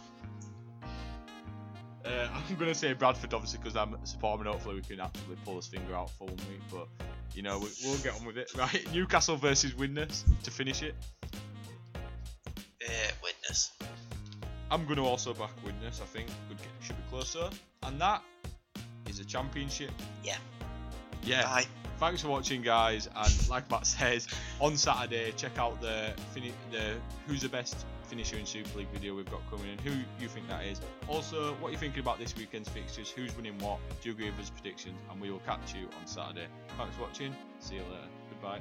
Uh, 2.05 2.29
I'm 2.33 2.55
going 2.57 2.71
to 2.71 2.79
say 2.79 2.93
Bradford, 2.93 3.33
obviously, 3.33 3.59
because 3.59 3.77
I'm 3.77 3.97
supporting 4.05 4.47
and 4.47 4.55
hopefully 4.55 4.77
we 4.77 4.83
can 4.83 5.01
actually 5.01 5.37
pull 5.45 5.57
this 5.57 5.67
finger 5.67 5.95
out 5.95 6.11
full 6.11 6.27
week. 6.27 6.61
But, 6.71 6.89
you 7.35 7.43
know, 7.43 7.59
we, 7.59 7.69
we'll 7.85 7.99
get 7.99 8.15
on 8.15 8.27
with 8.27 8.37
it. 8.37 8.51
Right, 8.57 8.87
Newcastle 8.93 9.37
versus 9.37 9.75
Widnes 9.75 10.25
to 10.43 10.51
finish 10.51 10.83
it. 10.83 10.95
Uh, 12.85 12.91
Widnes. 13.23 13.71
I'm 14.71 14.85
going 14.85 14.97
to 14.97 15.05
also 15.05 15.33
back 15.33 15.51
Widnes, 15.65 16.01
I 16.03 16.07
think. 16.07 16.29
Good, 16.49 16.59
should 16.83 16.97
be 16.97 17.03
closer. 17.11 17.49
And 17.85 17.99
that 18.01 18.23
is 19.07 19.19
a 19.19 19.25
championship. 19.25 19.91
Yeah. 20.23 20.37
Yeah. 21.23 21.43
Bye. 21.43 21.65
Thanks 21.99 22.23
for 22.23 22.29
watching, 22.29 22.63
guys. 22.63 23.09
And 23.15 23.49
like 23.49 23.69
Matt 23.71 23.87
says, 23.87 24.29
on 24.61 24.77
Saturday, 24.77 25.33
check 25.37 25.59
out 25.59 25.81
the 25.81 26.13
fini- 26.33 26.53
the 26.71 26.95
who's 27.27 27.43
the 27.43 27.49
best 27.49 27.85
finisher 28.05 28.37
in 28.37 28.47
Super 28.47 28.79
League 28.79 28.89
video 28.93 29.15
we've 29.17 29.31
got 29.31 29.41
coming 29.51 29.67
in. 29.73 29.79
Who 29.79 29.91
you 30.21 30.29
think 30.29 30.49
that 30.49 30.65
is? 30.65 30.81
Also, 31.09 31.55
what 31.55 31.73
you 31.73 31.79
thinking 31.79 32.01
about 32.01 32.19
this 32.19 32.37
weekend's 32.37 32.69
fixtures? 32.69 33.11
Who's 33.11 33.37
winning 33.37 33.59
what? 33.59 33.79
Do 34.01 34.09
you 34.09 34.15
agree 34.15 34.27
with 34.27 34.39
his 34.39 34.51
predictions? 34.51 34.99
And 35.11 35.21
we 35.21 35.31
will 35.31 35.41
catch 35.41 35.75
you 35.75 35.89
on 36.01 36.07
Saturday. 36.07 36.47
Thanks 36.77 36.95
for 36.97 37.03
watching. 37.03 37.35
See 37.61 37.75
you 37.75 37.83
later. 37.83 38.09
Goodbye. 38.31 38.61